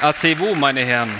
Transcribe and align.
AC-Wo, 0.00 0.54
meine 0.54 0.84
Herren. 0.84 1.10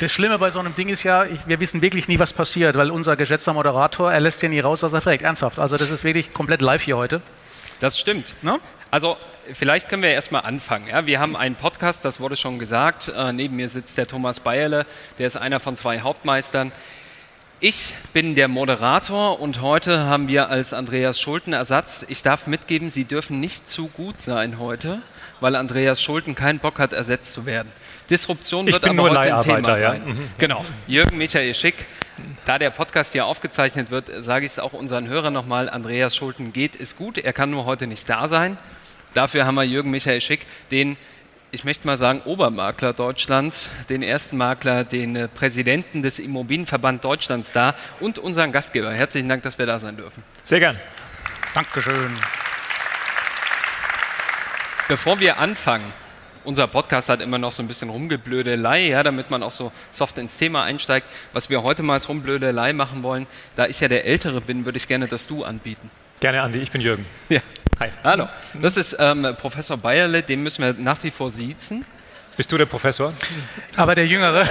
Das 0.00 0.12
Schlimme 0.12 0.38
bei 0.38 0.50
so 0.50 0.60
einem 0.60 0.74
Ding 0.74 0.88
ist 0.88 1.02
ja, 1.02 1.24
ich, 1.24 1.46
wir 1.46 1.60
wissen 1.60 1.82
wirklich 1.82 2.08
nie, 2.08 2.18
was 2.18 2.32
passiert, 2.32 2.76
weil 2.76 2.90
unser 2.90 3.16
geschätzter 3.16 3.52
Moderator, 3.52 4.12
er 4.12 4.20
lässt 4.20 4.42
ja 4.42 4.48
nie 4.48 4.60
raus, 4.60 4.82
was 4.82 4.92
er 4.92 5.00
fragt. 5.00 5.22
Ernsthaft. 5.22 5.58
Also 5.58 5.76
das 5.76 5.90
ist 5.90 6.04
wirklich 6.04 6.32
komplett 6.32 6.62
live 6.62 6.82
hier 6.82 6.96
heute. 6.96 7.20
Das 7.80 7.98
stimmt. 7.98 8.34
Ne? 8.42 8.58
Also 8.90 9.16
vielleicht 9.52 9.88
können 9.88 10.02
wir 10.02 10.10
erstmal 10.10 10.42
anfangen. 10.42 10.88
Ja? 10.88 11.06
Wir 11.06 11.20
haben 11.20 11.36
einen 11.36 11.54
Podcast, 11.54 12.04
das 12.04 12.20
wurde 12.20 12.36
schon 12.36 12.58
gesagt. 12.58 13.08
Äh, 13.08 13.32
neben 13.32 13.56
mir 13.56 13.68
sitzt 13.68 13.96
der 13.98 14.06
Thomas 14.06 14.40
Bayerle, 14.40 14.86
der 15.18 15.26
ist 15.26 15.36
einer 15.36 15.60
von 15.60 15.76
zwei 15.76 16.00
Hauptmeistern. 16.00 16.72
Ich 17.62 17.92
bin 18.14 18.36
der 18.36 18.48
Moderator 18.48 19.38
und 19.38 19.60
heute 19.60 20.04
haben 20.04 20.28
wir 20.28 20.48
als 20.48 20.72
Andreas 20.72 21.20
Schulten 21.20 21.52
Ersatz. 21.52 22.06
Ich 22.08 22.22
darf 22.22 22.46
mitgeben, 22.46 22.88
Sie 22.88 23.04
dürfen 23.04 23.38
nicht 23.38 23.68
zu 23.68 23.88
gut 23.88 24.18
sein 24.18 24.58
heute, 24.58 25.02
weil 25.40 25.54
Andreas 25.54 26.00
Schulten 26.00 26.34
keinen 26.34 26.58
Bock 26.58 26.78
hat, 26.78 26.94
ersetzt 26.94 27.34
zu 27.34 27.44
werden. 27.44 27.70
Disruption 28.08 28.64
wird 28.64 28.82
aber 28.82 29.02
heute 29.02 29.34
ein 29.34 29.42
Thema 29.42 29.76
sein. 29.76 30.02
Ja? 30.06 30.12
Mhm. 30.14 30.30
Genau. 30.38 30.64
Jürgen 30.86 31.18
Michael 31.18 31.52
Schick. 31.52 31.86
Da 32.46 32.58
der 32.58 32.70
Podcast 32.70 33.12
hier 33.12 33.26
aufgezeichnet 33.26 33.90
wird, 33.90 34.10
sage 34.20 34.46
ich 34.46 34.52
es 34.52 34.58
auch 34.58 34.72
unseren 34.72 35.06
Hörern 35.06 35.34
nochmal. 35.34 35.68
Andreas 35.68 36.16
Schulten 36.16 36.54
geht, 36.54 36.76
ist 36.76 36.96
gut. 36.96 37.18
Er 37.18 37.34
kann 37.34 37.50
nur 37.50 37.66
heute 37.66 37.86
nicht 37.86 38.08
da 38.08 38.28
sein. 38.28 38.56
Dafür 39.12 39.44
haben 39.44 39.56
wir 39.56 39.64
Jürgen 39.64 39.90
Michael 39.90 40.22
Schick, 40.22 40.46
den 40.70 40.96
ich 41.52 41.64
möchte 41.64 41.86
mal 41.86 41.96
sagen, 41.96 42.22
Obermakler 42.24 42.92
Deutschlands, 42.92 43.70
den 43.88 44.02
ersten 44.02 44.36
Makler, 44.36 44.84
den 44.84 45.16
äh, 45.16 45.28
Präsidenten 45.28 46.02
des 46.02 46.18
Immobilienverband 46.18 47.04
Deutschlands 47.04 47.52
da 47.52 47.74
und 47.98 48.18
unseren 48.18 48.52
Gastgeber. 48.52 48.92
Herzlichen 48.92 49.28
Dank, 49.28 49.42
dass 49.42 49.58
wir 49.58 49.66
da 49.66 49.78
sein 49.78 49.96
dürfen. 49.96 50.22
Sehr 50.44 50.60
gern. 50.60 50.78
Dankeschön. 51.54 52.16
Bevor 54.88 55.18
wir 55.20 55.38
anfangen, 55.38 55.84
unser 56.44 56.66
Podcast 56.66 57.08
hat 57.08 57.20
immer 57.20 57.38
noch 57.38 57.52
so 57.52 57.62
ein 57.62 57.66
bisschen 57.66 57.90
Rumgeblödelei, 57.90 58.88
ja, 58.88 59.02
damit 59.02 59.30
man 59.30 59.42
auch 59.42 59.50
so 59.50 59.72
soft 59.90 60.18
ins 60.18 60.38
Thema 60.38 60.62
einsteigt. 60.62 61.06
Was 61.32 61.50
wir 61.50 61.62
heute 61.62 61.82
mal 61.82 61.94
als 61.94 62.08
Rumblödelei 62.08 62.72
machen 62.72 63.02
wollen, 63.02 63.26
da 63.56 63.66
ich 63.66 63.80
ja 63.80 63.88
der 63.88 64.04
Ältere 64.04 64.40
bin, 64.40 64.64
würde 64.64 64.78
ich 64.78 64.88
gerne 64.88 65.06
das 65.06 65.26
Du 65.26 65.44
anbieten. 65.44 65.90
Gerne, 66.20 66.42
Andi. 66.42 66.58
Ich 66.58 66.70
bin 66.70 66.80
Jürgen. 66.80 67.06
Ja. 67.28 67.40
Hi. 67.80 67.88
Hallo. 68.04 68.28
Das 68.60 68.76
ist 68.76 68.94
ähm, 69.00 69.26
Professor 69.38 69.78
Bayerle, 69.78 70.22
den 70.22 70.42
müssen 70.42 70.62
wir 70.62 70.74
nach 70.74 71.02
wie 71.02 71.10
vor 71.10 71.30
siezen. 71.30 71.86
Bist 72.36 72.52
du 72.52 72.58
der 72.58 72.66
Professor? 72.66 73.14
Aber 73.74 73.94
der 73.94 74.06
Jüngere. 74.06 74.46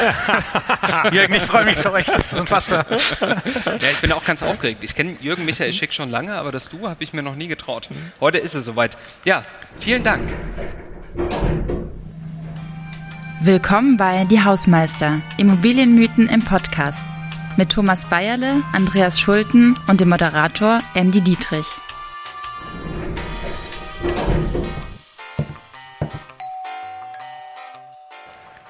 Jürgen, 1.11 1.35
ich 1.35 1.43
freue 1.43 1.65
mich 1.65 1.77
so 1.77 1.89
recht. 1.89 2.09
Das 2.09 2.25
ist 2.25 2.33
unfassbar. 2.33 2.85
Ja, 2.89 3.89
ich 3.91 4.01
bin 4.01 4.11
auch 4.13 4.23
ganz 4.25 4.41
aufgeregt. 4.41 4.83
Ich 4.83 4.95
kenne 4.95 5.15
Jürgen 5.21 5.45
Michael 5.45 5.71
Schick 5.73 5.93
schon 5.93 6.09
lange, 6.09 6.33
aber 6.33 6.51
das 6.51 6.71
Du 6.71 6.89
habe 6.89 7.03
ich 7.03 7.13
mir 7.13 7.21
noch 7.21 7.35
nie 7.35 7.47
getraut. 7.47 7.89
Heute 8.19 8.39
ist 8.39 8.55
es 8.55 8.65
soweit. 8.65 8.97
Ja, 9.25 9.43
vielen 9.79 10.03
Dank. 10.03 10.27
Willkommen 13.41 13.95
bei 13.95 14.25
Die 14.25 14.43
Hausmeister, 14.43 15.21
Immobilienmythen 15.37 16.27
im 16.29 16.43
Podcast. 16.43 17.05
Mit 17.57 17.71
Thomas 17.71 18.07
Bayerle, 18.07 18.63
Andreas 18.73 19.19
Schulten 19.19 19.75
und 19.87 20.01
dem 20.01 20.09
Moderator 20.09 20.81
Andy 20.95 21.21
Dietrich. 21.21 21.67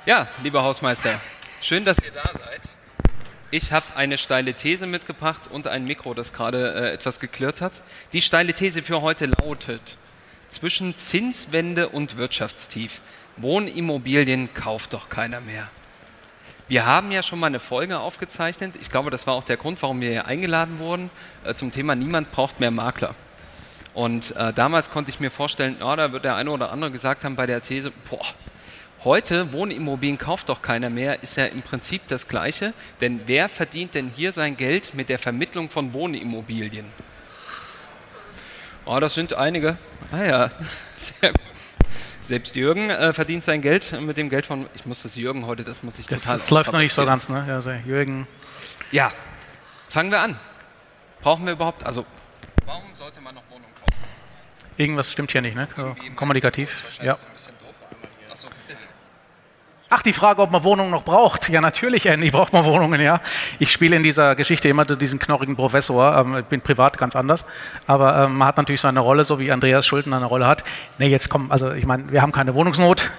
Ja, 0.10 0.28
lieber 0.42 0.64
Hausmeister, 0.64 1.22
schön, 1.62 1.84
dass 1.84 2.00
ihr 2.00 2.10
da 2.10 2.28
seid. 2.34 2.62
Ich 3.52 3.72
habe 3.72 3.86
eine 3.96 4.18
steile 4.18 4.56
These 4.56 4.88
mitgebracht 4.88 5.42
und 5.52 5.68
ein 5.68 5.86
Mikro, 5.86 6.16
das 6.16 6.34
gerade 6.34 6.74
äh, 6.74 6.94
etwas 6.94 7.20
geklirrt 7.20 7.62
hat. 7.62 7.84
Die 8.12 8.24
steile 8.24 8.56
These 8.56 8.82
für 8.82 9.04
heute 9.04 9.28
lautet, 9.28 9.98
zwischen 10.50 10.98
Zinswende 10.98 11.90
und 11.90 12.18
Wirtschaftstief, 12.18 13.02
Wohnimmobilien 13.38 14.52
kauft 14.56 14.94
doch 14.94 15.10
keiner 15.10 15.42
mehr. 15.42 15.70
Wir 16.68 16.88
haben 16.88 17.12
ja 17.12 17.22
schon 17.22 17.38
mal 17.38 17.46
eine 17.46 17.60
Folge 17.60 18.00
aufgezeichnet. 18.00 18.78
Ich 18.82 18.90
glaube, 18.90 19.12
das 19.12 19.28
war 19.28 19.36
auch 19.36 19.44
der 19.44 19.58
Grund, 19.58 19.80
warum 19.84 20.02
wir 20.02 20.10
hier 20.10 20.26
eingeladen 20.26 20.80
wurden, 20.80 21.12
äh, 21.44 21.54
zum 21.54 21.72
Thema 21.72 21.94
Niemand 21.94 22.32
braucht 22.32 22.60
mehr 22.60 22.72
Makler. 22.72 23.14
Und 23.94 24.36
äh, 24.36 24.54
damals 24.54 24.89
konnte 24.89 25.12
ich 25.12 25.20
mir 25.20 25.30
vorstellen, 25.30 25.76
oh, 25.83 25.95
da 25.95 26.12
wird 26.12 26.26
der 26.26 26.36
eine 26.36 26.50
oder 26.50 26.72
andere 26.72 26.89
gesagt 26.89 27.23
haben 27.26 27.36
bei 27.36 27.45
der 27.45 27.62
These, 27.62 27.92
boah, 28.10 28.26
Heute, 29.05 29.54
Wohnimmobilien 29.54 30.17
kauft 30.17 30.49
doch 30.49 30.61
keiner 30.61 30.89
mehr, 30.89 31.23
ist 31.23 31.37
ja 31.37 31.45
im 31.45 31.61
Prinzip 31.61 32.02
das 32.10 32.27
Gleiche. 32.27 32.73
Denn 32.99 33.21
wer 33.27 33.48
verdient 33.48 33.95
denn 33.95 34.10
hier 34.10 34.33
sein 34.33 34.58
Geld 34.58 34.93
mit 34.93 35.08
der 35.08 35.20
Vermittlung 35.20 35.70
von 35.70 35.93
Wohnimmobilien? 35.93 36.92
Oh, 38.86 38.99
das 38.99 39.14
sind 39.14 39.33
einige. 39.33 39.77
Ah 40.11 40.23
ja, 40.23 40.49
sehr 40.98 41.32
gut. 41.32 41.39
Selbst 42.21 42.58
Jürgen 42.58 42.89
äh, 42.89 43.14
verdient 43.14 43.45
sein 43.45 43.61
Geld 43.61 43.99
mit 44.02 44.17
dem 44.17 44.30
Geld 44.30 44.45
von, 44.45 44.67
ich 44.76 44.86
muss 44.86 45.02
das 45.02 45.15
Jürgen 45.15 45.45
heute, 45.45 45.64
das 45.64 45.82
muss 45.82 45.98
ich 45.98 46.05
das, 46.05 46.20
total. 46.20 46.38
Das 46.38 46.49
läuft 46.49 46.73
noch 46.73 46.80
nicht 46.80 46.93
so 46.93 47.05
ganz, 47.05 47.30
ne? 47.30 47.45
Also 47.49 47.71
Jürgen. 47.71 48.27
Ja, 48.92 49.14
fangen 49.88 50.11
wir 50.11 50.20
an. 50.20 50.38
Brauchen 51.21 51.45
wir 51.45 51.54
überhaupt, 51.54 51.86
also 51.86 52.05
warum 52.65 52.93
sollte 52.93 53.21
man 53.21 53.33
noch 53.33 53.43
Wohnungen 53.49 53.73
kaufen? 53.76 54.04
Irgendwas 54.76 55.09
stimmt 55.09 55.32
hier 55.32 55.42
nicht, 55.42 55.55
ne? 55.55 55.70
Kommunikativ. 56.17 56.99
Ja. 57.02 57.15
So 57.15 58.48
Ach, 59.92 60.04
die 60.04 60.14
Frage, 60.14 60.44
ob 60.44 60.52
man 60.52 60.64
Wohnungen 60.64 60.92
noch 60.92 61.04
braucht. 61.04 61.50
Ja, 61.50 61.61
natürlich, 61.61 62.05
Andy, 62.05 62.30
braucht 62.30 62.54
man 62.54 62.64
Wohnungen, 62.64 63.02
ja. 63.02 63.22
Ich 63.58 63.72
spiele 63.72 63.95
in 63.95 64.04
dieser 64.04 64.36
Geschichte 64.36 64.70
immer 64.70 64.86
diesen 64.86 65.17
knorrigen 65.17 65.55
Professor. 65.55 66.16
Ähm, 66.16 66.38
ich 66.38 66.45
bin 66.45 66.61
privat 66.61 67.00
ganz 67.00 67.16
anders. 67.16 67.44
Aber 67.88 68.26
ähm, 68.26 68.38
man 68.38 68.48
hat 68.48 68.58
natürlich 68.58 68.82
seine 68.82 69.00
Rolle, 69.00 69.26
so 69.26 69.39
wie 69.39 69.52
Andreas 69.52 69.88
Schulten 69.88 70.14
eine 70.14 70.26
Rolle 70.26 70.45
hat. 70.45 70.64
Nee, 71.00 71.08
jetzt 71.08 71.30
kommen, 71.30 71.52
also 71.52 71.72
ich 71.72 71.88
meine, 71.88 72.11
wir 72.11 72.22
haben 72.22 72.32
keine 72.32 72.54
Wohnungsnot. 72.54 73.10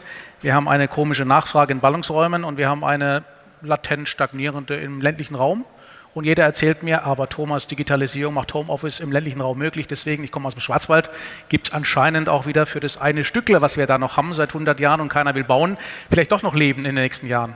Wir 0.42 0.54
haben 0.54 0.68
eine 0.68 0.86
komische 0.86 1.24
Nachfrage 1.24 1.72
in 1.72 1.80
Ballungsräumen 1.80 2.44
und 2.44 2.56
wir 2.56 2.68
haben 2.68 2.84
eine 2.84 3.24
latent 3.62 4.08
stagnierende 4.08 4.76
im 4.76 5.00
ländlichen 5.00 5.34
Raum. 5.34 5.64
Und 6.12 6.24
jeder 6.24 6.42
erzählt 6.42 6.82
mir, 6.82 7.04
aber 7.04 7.28
Thomas, 7.28 7.68
Digitalisierung 7.68 8.34
macht 8.34 8.52
Homeoffice 8.52 9.00
im 9.00 9.12
ländlichen 9.12 9.40
Raum 9.40 9.58
möglich. 9.58 9.86
Deswegen, 9.86 10.24
ich 10.24 10.32
komme 10.32 10.48
aus 10.48 10.54
dem 10.54 10.60
Schwarzwald, 10.60 11.10
gibt 11.48 11.68
es 11.68 11.72
anscheinend 11.72 12.28
auch 12.28 12.46
wieder 12.46 12.66
für 12.66 12.80
das 12.80 12.96
eine 12.96 13.24
Stückle, 13.24 13.62
was 13.62 13.76
wir 13.76 13.86
da 13.86 13.96
noch 13.96 14.16
haben 14.16 14.34
seit 14.34 14.50
100 14.50 14.80
Jahren 14.80 15.00
und 15.00 15.08
keiner 15.08 15.34
will 15.34 15.44
bauen, 15.44 15.78
vielleicht 16.10 16.32
doch 16.32 16.42
noch 16.42 16.54
Leben 16.54 16.80
in 16.80 16.96
den 16.96 17.02
nächsten 17.04 17.28
Jahren. 17.28 17.54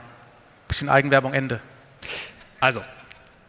Bisschen 0.67 0.89
Eigenwerbung, 0.89 1.33
Ende. 1.33 1.59
Also, 2.61 2.81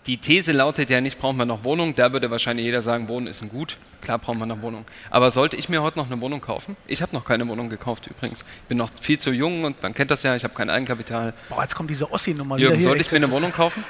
die 0.07 0.19
These 0.19 0.53
lautet 0.53 0.91
ja 0.91 1.01
nicht, 1.01 1.19
brauchen 1.19 1.37
wir 1.37 1.47
noch 1.47 1.65
Wohnung. 1.65 1.95
Da 1.95 2.13
würde 2.13 2.31
wahrscheinlich 2.31 2.65
jeder 2.65 2.83
sagen, 2.83 3.09
Wohnen 3.09 3.27
ist 3.27 3.43
ein 3.43 3.49
Gut. 3.49 3.77
Klar 4.03 4.19
brauchen 4.19 4.39
wir 4.39 4.47
noch 4.47 4.63
Wohnung. 4.63 4.85
Aber 5.11 5.31
sollte 5.31 5.57
ich 5.57 5.69
mir 5.69 5.83
heute 5.83 5.99
noch 5.99 6.07
eine 6.07 6.21
Wohnung 6.21 6.41
kaufen? 6.41 6.77
Ich 6.87 7.03
habe 7.03 7.15
noch 7.15 7.25
keine 7.25 7.47
Wohnung 7.49 7.69
gekauft 7.69 8.07
übrigens. 8.07 8.43
Ich 8.43 8.69
bin 8.69 8.79
noch 8.79 8.91
viel 9.01 9.19
zu 9.19 9.31
jung 9.31 9.65
und 9.65 9.83
man 9.83 9.95
kennt 9.95 10.11
das 10.11 10.23
ja, 10.23 10.37
ich 10.37 10.45
habe 10.45 10.55
kein 10.55 10.71
Eigenkapital. 10.71 11.33
Boah, 11.49 11.63
jetzt 11.63 11.75
kommt 11.75 11.91
diese 11.91 12.13
Ossi-Nummer 12.13 12.59
Jürgen, 12.59 12.81
sollte 12.81 13.01
ich 13.01 13.11
mir 13.11 13.17
eine 13.17 13.33
Wohnung 13.33 13.51
kaufen? 13.51 13.85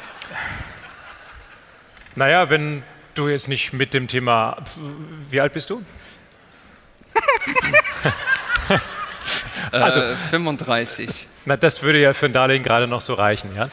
Naja, 2.16 2.48
wenn 2.48 2.82
du 3.14 3.28
jetzt 3.28 3.46
nicht 3.46 3.74
mit 3.74 3.94
dem 3.94 4.08
Thema. 4.08 4.56
Wie 5.30 5.40
alt 5.40 5.52
bist 5.52 5.70
du? 5.70 5.82
also 9.70 10.00
äh, 10.00 10.16
35. 10.30 11.28
Na, 11.44 11.56
das 11.56 11.82
würde 11.82 12.00
ja 12.00 12.14
für 12.14 12.26
ein 12.26 12.32
Darlehen 12.32 12.62
gerade 12.62 12.86
noch 12.86 13.02
so 13.02 13.14
reichen, 13.14 13.54
ja. 13.54 13.68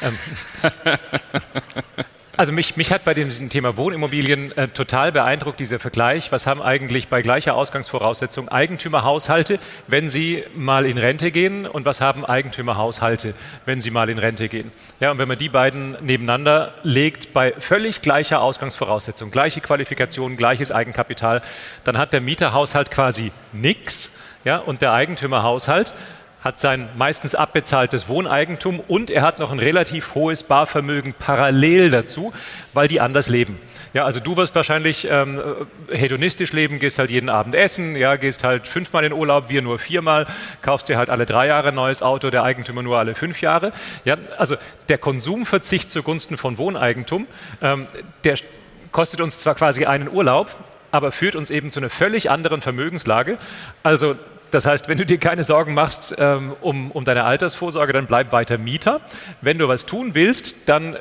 Ähm. 0.00 0.18
Also 2.38 2.52
mich, 2.52 2.76
mich 2.76 2.92
hat 2.92 3.04
bei 3.04 3.14
diesem 3.14 3.48
Thema 3.48 3.76
Wohnimmobilien 3.76 4.56
äh, 4.56 4.68
total 4.68 5.10
beeindruckt 5.10 5.58
dieser 5.58 5.80
Vergleich. 5.80 6.30
Was 6.30 6.46
haben 6.46 6.62
eigentlich 6.62 7.08
bei 7.08 7.20
gleicher 7.20 7.56
Ausgangsvoraussetzung 7.56 8.48
Eigentümerhaushalte, 8.48 9.58
wenn 9.88 10.08
sie 10.08 10.44
mal 10.54 10.86
in 10.86 10.98
Rente 10.98 11.32
gehen 11.32 11.66
und 11.66 11.84
was 11.84 12.00
haben 12.00 12.24
Eigentümerhaushalte, 12.24 13.34
wenn 13.66 13.80
sie 13.80 13.90
mal 13.90 14.08
in 14.08 14.18
Rente 14.18 14.48
gehen? 14.48 14.70
Ja, 15.00 15.10
und 15.10 15.18
wenn 15.18 15.26
man 15.26 15.36
die 15.36 15.48
beiden 15.48 15.96
nebeneinander 16.00 16.74
legt 16.84 17.32
bei 17.32 17.54
völlig 17.58 18.02
gleicher 18.02 18.40
Ausgangsvoraussetzung, 18.40 19.32
gleiche 19.32 19.60
Qualifikation, 19.60 20.36
gleiches 20.36 20.70
Eigenkapital, 20.70 21.42
dann 21.82 21.98
hat 21.98 22.12
der 22.12 22.20
Mieterhaushalt 22.20 22.92
quasi 22.92 23.32
nichts 23.52 24.12
ja, 24.44 24.58
und 24.58 24.80
der 24.80 24.92
Eigentümerhaushalt 24.92 25.92
hat 26.40 26.60
sein 26.60 26.88
meistens 26.96 27.34
abbezahltes 27.34 28.08
Wohneigentum 28.08 28.80
und 28.80 29.10
er 29.10 29.22
hat 29.22 29.38
noch 29.38 29.50
ein 29.50 29.58
relativ 29.58 30.14
hohes 30.14 30.42
Barvermögen 30.42 31.14
parallel 31.18 31.90
dazu, 31.90 32.32
weil 32.72 32.88
die 32.88 33.00
anders 33.00 33.28
leben. 33.28 33.58
Ja, 33.94 34.04
also 34.04 34.20
du 34.20 34.36
wirst 34.36 34.54
wahrscheinlich 34.54 35.08
ähm, 35.10 35.40
hedonistisch 35.90 36.52
leben, 36.52 36.78
gehst 36.78 36.98
halt 36.98 37.10
jeden 37.10 37.28
Abend 37.28 37.54
essen, 37.54 37.96
ja, 37.96 38.16
gehst 38.16 38.44
halt 38.44 38.68
fünfmal 38.68 39.04
in 39.04 39.12
Urlaub, 39.12 39.48
wir 39.48 39.62
nur 39.62 39.78
viermal, 39.78 40.26
kaufst 40.62 40.88
dir 40.88 40.96
halt 40.96 41.10
alle 41.10 41.26
drei 41.26 41.46
Jahre 41.46 41.68
ein 41.68 41.74
neues 41.74 42.02
Auto, 42.02 42.30
der 42.30 42.42
Eigentümer 42.42 42.82
nur 42.82 42.98
alle 42.98 43.14
fünf 43.14 43.40
Jahre. 43.40 43.72
Ja, 44.04 44.16
also 44.36 44.56
der 44.88 44.98
Konsumverzicht 44.98 45.90
zugunsten 45.90 46.36
von 46.36 46.58
Wohneigentum, 46.58 47.26
ähm, 47.62 47.86
der 48.24 48.36
kostet 48.92 49.20
uns 49.20 49.38
zwar 49.38 49.54
quasi 49.54 49.86
einen 49.86 50.08
Urlaub, 50.08 50.50
aber 50.90 51.12
führt 51.12 51.34
uns 51.34 51.50
eben 51.50 51.72
zu 51.72 51.80
einer 51.80 51.90
völlig 51.90 52.30
anderen 52.30 52.60
Vermögenslage. 52.60 53.38
Also 53.82 54.16
das 54.50 54.66
heißt, 54.66 54.88
wenn 54.88 54.98
du 54.98 55.06
dir 55.06 55.18
keine 55.18 55.44
Sorgen 55.44 55.74
machst 55.74 56.14
ähm, 56.18 56.54
um, 56.60 56.90
um 56.90 57.04
deine 57.04 57.24
Altersvorsorge, 57.24 57.92
dann 57.92 58.06
bleib 58.06 58.32
weiter 58.32 58.58
Mieter. 58.58 59.00
Wenn 59.40 59.58
du 59.58 59.68
was 59.68 59.86
tun 59.86 60.14
willst, 60.14 60.56
dann 60.66 60.96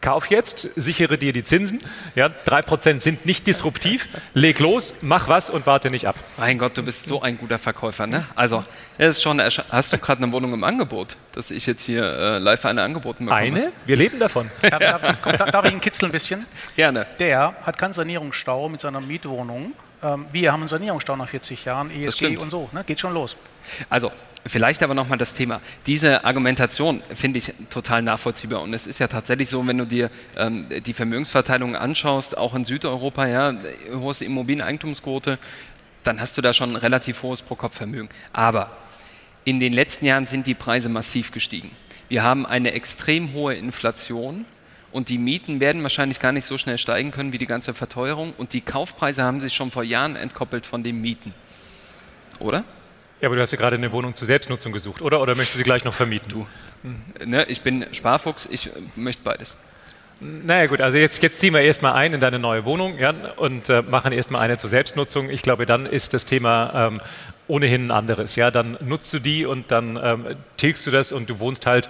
kauf 0.00 0.30
jetzt, 0.30 0.68
sichere 0.76 1.18
dir 1.18 1.32
die 1.32 1.42
Zinsen. 1.42 1.80
Ja, 2.14 2.26
3% 2.46 3.00
sind 3.00 3.26
nicht 3.26 3.46
disruptiv. 3.46 4.08
Leg 4.34 4.58
los, 4.58 4.94
mach 5.00 5.28
was 5.28 5.50
und 5.50 5.66
warte 5.66 5.90
nicht 5.90 6.06
ab. 6.06 6.16
Mein 6.36 6.58
Gott, 6.58 6.76
du 6.76 6.82
bist 6.82 7.06
so 7.06 7.22
ein 7.22 7.38
guter 7.38 7.58
Verkäufer, 7.58 8.06
ne? 8.06 8.26
Also, 8.34 8.64
es 8.96 9.16
ist 9.16 9.22
schon 9.22 9.40
hast 9.40 9.92
du 9.92 9.98
gerade 9.98 10.22
eine 10.22 10.32
Wohnung 10.32 10.52
im 10.54 10.64
Angebot, 10.64 11.16
dass 11.32 11.50
ich 11.50 11.66
jetzt 11.66 11.84
hier 11.84 12.04
äh, 12.04 12.38
live 12.38 12.64
eine 12.64 12.82
angeboten 12.82 13.26
bekomme? 13.26 13.40
Eine? 13.40 13.72
Wir 13.86 13.96
leben 13.96 14.18
davon. 14.18 14.50
Darf, 14.62 14.78
darf, 14.78 15.18
komm, 15.22 15.36
darf 15.36 15.64
ich 15.64 15.72
ihn 15.72 15.80
kitzeln 15.80 16.10
ein 16.10 16.12
bisschen? 16.12 16.46
Gerne. 16.76 17.06
Der 17.18 17.54
hat 17.62 17.78
keinen 17.78 17.92
Sanierungsstau 17.92 18.68
mit 18.68 18.80
seiner 18.80 19.00
Mietwohnung. 19.00 19.72
Ähm, 20.02 20.26
wir 20.32 20.52
haben 20.52 20.60
einen 20.60 20.68
Sanierungsstau 20.68 21.16
nach 21.16 21.28
40 21.28 21.64
Jahren, 21.64 21.90
ESG 21.90 22.36
und 22.36 22.50
so. 22.50 22.68
Ne? 22.72 22.84
Geht 22.84 23.00
schon 23.00 23.14
los. 23.14 23.36
Also, 23.90 24.12
Vielleicht 24.46 24.82
aber 24.82 24.94
nochmal 24.94 25.18
das 25.18 25.34
Thema. 25.34 25.60
Diese 25.86 26.24
Argumentation 26.24 27.02
finde 27.14 27.38
ich 27.38 27.52
total 27.68 28.00
nachvollziehbar. 28.00 28.62
Und 28.62 28.72
es 28.72 28.86
ist 28.86 28.98
ja 28.98 29.06
tatsächlich 29.06 29.50
so, 29.50 29.66
wenn 29.66 29.76
du 29.76 29.84
dir 29.84 30.10
ähm, 30.36 30.66
die 30.86 30.94
Vermögensverteilung 30.94 31.76
anschaust, 31.76 32.38
auch 32.38 32.54
in 32.54 32.64
Südeuropa, 32.64 33.26
ja, 33.26 33.54
hohe 33.92 34.14
Immobilieneigentumsquote, 34.20 35.38
dann 36.02 36.20
hast 36.20 36.38
du 36.38 36.40
da 36.40 36.54
schon 36.54 36.70
ein 36.70 36.76
relativ 36.76 37.22
hohes 37.22 37.42
Pro-Kopf-Vermögen. 37.42 38.08
Aber 38.32 38.70
in 39.44 39.60
den 39.60 39.72
letzten 39.72 40.06
Jahren 40.06 40.26
sind 40.26 40.46
die 40.46 40.54
Preise 40.54 40.88
massiv 40.88 41.32
gestiegen. 41.32 41.70
Wir 42.08 42.22
haben 42.22 42.46
eine 42.46 42.72
extrem 42.72 43.34
hohe 43.34 43.54
Inflation 43.54 44.46
und 44.92 45.08
die 45.08 45.18
Mieten 45.18 45.60
werden 45.60 45.82
wahrscheinlich 45.82 46.20
gar 46.20 46.32
nicht 46.32 46.46
so 46.46 46.58
schnell 46.58 46.78
steigen 46.78 47.10
können 47.10 47.32
wie 47.32 47.38
die 47.38 47.46
ganze 47.46 47.74
Verteuerung 47.74 48.32
und 48.38 48.52
die 48.52 48.60
Kaufpreise 48.60 49.22
haben 49.22 49.40
sich 49.40 49.54
schon 49.54 49.70
vor 49.70 49.82
Jahren 49.82 50.16
entkoppelt 50.16 50.66
von 50.66 50.82
den 50.82 51.00
Mieten. 51.00 51.34
Oder? 52.38 52.64
Ja, 53.20 53.28
aber 53.28 53.36
du 53.36 53.42
hast 53.42 53.50
ja 53.50 53.58
gerade 53.58 53.76
eine 53.76 53.90
Wohnung 53.92 54.14
zur 54.14 54.26
Selbstnutzung 54.26 54.72
gesucht, 54.72 55.02
oder? 55.02 55.20
Oder 55.20 55.34
möchtest 55.34 55.54
du 55.54 55.58
sie 55.58 55.64
gleich 55.64 55.84
noch 55.84 55.94
vermieten? 55.94 56.28
Du, 56.28 56.46
ne, 57.24 57.44
ich 57.46 57.62
bin 57.62 57.86
Sparfuchs, 57.92 58.46
ich 58.46 58.70
möchte 58.94 59.22
beides. 59.24 59.56
Naja 60.20 60.66
gut, 60.66 60.80
also 60.80 60.98
jetzt, 60.98 61.22
jetzt 61.22 61.40
ziehen 61.40 61.54
wir 61.54 61.60
erstmal 61.60 61.92
ein 61.92 62.12
in 62.12 62.20
deine 62.20 62.40
neue 62.40 62.64
Wohnung 62.64 62.98
ja, 62.98 63.14
und 63.36 63.68
äh, 63.68 63.82
machen 63.82 64.12
erstmal 64.12 64.42
eine 64.42 64.56
zur 64.56 64.68
Selbstnutzung. 64.68 65.30
Ich 65.30 65.42
glaube, 65.42 65.64
dann 65.64 65.86
ist 65.86 66.12
das 66.12 66.24
Thema 66.24 66.88
ähm, 66.88 67.00
ohnehin 67.46 67.86
ein 67.86 67.90
anderes. 67.92 68.34
Ja, 68.34 68.50
dann 68.50 68.76
nutzt 68.80 69.12
du 69.12 69.20
die 69.20 69.46
und 69.46 69.70
dann 69.70 69.98
ähm, 70.02 70.36
tilgst 70.56 70.86
du 70.86 70.90
das 70.90 71.12
und 71.12 71.30
du 71.30 71.38
wohnst 71.38 71.66
halt 71.66 71.88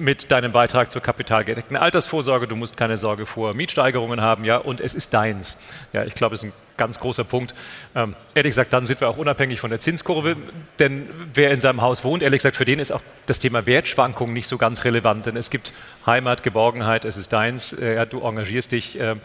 mit 0.00 0.32
deinem 0.32 0.50
Beitrag 0.50 0.90
zur 0.90 1.02
kapitalgedeckten 1.02 1.76
Altersvorsorge. 1.76 2.48
Du 2.48 2.56
musst 2.56 2.76
keine 2.76 2.96
Sorge 2.96 3.26
vor 3.26 3.52
Mietsteigerungen 3.54 4.22
haben, 4.22 4.44
ja, 4.44 4.56
und 4.56 4.80
es 4.80 4.94
ist 4.94 5.12
deins. 5.12 5.58
Ja, 5.92 6.04
ich 6.04 6.14
glaube, 6.14 6.34
es 6.34 6.42
ist 6.42 6.48
ein 6.48 6.52
ganz 6.78 6.98
großer 6.98 7.22
Punkt. 7.22 7.54
Ähm, 7.94 8.16
ehrlich 8.34 8.52
gesagt, 8.52 8.72
dann 8.72 8.86
sind 8.86 9.02
wir 9.02 9.10
auch 9.10 9.18
unabhängig 9.18 9.60
von 9.60 9.68
der 9.68 9.78
Zinskurve, 9.78 10.36
denn 10.78 11.06
wer 11.34 11.50
in 11.50 11.60
seinem 11.60 11.82
Haus 11.82 12.02
wohnt, 12.02 12.22
ehrlich 12.22 12.38
gesagt, 12.38 12.56
für 12.56 12.64
den 12.64 12.78
ist 12.78 12.92
auch 12.92 13.02
das 13.26 13.38
Thema 13.40 13.66
Wertschwankungen 13.66 14.32
nicht 14.32 14.48
so 14.48 14.56
ganz 14.56 14.84
relevant, 14.84 15.26
denn 15.26 15.36
es 15.36 15.50
gibt 15.50 15.74
Heimat, 16.06 16.42
Geborgenheit, 16.42 17.04
es 17.04 17.18
ist 17.18 17.34
deins, 17.34 17.74
äh, 17.74 18.06
du 18.06 18.22
engagierst 18.22 18.72
dich, 18.72 18.98
äh, 18.98 19.16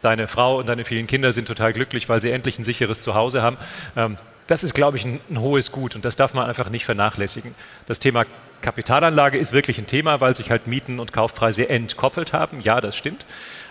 deine 0.00 0.28
Frau 0.28 0.58
und 0.58 0.68
deine 0.68 0.84
vielen 0.84 1.08
Kinder 1.08 1.32
sind 1.32 1.46
total 1.48 1.72
glücklich, 1.72 2.08
weil 2.08 2.20
sie 2.20 2.30
endlich 2.30 2.56
ein 2.60 2.64
sicheres 2.64 3.00
Zuhause 3.00 3.42
haben. 3.42 3.58
Ähm, 3.96 4.16
das 4.46 4.62
ist, 4.62 4.74
glaube 4.74 4.96
ich, 4.96 5.04
ein, 5.04 5.20
ein 5.28 5.40
hohes 5.40 5.72
Gut 5.72 5.96
und 5.96 6.04
das 6.04 6.14
darf 6.14 6.34
man 6.34 6.46
einfach 6.46 6.70
nicht 6.70 6.84
vernachlässigen. 6.84 7.54
Das 7.86 7.98
Thema 7.98 8.24
Kapitalanlage 8.62 9.38
ist 9.38 9.52
wirklich 9.52 9.78
ein 9.78 9.86
Thema, 9.86 10.20
weil 10.20 10.36
sich 10.36 10.50
halt 10.50 10.66
Mieten 10.66 11.00
und 11.00 11.12
Kaufpreise 11.12 11.68
entkoppelt 11.68 12.32
haben. 12.32 12.60
Ja, 12.60 12.80
das 12.80 12.96
stimmt. 12.96 13.24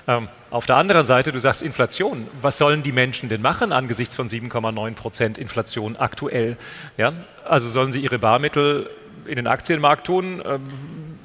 Ähm, 0.08 0.28
auf 0.50 0.66
der 0.66 0.78
anderen 0.78 1.06
Seite, 1.06 1.32
du 1.32 1.40
sagst 1.40 1.62
Inflation. 1.62 2.28
Was 2.42 2.58
sollen 2.58 2.84
die 2.84 2.92
Menschen 2.92 3.30
denn 3.30 3.42
machen 3.42 3.72
angesichts 3.72 4.16
von 4.16 4.28
7,9 4.28 4.96
Prozent 4.96 5.38
Inflation 5.38 5.98
aktuell? 5.98 6.58
Ja? 6.98 7.14
Also 7.46 7.70
sollen 7.70 7.94
sie 7.94 8.00
ihre 8.00 8.20
Barmittel 8.20 8.90
in 9.26 9.36
den 9.36 9.48
Aktienmarkt 9.48 10.08
tun? 10.08 10.42
Ähm, 10.46 10.64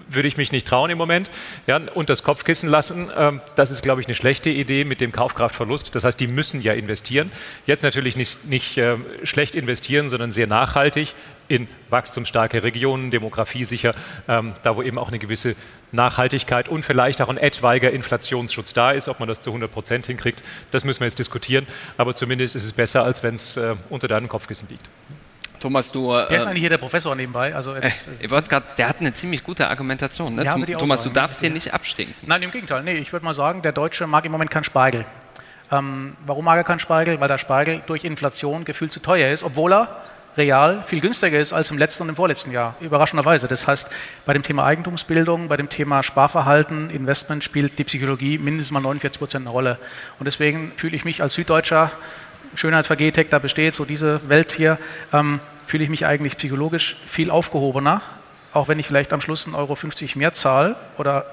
würde 0.08 0.28
ich 0.28 0.36
mich 0.36 0.52
nicht 0.52 0.66
trauen 0.66 0.90
im 0.90 0.98
Moment. 0.98 1.30
Ja, 1.66 1.80
und 1.94 2.10
das 2.10 2.22
Kopfkissen 2.22 2.68
lassen, 2.68 3.10
ähm, 3.16 3.40
das 3.56 3.70
ist, 3.70 3.82
glaube 3.82 4.00
ich, 4.00 4.06
eine 4.06 4.14
schlechte 4.14 4.50
Idee 4.50 4.84
mit 4.84 5.00
dem 5.00 5.12
Kaufkraftverlust. 5.12 5.94
Das 5.94 6.04
heißt, 6.04 6.18
die 6.20 6.26
müssen 6.26 6.60
ja 6.60 6.72
investieren. 6.72 7.30
Jetzt 7.66 7.82
natürlich 7.82 8.16
nicht, 8.16 8.44
nicht 8.44 8.78
äh, 8.78 8.96
schlecht 9.22 9.54
investieren, 9.54 10.08
sondern 10.08 10.32
sehr 10.32 10.46
nachhaltig 10.46 11.14
in 11.48 11.68
wachstumsstarke 11.90 12.62
Regionen, 12.62 13.10
demografiesicher, 13.10 13.94
ähm, 14.28 14.54
da 14.62 14.76
wo 14.76 14.82
eben 14.82 14.98
auch 14.98 15.08
eine 15.08 15.18
gewisse 15.18 15.56
Nachhaltigkeit 15.92 16.68
und 16.68 16.84
vielleicht 16.84 17.20
auch 17.22 17.28
ein 17.28 17.38
etwaiger 17.38 17.90
Inflationsschutz 17.90 18.72
da 18.72 18.92
ist. 18.92 19.08
Ob 19.08 19.20
man 19.20 19.28
das 19.28 19.42
zu 19.42 19.50
100 19.50 19.70
Prozent 19.70 20.06
hinkriegt, 20.06 20.42
das 20.72 20.84
müssen 20.84 21.00
wir 21.00 21.06
jetzt 21.06 21.18
diskutieren. 21.18 21.66
Aber 21.98 22.14
zumindest 22.14 22.56
ist 22.56 22.64
es 22.64 22.72
besser, 22.72 23.04
als 23.04 23.22
wenn 23.22 23.34
es 23.34 23.56
äh, 23.56 23.74
unter 23.90 24.08
deinem 24.08 24.28
Kopfkissen 24.28 24.68
liegt. 24.68 24.88
Thomas, 25.60 25.90
du. 25.92 26.10
Wer 26.10 26.28
ist 26.30 26.44
äh, 26.44 26.48
eigentlich 26.48 26.60
hier 26.60 26.68
der 26.68 26.78
Professor 26.78 27.14
nebenbei? 27.16 27.54
Also 27.54 27.74
jetzt, 27.74 28.06
ich 28.20 28.30
wollte 28.30 28.50
gerade, 28.50 28.66
der 28.76 28.86
hat 28.86 29.00
eine 29.00 29.14
ziemlich 29.14 29.42
gute 29.42 29.68
Argumentation. 29.68 30.34
Ne? 30.34 30.44
Ja, 30.44 30.54
Thomas, 30.76 31.02
du 31.02 31.08
darfst 31.08 31.40
hier 31.40 31.50
nicht 31.50 31.72
abstinken. 31.72 32.14
Nein, 32.26 32.42
im 32.42 32.50
Gegenteil. 32.50 32.82
Nee, 32.82 32.96
ich 32.96 33.12
würde 33.12 33.24
mal 33.24 33.34
sagen, 33.34 33.62
der 33.62 33.72
Deutsche 33.72 34.06
mag 34.06 34.26
im 34.26 34.32
Moment 34.32 34.50
keinen 34.50 34.64
Spargel. 34.64 35.06
Ähm, 35.72 36.16
warum 36.26 36.44
mag 36.44 36.58
er 36.58 36.64
keinen 36.64 36.80
Spargel? 36.80 37.18
Weil 37.18 37.28
der 37.28 37.38
Spargel 37.38 37.82
durch 37.86 38.04
Inflation 38.04 38.66
gefühlt 38.66 38.92
zu 38.92 39.00
teuer 39.00 39.32
ist, 39.32 39.42
obwohl 39.42 39.72
er 39.72 40.02
real 40.36 40.82
viel 40.82 41.00
günstiger 41.00 41.38
ist 41.38 41.52
als 41.52 41.70
im 41.70 41.78
letzten 41.78 42.04
und 42.04 42.08
im 42.10 42.16
vorletzten 42.16 42.50
Jahr, 42.50 42.74
überraschenderweise. 42.80 43.48
Das 43.48 43.66
heißt, 43.66 43.88
bei 44.24 44.32
dem 44.32 44.42
Thema 44.42 44.64
Eigentumsbildung, 44.64 45.48
bei 45.48 45.56
dem 45.56 45.68
Thema 45.68 46.02
Sparverhalten, 46.02 46.90
Investment 46.90 47.44
spielt 47.44 47.78
die 47.78 47.84
Psychologie 47.84 48.38
mindestens 48.38 48.72
mal 48.72 48.80
49 48.80 49.18
Prozent 49.18 49.42
eine 49.46 49.50
Rolle. 49.50 49.78
Und 50.18 50.26
deswegen 50.26 50.72
fühle 50.76 50.96
ich 50.96 51.04
mich 51.04 51.22
als 51.22 51.34
Süddeutscher, 51.34 51.90
Schönheit 52.54 52.86
vergeht, 52.86 53.32
da 53.32 53.38
besteht 53.38 53.74
so 53.74 53.84
diese 53.84 54.28
Welt 54.28 54.52
hier, 54.52 54.78
ähm, 55.12 55.40
fühle 55.66 55.84
ich 55.84 55.90
mich 55.90 56.06
eigentlich 56.06 56.36
psychologisch 56.36 56.96
viel 57.06 57.30
aufgehobener, 57.30 58.02
auch 58.52 58.68
wenn 58.68 58.78
ich 58.78 58.86
vielleicht 58.86 59.12
am 59.12 59.20
Schluss 59.20 59.46
1,50 59.46 59.54
Euro 59.56 60.18
mehr 60.18 60.32
zahle 60.34 60.76
oder 60.98 61.26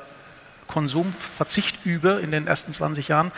Konsumverzicht 0.68 1.86
übe 1.86 2.21
in 2.24 2.31
den 2.31 2.47
ersten 2.47 2.71
20 2.71 3.07
Jahren, 3.09 3.31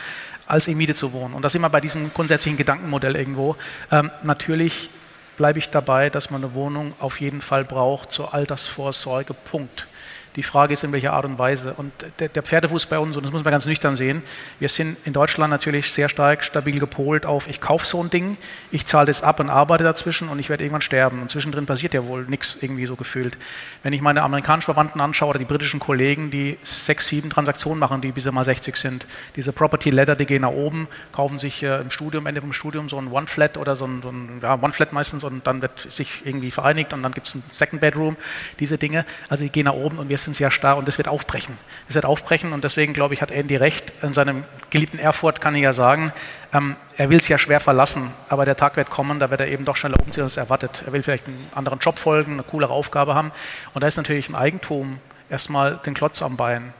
als 0.45 0.67
in 0.67 0.77
Miete 0.77 0.95
zu 0.95 1.13
wohnen. 1.13 1.33
Und 1.33 1.43
da 1.43 1.49
sind 1.49 1.61
wir 1.61 1.69
bei 1.69 1.81
diesem 1.81 2.13
grundsätzlichen 2.13 2.57
Gedankenmodell 2.57 3.15
irgendwo. 3.15 3.55
Ähm, 3.91 4.11
natürlich 4.23 4.89
bleibe 5.37 5.59
ich 5.59 5.69
dabei, 5.69 6.09
dass 6.09 6.29
man 6.29 6.43
eine 6.43 6.53
Wohnung 6.53 6.93
auf 6.99 7.19
jeden 7.19 7.41
Fall 7.41 7.65
braucht 7.65 8.11
zur 8.11 8.33
Altersvorsorge. 8.33 9.33
Punkt. 9.33 9.87
Die 10.35 10.43
Frage 10.43 10.73
ist, 10.73 10.83
in 10.83 10.91
welcher 10.91 11.13
Art 11.13 11.25
und 11.25 11.37
Weise. 11.37 11.73
Und 11.75 11.91
der, 12.19 12.29
der, 12.29 12.43
Pferdefuß 12.43 12.87
bei 12.87 12.97
uns, 12.97 13.15
und 13.15 13.23
das 13.23 13.31
muss 13.31 13.43
man 13.43 13.51
ganz 13.51 13.65
nüchtern 13.65 13.95
sehen, 13.95 14.23
wir 14.59 14.69
sind 14.69 14.97
in 15.05 15.13
Deutschland 15.13 15.51
natürlich 15.51 15.91
sehr 15.91 16.09
stark 16.09 16.43
stabil 16.43 16.79
gepolt 16.79 17.25
auf, 17.25 17.47
ich 17.47 17.61
kaufe 17.61 17.85
so 17.85 18.01
ein 18.01 18.09
Ding, 18.09 18.37
ich 18.71 18.85
zahle 18.85 19.07
das 19.07 19.21
ab 19.21 19.39
und 19.39 19.49
arbeite 19.49 19.83
dazwischen 19.83 20.29
und 20.29 20.39
ich 20.39 20.49
werde 20.49 20.63
irgendwann 20.63 20.81
sterben. 20.81 21.21
Und 21.21 21.29
zwischendrin 21.29 21.65
passiert 21.65 21.93
ja 21.93 22.05
wohl 22.05 22.23
nichts 22.23 22.57
irgendwie 22.59 22.85
so 22.87 22.95
gefühlt. 22.95 23.37
Wenn 23.83 23.93
ich 23.93 24.01
meine 24.01 24.23
amerikanischen 24.23 24.65
Verwandten 24.65 25.01
anschaue 25.01 25.29
oder 25.29 25.39
die 25.39 25.45
britischen 25.45 25.79
Kollegen, 25.79 26.31
die 26.31 26.57
sechs, 26.63 27.07
sieben 27.07 27.29
Transaktionen 27.29 27.79
machen, 27.79 28.01
die 28.01 28.11
bis 28.11 28.29
mal 28.31 28.45
60 28.45 28.75
sind, 28.75 29.05
diese 29.35 29.51
Property 29.53 29.91
Letter, 29.91 30.15
die 30.15 30.25
gehen 30.25 30.41
nach 30.41 30.49
oben, 30.49 30.87
kaufen 31.11 31.37
sich 31.37 31.61
äh, 31.61 31.81
im 31.81 31.91
Studium, 31.91 32.25
Ende 32.25 32.41
vom 32.41 32.53
Studium 32.53 32.89
so 32.89 32.97
ein 32.97 33.11
One-Flat 33.11 33.57
oder 33.57 33.75
so 33.75 33.85
ein, 33.85 34.01
so 34.01 34.09
ein 34.09 34.39
ja, 34.41 34.55
One-Flat 34.55 34.93
meistens 34.93 35.23
und 35.23 35.45
dann 35.45 35.61
wird 35.61 35.87
sich 35.91 36.21
irgendwie 36.25 36.51
vereinigt 36.51 36.93
und 36.93 37.03
dann 37.03 37.11
gibt 37.11 37.27
es 37.27 37.35
ein 37.35 37.43
Second 37.53 37.81
Bedroom, 37.81 38.17
diese 38.59 38.77
Dinge. 38.77 39.05
Also 39.29 39.43
die 39.43 39.49
gehen 39.51 39.65
nach 39.65 39.73
oben 39.73 39.99
und 39.99 40.09
wir 40.09 40.17
sind 40.23 40.35
sehr 40.35 40.51
starr 40.51 40.77
und 40.77 40.87
das 40.87 40.97
wird 40.97 41.07
aufbrechen. 41.07 41.57
Das 41.87 41.95
wird 41.95 42.05
aufbrechen 42.05 42.53
und 42.53 42.63
deswegen, 42.63 42.93
glaube 42.93 43.13
ich, 43.13 43.21
hat 43.21 43.31
Andy 43.31 43.55
recht. 43.55 43.93
In 44.01 44.13
seinem 44.13 44.43
geliebten 44.69 44.99
Erfurt 44.99 45.41
kann 45.41 45.55
ich 45.55 45.63
ja 45.63 45.73
sagen, 45.73 46.13
ähm, 46.53 46.75
er 46.97 47.09
will 47.09 47.17
es 47.17 47.27
ja 47.27 47.37
schwer 47.37 47.59
verlassen, 47.59 48.11
aber 48.29 48.45
der 48.45 48.55
Tag 48.55 48.75
wird 48.77 48.89
kommen, 48.89 49.19
da 49.19 49.29
wird 49.29 49.41
er 49.41 49.47
eben 49.47 49.65
doch 49.65 49.75
schneller 49.75 49.99
umziehen 50.03 50.23
als 50.23 50.37
erwartet. 50.37 50.83
Er 50.85 50.93
will 50.93 51.03
vielleicht 51.03 51.27
einen 51.27 51.49
anderen 51.55 51.79
Job 51.79 51.99
folgen, 51.99 52.33
eine 52.33 52.43
coolere 52.43 52.73
Aufgabe 52.73 53.15
haben 53.15 53.31
und 53.73 53.83
da 53.83 53.87
ist 53.87 53.97
natürlich 53.97 54.29
ein 54.29 54.35
Eigentum 54.35 54.99
erstmal 55.29 55.79
den 55.85 55.93
Klotz 55.93 56.21
am 56.21 56.37
Bein. 56.37 56.73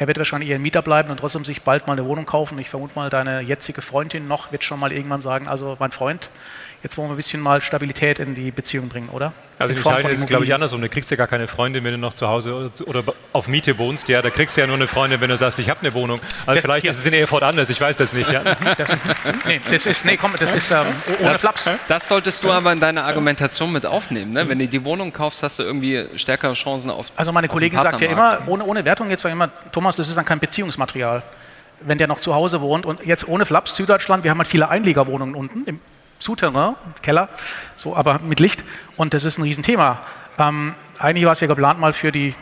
Er 0.00 0.06
wird 0.06 0.16
wahrscheinlich 0.16 0.48
eher 0.48 0.56
ein 0.56 0.62
Mieter 0.62 0.80
bleiben 0.80 1.10
und 1.10 1.20
trotzdem 1.20 1.44
sich 1.44 1.60
bald 1.60 1.86
mal 1.86 1.92
eine 1.92 2.06
Wohnung 2.06 2.24
kaufen. 2.24 2.58
Ich 2.58 2.70
vermute 2.70 2.94
mal, 2.94 3.10
deine 3.10 3.42
jetzige 3.42 3.82
Freundin 3.82 4.26
noch 4.26 4.50
wird 4.50 4.64
schon 4.64 4.80
mal 4.80 4.92
irgendwann 4.92 5.20
sagen, 5.20 5.46
also 5.46 5.76
mein 5.78 5.90
Freund, 5.90 6.30
Jetzt 6.82 6.96
wollen 6.96 7.08
wir 7.08 7.14
ein 7.14 7.16
bisschen 7.18 7.42
mal 7.42 7.60
Stabilität 7.60 8.18
in 8.20 8.34
die 8.34 8.50
Beziehung 8.50 8.88
bringen, 8.88 9.10
oder? 9.10 9.34
Also 9.58 9.72
in, 9.72 9.76
in 9.76 9.82
Italien 9.82 10.10
ist 10.10 10.20
es, 10.20 10.26
glaube 10.26 10.46
ich, 10.46 10.54
andersrum. 10.54 10.80
Du 10.80 10.88
kriegst 10.88 11.10
ja 11.10 11.16
gar 11.18 11.26
keine 11.26 11.46
Freundin, 11.46 11.84
wenn 11.84 11.92
du 11.92 11.98
noch 11.98 12.14
zu 12.14 12.26
Hause 12.26 12.70
oder 12.86 13.04
auf 13.34 13.48
Miete 13.48 13.78
wohnst. 13.78 14.08
Ja, 14.08 14.22
da 14.22 14.30
kriegst 14.30 14.56
du 14.56 14.62
ja 14.62 14.66
nur 14.66 14.76
eine 14.76 14.88
Freundin, 14.88 15.20
wenn 15.20 15.28
du 15.28 15.36
sagst, 15.36 15.58
ich 15.58 15.68
habe 15.68 15.80
eine 15.80 15.92
Wohnung. 15.92 16.20
Also 16.46 16.54
das, 16.54 16.62
vielleicht 16.62 16.86
ja. 16.86 16.90
ist 16.90 16.98
es 16.98 17.06
in 17.06 17.12
Erfurt 17.12 17.42
anders, 17.42 17.68
ich 17.68 17.78
weiß 17.78 17.98
das 17.98 18.14
nicht. 18.14 18.32
Ja? 18.32 18.42
Das, 18.78 18.96
nee, 19.46 19.60
das 19.70 19.84
ist, 19.84 20.06
nee, 20.06 20.16
komm, 20.16 20.32
das 20.38 20.52
ist 20.52 20.70
ähm, 20.70 20.86
ohne 21.20 21.32
das, 21.32 21.40
Flaps. 21.42 21.70
Das 21.86 22.08
solltest 22.08 22.42
du 22.44 22.50
aber 22.50 22.72
in 22.72 22.80
deiner 22.80 23.04
Argumentation 23.04 23.72
mit 23.72 23.84
aufnehmen. 23.84 24.32
Ne? 24.32 24.48
Wenn 24.48 24.58
du 24.58 24.66
die 24.66 24.82
Wohnung 24.82 25.12
kaufst, 25.12 25.42
hast 25.42 25.58
du 25.58 25.64
irgendwie 25.64 26.06
stärkere 26.16 26.54
Chancen 26.54 26.90
auf 26.90 27.12
Also 27.16 27.30
meine 27.30 27.48
Kollegin 27.48 27.78
sagt 27.78 28.00
ja 28.00 28.08
immer, 28.08 28.38
ohne, 28.46 28.64
ohne 28.64 28.84
Wertung 28.86 29.10
jetzt 29.10 29.24
immer, 29.26 29.50
Thomas, 29.70 29.96
das 29.96 30.08
ist 30.08 30.16
dann 30.16 30.24
kein 30.24 30.40
Beziehungsmaterial 30.40 31.22
wenn 31.82 31.96
der 31.96 32.08
noch 32.08 32.20
zu 32.20 32.34
Hause 32.34 32.60
wohnt 32.60 32.84
und 32.84 33.06
jetzt 33.06 33.26
ohne 33.26 33.46
Flaps, 33.46 33.74
Süddeutschland, 33.74 34.22
wir 34.22 34.30
haben 34.30 34.36
halt 34.36 34.48
viele 34.48 34.68
Einliegerwohnungen 34.68 35.34
unten 35.34 35.64
im 35.64 35.80
Souterrain, 36.20 36.76
Keller, 37.02 37.28
so 37.76 37.96
aber 37.96 38.20
mit 38.20 38.38
Licht. 38.38 38.62
Und 38.96 39.14
das 39.14 39.24
ist 39.24 39.38
ein 39.38 39.42
Riesenthema. 39.42 40.00
Ähm, 40.38 40.74
eigentlich 40.98 41.24
war 41.24 41.32
es 41.32 41.40
ja 41.40 41.46
geplant 41.46 41.80
mal 41.80 41.92
für 41.92 42.12
die, 42.12 42.34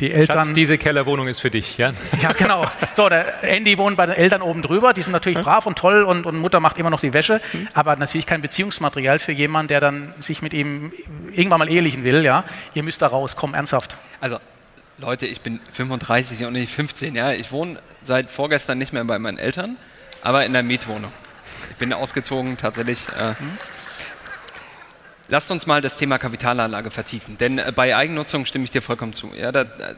die 0.00 0.12
Eltern. 0.12 0.46
Schatz, 0.46 0.54
diese 0.54 0.76
Kellerwohnung 0.76 1.28
ist 1.28 1.40
für 1.40 1.50
dich, 1.50 1.78
ja? 1.78 1.92
Ja, 2.20 2.32
genau. 2.32 2.66
So, 2.94 3.08
der 3.08 3.44
Andy 3.44 3.78
wohnt 3.78 3.96
bei 3.96 4.06
den 4.06 4.16
Eltern 4.16 4.42
oben 4.42 4.60
drüber. 4.60 4.92
Die 4.92 5.02
sind 5.02 5.12
natürlich 5.12 5.38
brav 5.38 5.66
und 5.66 5.78
toll 5.78 6.02
und, 6.02 6.26
und 6.26 6.36
Mutter 6.36 6.58
macht 6.60 6.78
immer 6.78 6.90
noch 6.90 7.00
die 7.00 7.12
Wäsche. 7.12 7.40
Aber 7.74 7.94
natürlich 7.96 8.26
kein 8.26 8.42
Beziehungsmaterial 8.42 9.20
für 9.20 9.32
jemanden, 9.32 9.68
der 9.68 9.80
dann 9.80 10.12
sich 10.20 10.42
mit 10.42 10.52
ihm 10.52 10.92
irgendwann 11.32 11.60
mal 11.60 11.70
ehelichen 11.70 12.02
will, 12.02 12.24
ja? 12.24 12.44
Ihr 12.74 12.82
müsst 12.82 13.02
da 13.02 13.06
raus, 13.06 13.36
komm, 13.36 13.54
ernsthaft. 13.54 13.96
Also 14.20 14.38
Leute, 14.98 15.26
ich 15.26 15.40
bin 15.40 15.60
35 15.72 16.44
und 16.44 16.52
nicht 16.54 16.72
15. 16.72 17.14
Ja, 17.14 17.32
ich 17.32 17.52
wohne 17.52 17.78
seit 18.02 18.30
vorgestern 18.30 18.78
nicht 18.78 18.92
mehr 18.92 19.04
bei 19.04 19.18
meinen 19.18 19.38
Eltern, 19.38 19.76
aber 20.22 20.44
in 20.44 20.52
der 20.52 20.62
Mietwohnung. 20.62 21.12
Ich 21.70 21.76
bin 21.76 21.92
ausgezogen 21.92 22.56
tatsächlich. 22.56 23.06
Äh, 23.18 23.30
mhm. 23.30 23.58
Lasst 25.28 25.50
uns 25.50 25.66
mal 25.66 25.80
das 25.80 25.96
Thema 25.96 26.18
Kapitalanlage 26.18 26.90
vertiefen, 26.90 27.38
denn 27.38 27.58
äh, 27.58 27.72
bei 27.74 27.96
Eigennutzung 27.96 28.44
stimme 28.46 28.64
ich 28.64 28.70
dir 28.70 28.82
vollkommen 28.82 29.14
zu. 29.14 29.30
Ja, 29.34 29.52
da, 29.52 29.64
da, 29.64 29.94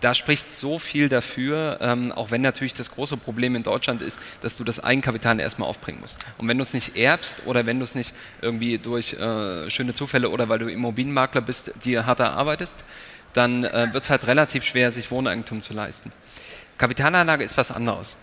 da 0.00 0.14
spricht 0.14 0.56
so 0.56 0.78
viel 0.78 1.08
dafür, 1.08 1.78
ähm, 1.80 2.12
auch 2.12 2.30
wenn 2.30 2.42
natürlich 2.42 2.74
das 2.74 2.90
große 2.90 3.16
Problem 3.16 3.56
in 3.56 3.62
Deutschland 3.62 4.02
ist, 4.02 4.20
dass 4.42 4.56
du 4.56 4.64
das 4.64 4.82
Eigenkapital 4.82 5.40
erstmal 5.40 5.68
aufbringen 5.68 6.00
musst. 6.00 6.18
Und 6.36 6.46
wenn 6.46 6.58
du 6.58 6.62
es 6.62 6.74
nicht 6.74 6.96
erbst 6.96 7.40
oder 7.46 7.66
wenn 7.66 7.78
du 7.78 7.84
es 7.84 7.94
nicht 7.94 8.14
irgendwie 8.40 8.78
durch 8.78 9.14
äh, 9.14 9.68
schöne 9.70 9.94
Zufälle 9.94 10.28
oder 10.28 10.48
weil 10.48 10.58
du 10.58 10.70
Immobilienmakler 10.70 11.40
bist, 11.40 11.72
dir 11.84 12.06
hart 12.06 12.20
erarbeitest, 12.20 12.78
dann 13.32 13.64
äh, 13.64 13.88
wird 13.92 14.04
es 14.04 14.10
halt 14.10 14.26
relativ 14.26 14.64
schwer, 14.64 14.92
sich 14.92 15.10
Wohneigentum 15.10 15.62
zu 15.62 15.74
leisten. 15.74 16.12
Kapitalanlage 16.76 17.42
ist 17.42 17.56
was 17.56 17.72
anderes. 17.72 18.16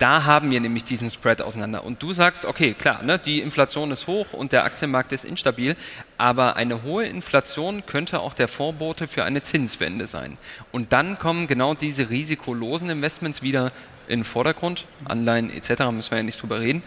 Da 0.00 0.24
haben 0.24 0.50
wir 0.50 0.60
nämlich 0.60 0.84
diesen 0.84 1.10
Spread 1.10 1.42
auseinander. 1.42 1.84
Und 1.84 2.02
du 2.02 2.14
sagst, 2.14 2.46
okay, 2.46 2.72
klar, 2.72 3.02
ne, 3.02 3.18
die 3.18 3.40
Inflation 3.40 3.90
ist 3.90 4.06
hoch 4.06 4.32
und 4.32 4.50
der 4.50 4.64
Aktienmarkt 4.64 5.12
ist 5.12 5.26
instabil, 5.26 5.76
aber 6.16 6.56
eine 6.56 6.82
hohe 6.82 7.04
Inflation 7.04 7.84
könnte 7.84 8.20
auch 8.20 8.32
der 8.32 8.48
Vorbote 8.48 9.06
für 9.06 9.24
eine 9.24 9.42
Zinswende 9.42 10.06
sein. 10.06 10.38
Und 10.72 10.94
dann 10.94 11.18
kommen 11.18 11.46
genau 11.48 11.74
diese 11.74 12.08
risikolosen 12.08 12.88
Investments 12.88 13.42
wieder 13.42 13.72
in 14.08 14.20
den 14.20 14.24
Vordergrund, 14.24 14.86
Anleihen 15.04 15.50
etc., 15.50 15.90
müssen 15.92 16.12
wir 16.12 16.18
ja 16.18 16.24
nicht 16.24 16.40
drüber 16.40 16.60
reden, 16.60 16.82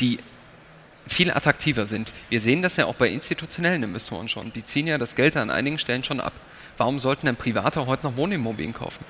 die 0.00 0.18
viel 1.06 1.30
attraktiver 1.30 1.86
sind. 1.86 2.12
Wir 2.28 2.40
sehen 2.40 2.60
das 2.60 2.76
ja 2.76 2.86
auch 2.86 2.96
bei 2.96 3.08
institutionellen 3.08 3.84
Investoren 3.84 4.28
schon. 4.28 4.52
Die 4.52 4.64
ziehen 4.64 4.88
ja 4.88 4.98
das 4.98 5.14
Geld 5.14 5.36
an 5.36 5.48
einigen 5.48 5.78
Stellen 5.78 6.02
schon 6.02 6.20
ab. 6.20 6.32
Warum 6.76 6.98
sollten 6.98 7.26
denn 7.26 7.36
Private 7.36 7.86
heute 7.86 8.04
noch 8.04 8.16
Wohnimmobilien 8.16 8.74
kaufen? 8.74 9.04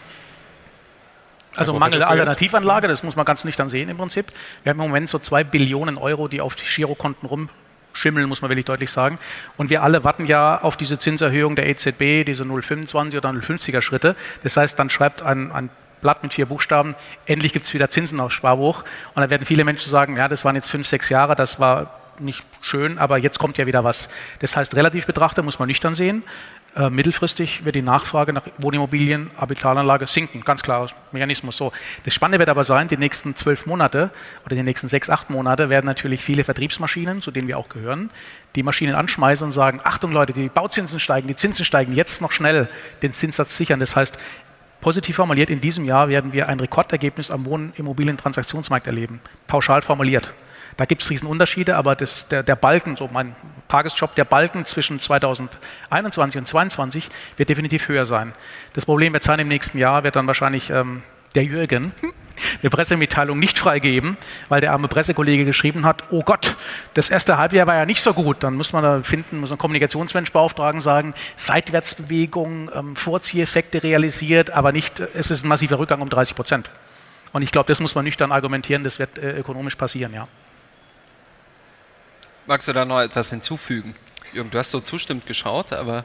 Also 1.59 1.75
mangelnde 1.75 2.07
Alternativanlage, 2.07 2.89
das 2.89 3.03
muss 3.03 3.17
man 3.17 3.25
ganz 3.25 3.45
nüchtern 3.45 3.69
sehen 3.69 3.89
im 3.89 3.97
Prinzip. 3.97 4.27
Wir 4.63 4.71
haben 4.71 4.81
im 4.81 4.87
Moment 4.87 5.09
so 5.09 5.19
zwei 5.19 5.45
Billionen 5.45 5.99
Euro, 5.99 6.29
die 6.29 6.41
auf 6.41 6.55
die 6.55 6.65
Girokonten 6.65 7.29
rumschimmeln, 7.29 8.29
muss 8.29 8.43
man 8.43 8.51
wirklich 8.51 8.65
deutlich 8.67 8.91
sagen. 8.91 9.19
Und 9.57 9.71
wir 9.71 9.83
alle 9.83 10.05
warten 10.05 10.25
ja 10.27 10.61
auf 10.61 10.77
diese 10.77 10.99
Zinserhöhung 10.99 11.57
der 11.57 11.69
EZB, 11.69 12.25
diese 12.25 12.45
0,25 12.45 13.17
oder 13.17 13.31
0,50er 13.31 13.83
Schritte. 13.83 14.17
Das 14.43 14.57
heißt, 14.57 14.79
dann 14.79 14.91
schreibt 14.91 15.23
ein, 15.23 15.53
ein 15.53 15.71
Blatt 16.01 16.23
mit 16.23 16.35
vier 16.35 16.47
Buchstaben, 16.47 16.95
endlich 17.25 17.53
gibt 17.53 17.67
es 17.67 17.75
wieder 17.75 17.89
Zinsen 17.89 18.21
auf 18.21 18.33
Sparbuch. 18.33 18.85
Und 19.15 19.21
dann 19.21 19.31
werden 19.31 19.47
viele 19.47 19.65
Menschen 19.65 19.91
sagen, 19.91 20.17
ja, 20.17 20.29
das 20.29 20.45
waren 20.45 20.55
jetzt 20.55 20.71
fünf, 20.71 20.87
sechs 20.87 21.09
Jahre, 21.09 21.35
das 21.35 21.59
war 21.59 21.91
nicht 22.21 22.45
schön, 22.61 22.99
aber 22.99 23.19
jetzt 23.19 23.39
kommt 23.39 23.59
ja 23.59 23.67
wieder 23.67 23.85
was. 23.85 24.09
Das 24.41 24.57
heißt, 24.57 24.75
relativ 24.77 25.07
betrachtet 25.07 25.45
muss 25.45 25.59
man 25.59 25.69
nüchtern 25.69 25.95
sehen. 25.95 26.23
Äh, 26.77 26.91
mittelfristig 26.91 27.65
wird 27.65 27.75
die 27.75 27.81
Nachfrage 27.81 28.35
nach 28.35 28.43
Wohnimmobilien, 28.59 29.31
Habitalanlage 29.39 30.07
sinken, 30.07 30.43
ganz 30.43 30.63
klarer 30.63 30.91
Mechanismus. 31.11 31.57
So. 31.57 31.73
Das 32.05 32.13
Spannende 32.13 32.39
wird 32.39 32.51
aber 32.51 32.65
sein, 32.65 32.87
die 32.87 32.99
nächsten 32.99 33.35
zwölf 33.35 33.65
Monate 33.65 34.11
oder 34.45 34.57
die 34.57 34.63
nächsten 34.63 34.91
sechs, 34.91 35.09
acht 35.09 35.31
Monate 35.31 35.71
werden 35.71 35.87
natürlich 35.87 36.21
viele 36.21 36.45
Vertriebsmaschinen, 36.45 37.23
zu 37.23 37.31
denen 37.31 37.49
wir 37.49 37.57
auch 37.57 37.71
gehören, 37.71 38.11
die 38.57 38.63
Maschinen 38.63 38.95
anschmeißen 38.95 39.47
und 39.47 39.53
sagen, 39.53 39.81
Achtung 39.85 40.13
Leute, 40.13 40.35
die 40.35 40.51
Bauzinsen 40.51 41.01
steigen, 41.01 41.29
die 41.29 41.37
Zinsen 41.37 41.65
steigen, 41.65 41.95
jetzt 41.95 42.21
noch 42.21 42.33
schnell 42.33 42.69
den 43.01 43.15
Zinssatz 43.15 43.57
sichern. 43.57 43.81
Das 43.81 43.97
heißt, 43.97 44.19
positiv 44.83 45.17
formuliert, 45.17 45.49
in 45.49 45.63
diesem 45.63 45.87
Jahr 45.87 46.11
werden 46.11 46.35
wir 46.35 46.47
ein 46.51 46.61
Rekordergebnis 46.61 47.31
am 47.31 47.47
Wohnimmobilientransaktionsmarkt 47.47 48.87
erleben, 48.87 49.23
pauschal 49.47 49.81
formuliert. 49.81 50.31
Da 50.77 50.85
gibt 50.85 51.03
es 51.03 51.11
Riesenunterschiede, 51.11 51.77
aber 51.77 51.97
das, 51.97 52.29
der, 52.29 52.43
der, 52.43 52.57
Balken, 52.57 52.97
so 52.97 53.09
mein 53.11 53.35
Tagesjob, 53.69 54.15
der 54.15 54.27
Balken 54.27 54.67
zwischen 54.67 55.01
2021 55.01 56.39
und 56.39 56.47
2022 56.47 57.09
wird 57.39 57.49
definitiv 57.49 57.89
höher 57.89 58.05
sein. 58.05 58.35
Das 58.75 58.85
Problem 58.85 59.15
wird 59.15 59.23
sein, 59.23 59.39
im 59.39 59.49
nächsten 59.49 59.79
Jahr 59.79 60.05
wird 60.05 60.17
dann 60.17 60.27
wahrscheinlich 60.27 60.69
ähm, 60.69 61.03
der 61.35 61.45
Jürgen 61.45 61.93
eine 62.63 62.71
Pressemitteilung 62.71 63.39
nicht 63.39 63.59
freigeben, 63.59 64.17
weil 64.49 64.61
der 64.61 64.73
arme 64.73 64.89
Pressekollege 64.89 65.45
geschrieben 65.45 65.87
hat, 65.87 66.05
oh 66.11 66.23
Gott, 66.23 66.57
das 66.95 67.09
erste 67.11 67.39
Halbjahr 67.39 67.67
war 67.67 67.77
ja 67.77 67.87
nicht 67.87 68.03
so 68.03 68.13
gut. 68.13 68.43
Dann 68.43 68.55
muss 68.55 68.73
man 68.73 68.83
da 68.83 69.03
finden, 69.03 69.41
muss 69.41 69.53
ein 69.53 69.59
Kommunikationsmensch 69.59 70.33
beauftragen, 70.33 70.81
sagen, 70.81 71.15
Seitwärtsbewegung, 71.37 72.71
ähm, 72.75 72.97
Vorzieheffekte 72.97 73.83
realisiert, 73.83 74.51
aber 74.51 74.73
nicht, 74.73 75.01
es 75.01 75.31
ist 75.31 75.45
ein 75.45 75.49
massiver 75.49 75.79
Rückgang 75.79 76.01
um 76.01 76.09
30 76.11 76.37
Prozent. 76.37 76.71
Und 77.33 77.43
ich 77.43 77.53
glaube, 77.53 77.69
das 77.69 77.81
muss 77.81 77.95
man 77.95 78.05
nüchtern 78.05 78.33
argumentieren, 78.33 78.85
das 78.85 78.99
wird 78.99 79.19
äh, 79.19 79.39
ökonomisch 79.39 79.77
passieren, 79.77 80.13
ja. 80.13 80.29
Magst 82.47 82.69
du 82.69 82.73
da 82.73 82.85
noch 82.85 83.01
etwas 83.01 83.31
hinzufügen? 83.31 83.95
Jürgen, 84.33 84.51
du 84.51 84.59
hast 84.59 84.71
so 84.71 84.81
zustimmend 84.81 85.27
geschaut, 85.27 85.73
aber 85.73 86.05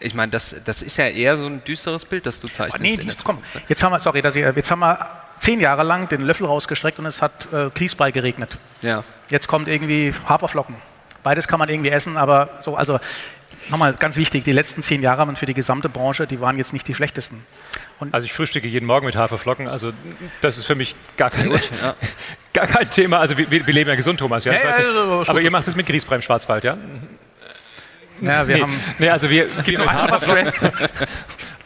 ich 0.00 0.14
meine, 0.14 0.30
das, 0.30 0.54
das 0.64 0.82
ist 0.82 0.96
ja 0.96 1.06
eher 1.06 1.36
so 1.36 1.46
ein 1.46 1.64
düsteres 1.64 2.04
Bild, 2.04 2.26
das 2.26 2.40
du 2.40 2.48
zeichnest. 2.48 2.78
Oh, 2.78 2.82
nee, 2.82 2.96
dies, 2.96 3.24
komm, 3.24 3.38
jetzt 3.68 3.82
haben 3.82 3.92
wir, 3.92 4.00
sorry, 4.00 4.22
dass 4.22 4.36
ich, 4.36 4.44
jetzt 4.44 4.70
haben 4.70 4.80
wir 4.80 5.08
zehn 5.38 5.60
Jahre 5.60 5.82
lang 5.82 6.08
den 6.08 6.20
Löffel 6.20 6.46
rausgestreckt 6.46 6.98
und 6.98 7.06
es 7.06 7.22
hat 7.22 7.52
äh, 7.52 7.70
Grießbrei 7.70 8.10
geregnet. 8.10 8.58
Ja. 8.82 9.04
Jetzt 9.28 9.48
kommt 9.48 9.68
irgendwie 9.68 10.14
Haferflocken. 10.28 10.76
Beides 11.22 11.48
kann 11.48 11.58
man 11.58 11.68
irgendwie 11.68 11.90
essen, 11.90 12.16
aber 12.16 12.58
so, 12.62 12.76
also 12.76 13.00
nochmal 13.68 13.92
ganz 13.94 14.16
wichtig, 14.16 14.44
die 14.44 14.52
letzten 14.52 14.82
zehn 14.82 15.02
Jahre 15.02 15.26
waren 15.26 15.36
für 15.36 15.46
die 15.46 15.54
gesamte 15.54 15.88
Branche, 15.88 16.26
die 16.26 16.40
waren 16.40 16.58
jetzt 16.58 16.72
nicht 16.72 16.86
die 16.86 16.94
schlechtesten. 16.94 17.44
Und 18.00 18.14
also 18.14 18.26
ich 18.26 18.32
frühstücke 18.32 18.68
jeden 18.68 18.86
Morgen 18.86 19.06
mit 19.06 19.16
Haferflocken, 19.16 19.66
also 19.66 19.92
das 20.40 20.56
ist 20.56 20.66
für 20.66 20.76
mich 20.76 20.94
gar 21.16 21.30
kein, 21.30 21.48
gut, 21.48 21.68
ja. 21.82 21.96
gar 22.52 22.66
kein 22.66 22.88
Thema. 22.90 23.18
Also 23.18 23.36
wir, 23.36 23.50
wir, 23.50 23.62
leben 23.64 23.90
ja 23.90 23.96
gesund, 23.96 24.20
Thomas, 24.20 24.44
ja, 24.44 24.52
ja, 24.52 24.60
ja 24.60 24.70
also, 24.70 25.24
aber 25.26 25.40
ihr 25.40 25.50
macht 25.50 25.66
es 25.66 25.74
mit 25.74 25.86
Grießbrei 25.86 26.16
im 26.16 26.22
Schwarzwald, 26.22 26.62
ja? 26.62 26.78
Ja, 28.20 28.46
wir 28.46 28.56
nee, 28.56 28.62
haben. 28.62 28.80
Nee, 28.98 29.08
also 29.10 29.30
wir 29.30 29.46
gehen 29.64 29.80
mit 29.80 29.92
Haferflocken. 29.92 30.52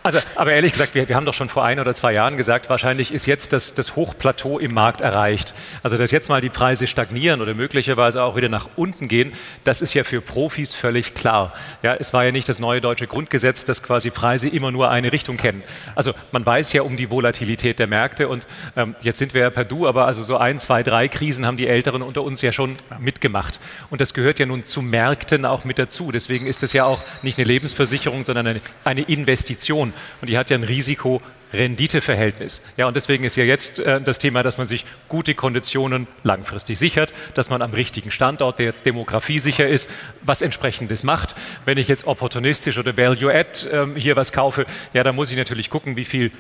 Also, 0.05 0.19
aber 0.35 0.53
ehrlich 0.53 0.73
gesagt, 0.73 0.97
wir, 0.97 1.09
wir, 1.09 1.15
haben 1.15 1.27
doch 1.27 1.35
schon 1.35 1.49
vor 1.49 1.65
ein 1.65 1.79
oder 1.79 1.95
zwei 1.95 2.13
Jahren 2.13 2.37
gesagt, 2.37 2.69
wahrscheinlich 2.69 3.13
ist 3.13 3.27
jetzt 3.27 3.53
das, 3.53 3.75
das, 3.75 3.95
Hochplateau 3.95 4.59
im 4.59 4.75
Markt 4.75 5.01
erreicht. 5.01 5.55
Also, 5.85 5.97
dass 5.97 6.11
jetzt 6.11 6.29
mal 6.29 6.41
die 6.41 6.49
Preise 6.49 6.89
stagnieren 6.89 7.41
oder 7.41 7.55
möglicherweise 7.55 8.23
auch 8.23 8.35
wieder 8.35 8.49
nach 8.49 8.69
unten 8.75 9.07
gehen, 9.07 9.33
das 9.63 9.81
ist 9.81 9.95
ja 9.95 10.03
für 10.03 10.21
Profis 10.21 10.75
völlig 10.75 11.15
klar. 11.15 11.53
Ja, 11.83 11.95
es 11.95 12.13
war 12.13 12.25
ja 12.25 12.33
nicht 12.33 12.49
das 12.49 12.59
neue 12.59 12.81
deutsche 12.81 13.07
Grundgesetz, 13.07 13.65
dass 13.65 13.83
quasi 13.83 14.11
Preise 14.11 14.49
immer 14.49 14.73
nur 14.73 14.91
eine 14.91 15.13
Richtung 15.13 15.37
kennen. 15.37 15.63
Also, 15.95 16.15
man 16.33 16.45
weiß 16.45 16.73
ja 16.73 16.83
um 16.83 16.97
die 16.97 17.11
Volatilität 17.11 17.79
der 17.79 17.87
Märkte 17.87 18.29
und 18.29 18.49
ähm, 18.77 18.97
jetzt 19.03 19.19
sind 19.19 19.35
wir 19.35 19.43
ja 19.43 19.51
per 19.51 19.65
Du, 19.65 19.87
aber 19.87 20.07
also 20.07 20.25
so 20.25 20.37
ein, 20.37 20.59
zwei, 20.59 20.83
drei 20.83 21.07
Krisen 21.07 21.47
haben 21.47 21.57
die 21.57 21.69
Älteren 21.69 22.03
unter 22.03 22.23
uns 22.23 22.43
ja 22.43 22.51
schon 22.51 22.77
mitgemacht. 22.99 23.61
Und 23.91 24.01
das 24.01 24.15
gehört 24.15 24.41
ja 24.41 24.47
nun 24.47 24.65
zu 24.65 24.83
Märkten 24.83 25.47
auch 25.47 25.63
mit 25.63 25.79
dazu. 25.79 26.11
Deswegen 26.11 26.47
ist 26.47 26.65
es 26.65 26.73
ja 26.73 26.87
auch 26.87 27.03
nicht 27.23 27.39
eine 27.39 27.47
Lebensversicherung, 27.47 28.25
sondern 28.25 28.49
eine, 28.49 28.61
eine 28.85 29.03
Investition 29.03 29.92
und 30.21 30.29
die 30.29 30.39
hat 30.39 30.51
ja 30.51 30.57
ein 30.57 30.65
Risiko-Rendite-Verhältnis. 30.65 32.63
Ja, 32.77 32.87
und 32.87 32.97
deswegen 32.97 33.25
ist 33.25 33.37
ja 33.37 33.45
jetzt 33.45 33.79
äh, 33.79 34.01
das 34.01 34.19
Thema, 34.19 34.43
dass 34.43 34.59
man 34.59 34.67
sich 34.67 34.85
gute 35.09 35.35
Konditionen 35.35 36.07
langfristig 36.23 36.79
sichert, 36.79 37.13
dass 37.35 37.51
man 37.51 37.63
am 37.63 37.73
richtigen 37.73 38.11
Standort 38.11 38.59
der 38.59 38.73
Demografie 38.73 39.39
sicher 39.39 39.69
ist, 39.69 39.89
was 40.23 40.43
entsprechendes 40.43 41.03
macht. 41.03 41.35
Wenn 41.65 41.79
ich 41.79 41.89
jetzt 41.89 42.07
opportunistisch 42.07 42.79
oder 42.79 42.97
Value-Add 42.97 43.69
äh, 43.69 43.87
hier 43.99 44.17
was 44.17 44.33
kaufe, 44.33 44.67
ja, 44.93 45.03
dann 45.03 45.15
muss 45.15 45.31
ich 45.31 45.37
natürlich 45.37 45.71
gucken, 45.71 45.97
wie 45.97 46.05
viel 46.05 46.33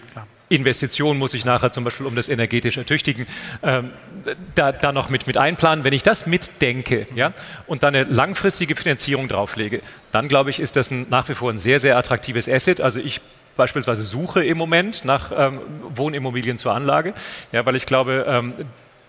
Investition 0.52 1.18
muss 1.18 1.32
ich 1.34 1.44
nachher 1.44 1.72
zum 1.72 1.82
Beispiel, 1.82 2.06
um 2.06 2.14
das 2.14 2.28
energetisch 2.28 2.76
ertüchtigen, 2.76 3.26
ähm, 3.62 3.90
da, 4.54 4.72
da, 4.72 4.92
noch 4.92 5.08
mit, 5.08 5.26
mit 5.26 5.38
einplanen. 5.38 5.82
Wenn 5.82 5.94
ich 5.94 6.02
das 6.02 6.26
mitdenke 6.26 7.06
ja, 7.14 7.32
und 7.66 7.82
dann 7.82 7.94
eine 7.94 8.04
langfristige 8.04 8.76
Finanzierung 8.76 9.28
drauflege, 9.28 9.80
dann 10.12 10.28
glaube 10.28 10.50
ich, 10.50 10.60
ist 10.60 10.76
das 10.76 10.90
ein, 10.90 11.06
nach 11.08 11.28
wie 11.28 11.34
vor 11.34 11.50
ein 11.50 11.58
sehr, 11.58 11.80
sehr 11.80 11.96
attraktives 11.96 12.48
Asset. 12.48 12.80
Also 12.80 13.00
ich 13.00 13.20
beispielsweise 13.56 14.04
suche 14.04 14.44
im 14.44 14.58
Moment 14.58 15.04
nach 15.04 15.32
ähm, 15.36 15.60
Wohnimmobilien 15.94 16.58
zur 16.58 16.72
Anlage, 16.72 17.14
ja, 17.52 17.64
weil 17.66 17.76
ich 17.76 17.86
glaube, 17.86 18.24
ähm, 18.28 18.54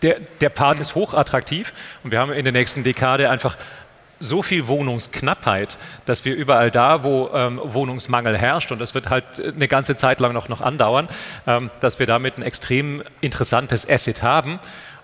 der, 0.01 0.17
der 0.41 0.49
Part 0.49 0.79
ist 0.79 0.95
hochattraktiv 0.95 1.73
und 2.03 2.11
wir 2.11 2.19
haben 2.19 2.31
in 2.31 2.43
der 2.43 2.53
nächsten 2.53 2.83
Dekade 2.83 3.29
einfach 3.29 3.57
so 4.19 4.41
viel 4.41 4.67
Wohnungsknappheit, 4.67 5.77
dass 6.05 6.23
wir 6.23 6.35
überall 6.35 6.71
da, 6.71 7.03
wo 7.03 7.29
ähm, 7.33 7.59
Wohnungsmangel 7.61 8.37
herrscht, 8.37 8.71
und 8.71 8.79
das 8.79 8.93
wird 8.93 9.09
halt 9.09 9.25
eine 9.39 9.67
ganze 9.67 9.95
Zeit 9.95 10.19
lang 10.19 10.33
noch, 10.33 10.47
noch 10.47 10.61
andauern, 10.61 11.09
ähm, 11.45 11.69
dass 11.81 11.99
wir 11.99 12.07
damit 12.07 12.37
ein 12.37 12.43
extrem 12.43 13.03
interessantes 13.19 13.89
Asset 13.89 14.23
haben. 14.23 14.59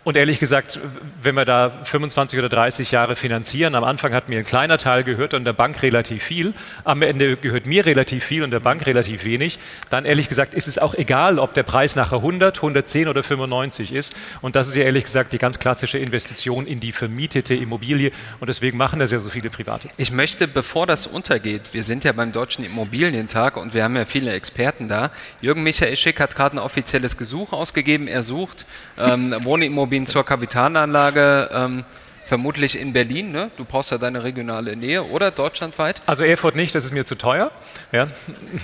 Und 0.06 0.16
ehrlich 0.16 0.40
gesagt, 0.40 0.80
wenn 1.22 1.36
wir 1.36 1.44
da 1.44 1.82
25 1.84 2.40
oder 2.40 2.48
30 2.48 2.90
Jahre 2.92 3.18
finanzieren, 3.18 3.76
am 3.76 3.84
Anfang 3.84 4.14
hat 4.14 4.30
mir 4.30 4.40
ein 4.40 4.46
kleiner 4.46 4.78
Teil 4.78 5.04
gehört 5.04 5.34
und 5.34 5.44
der 5.44 5.52
Bank 5.52 5.84
relativ 5.84 6.24
viel, 6.24 6.54
am 6.86 7.02
Ende 7.02 7.36
gehört 7.36 7.66
mir 7.66 7.86
relativ 7.86 8.24
viel 8.24 8.44
und 8.44 8.52
der 8.52 8.62
Bank 8.62 8.86
relativ 8.86 9.26
wenig, 9.26 9.60
dann 9.90 10.06
ehrlich 10.06 10.30
gesagt 10.30 10.54
ist 10.54 10.70
es 10.70 10.80
auch 10.80 10.94
egal, 10.96 11.38
ob 11.38 11.54
der 11.54 11.64
Preis 11.64 11.98
nachher 11.98 12.18
100, 12.18 12.58
110 12.58 13.10
oder 13.10 13.24
95 13.24 13.94
ist. 13.94 14.16
Und 14.42 14.56
das 14.56 14.70
ist 14.70 14.76
ja 14.76 14.84
ehrlich 14.84 15.04
gesagt 15.04 15.34
die 15.34 15.38
ganz 15.38 15.60
klassische 15.60 15.98
Investition 15.98 16.66
in 16.66 16.80
die 16.80 16.94
vermietete 16.94 17.54
Immobilie 17.54 18.12
und 18.40 18.48
deswegen 18.48 18.78
machen 18.78 19.00
das 19.00 19.12
ja 19.12 19.20
so 19.20 19.30
viele 19.30 19.50
Private. 19.50 19.90
Ich 19.98 20.12
möchte, 20.12 20.48
bevor 20.48 20.88
das 20.88 21.08
untergeht, 21.08 21.74
wir 21.74 21.84
sind 21.84 22.06
ja 22.06 22.14
beim 22.14 22.32
Deutschen 22.32 22.64
Immobilientag 22.64 23.58
und 23.58 23.74
wir 23.74 23.84
haben 23.84 23.98
ja 23.98 24.06
viele 24.06 24.32
Experten 24.32 24.88
da. 24.88 25.12
Jürgen 25.42 25.62
Michael 25.62 25.98
Schick 25.98 26.22
hat 26.22 26.36
gerade 26.36 26.56
ein 26.56 26.60
offizielles 26.60 27.18
Gesuch 27.18 27.52
ausgegeben. 27.52 28.08
Er 28.08 28.24
sucht 28.24 28.66
ähm, 28.98 29.36
Wohnimmobilien 29.44 29.99
Immobilien 30.00 30.08
zur 30.08 30.26
Kapitalanlage 30.26 31.50
ähm, 31.54 31.86
vermutlich 32.26 32.80
in 32.80 32.94
Berlin, 32.94 33.32
ne? 33.32 33.50
Du 33.58 33.66
brauchst 33.66 33.92
ja 33.92 33.98
deine 33.98 34.24
regionale 34.24 34.76
Nähe 34.76 35.04
oder 35.04 35.32
deutschlandweit? 35.32 36.02
Also 36.06 36.24
Erfurt 36.24 36.56
nicht, 36.56 36.76
das 36.76 36.86
ist 36.86 36.94
mir 36.94 37.06
zu 37.06 37.16
teuer. 37.16 37.52
Ja. 37.92 38.08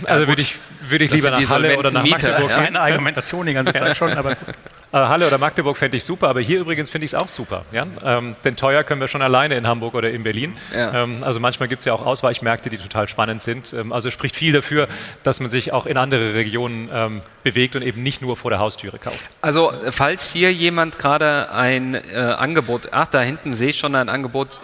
Also 0.05 0.23
ja, 0.23 0.27
würde 0.27 0.41
ich, 0.41 0.55
würd 0.81 1.01
ich 1.01 1.11
lieber 1.11 1.31
nach 1.31 1.49
Halle 1.49 1.77
oder 1.77 1.91
nach 1.91 2.05
Magdeburg. 2.05 2.43
Das 2.43 2.53
ist 2.53 2.59
eine 2.59 2.79
Argumentation 2.79 3.45
die 3.45 3.53
ganze 3.53 3.73
Zeit 3.73 3.97
schon, 3.97 4.13
aber 4.13 4.31
äh, 4.31 4.35
Halle 4.99 5.27
oder 5.27 5.37
Magdeburg 5.37 5.77
fände 5.77 5.97
ich 5.97 6.03
super, 6.03 6.29
aber 6.29 6.41
hier 6.41 6.59
übrigens 6.59 6.89
finde 6.89 7.05
ich 7.05 7.13
es 7.13 7.15
auch 7.19 7.27
super. 7.27 7.65
Ja? 7.71 7.85
Ähm, 8.03 8.35
denn 8.43 8.55
teuer 8.55 8.83
können 8.83 9.01
wir 9.01 9.07
schon 9.07 9.21
alleine 9.21 9.55
in 9.55 9.67
Hamburg 9.67 9.93
oder 9.93 10.09
in 10.09 10.23
Berlin. 10.23 10.55
Ja. 10.73 11.03
Ähm, 11.03 11.23
also 11.23 11.39
manchmal 11.39 11.67
gibt 11.67 11.79
es 11.79 11.85
ja 11.85 11.93
auch 11.93 12.05
Ausweichmärkte, 12.05 12.69
die 12.69 12.77
total 12.77 13.07
spannend 13.07 13.41
sind. 13.41 13.73
Ähm, 13.73 13.91
also 13.91 14.11
spricht 14.11 14.35
viel 14.35 14.53
dafür, 14.53 14.87
dass 15.23 15.39
man 15.39 15.49
sich 15.49 15.73
auch 15.73 15.85
in 15.85 15.97
andere 15.97 16.33
Regionen 16.33 16.89
ähm, 16.93 17.17
bewegt 17.43 17.75
und 17.75 17.81
eben 17.81 18.03
nicht 18.03 18.21
nur 18.21 18.37
vor 18.37 18.51
der 18.51 18.59
Haustüre 18.59 18.97
kauft. 18.97 19.19
Also 19.41 19.71
falls 19.89 20.31
hier 20.31 20.53
jemand 20.53 20.97
gerade 20.97 21.51
ein 21.51 21.95
äh, 21.95 22.15
Angebot, 22.15 22.89
ach 22.91 23.07
da 23.07 23.21
hinten 23.21 23.53
sehe 23.53 23.69
ich 23.69 23.77
schon 23.77 23.95
ein 23.95 24.09
Angebot 24.09 24.59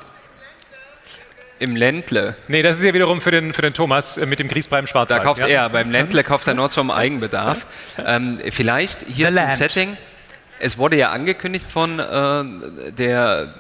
im 1.62 1.76
Ländle. 1.76 2.36
Nee, 2.48 2.64
das 2.64 2.78
ist 2.78 2.84
ja 2.84 2.94
wiederum 2.94 3.22
für 3.22 3.30
den, 3.30 3.54
für 3.54 3.62
den 3.62 3.74
Thomas 3.74 4.18
äh, 4.18 4.26
mit 4.26 4.40
dem 4.40 4.48
Grießbrei 4.48 4.80
im 4.80 4.88
Schwarzwald. 4.88 5.22
Da 5.22 5.24
kauft 5.24 5.40
ja? 5.40 5.48
er, 5.48 5.70
beim 5.70 5.92
Ländle 5.92 6.24
kauft 6.24 6.48
er 6.48 6.56
nur 6.56 6.70
zum 6.70 6.92
Eigenbedarf. 6.92 7.68
Ähm, 8.04 8.40
vielleicht 8.50 9.06
hier 9.08 9.28
The 9.28 9.34
zum 9.34 9.36
Land. 9.36 9.52
Setting. 9.52 9.98
Es 10.64 10.78
wurde 10.78 10.96
ja 10.96 11.12
angekündigt 11.12 11.72
von 11.72 11.98
äh, 11.98 12.92
der 12.92 13.54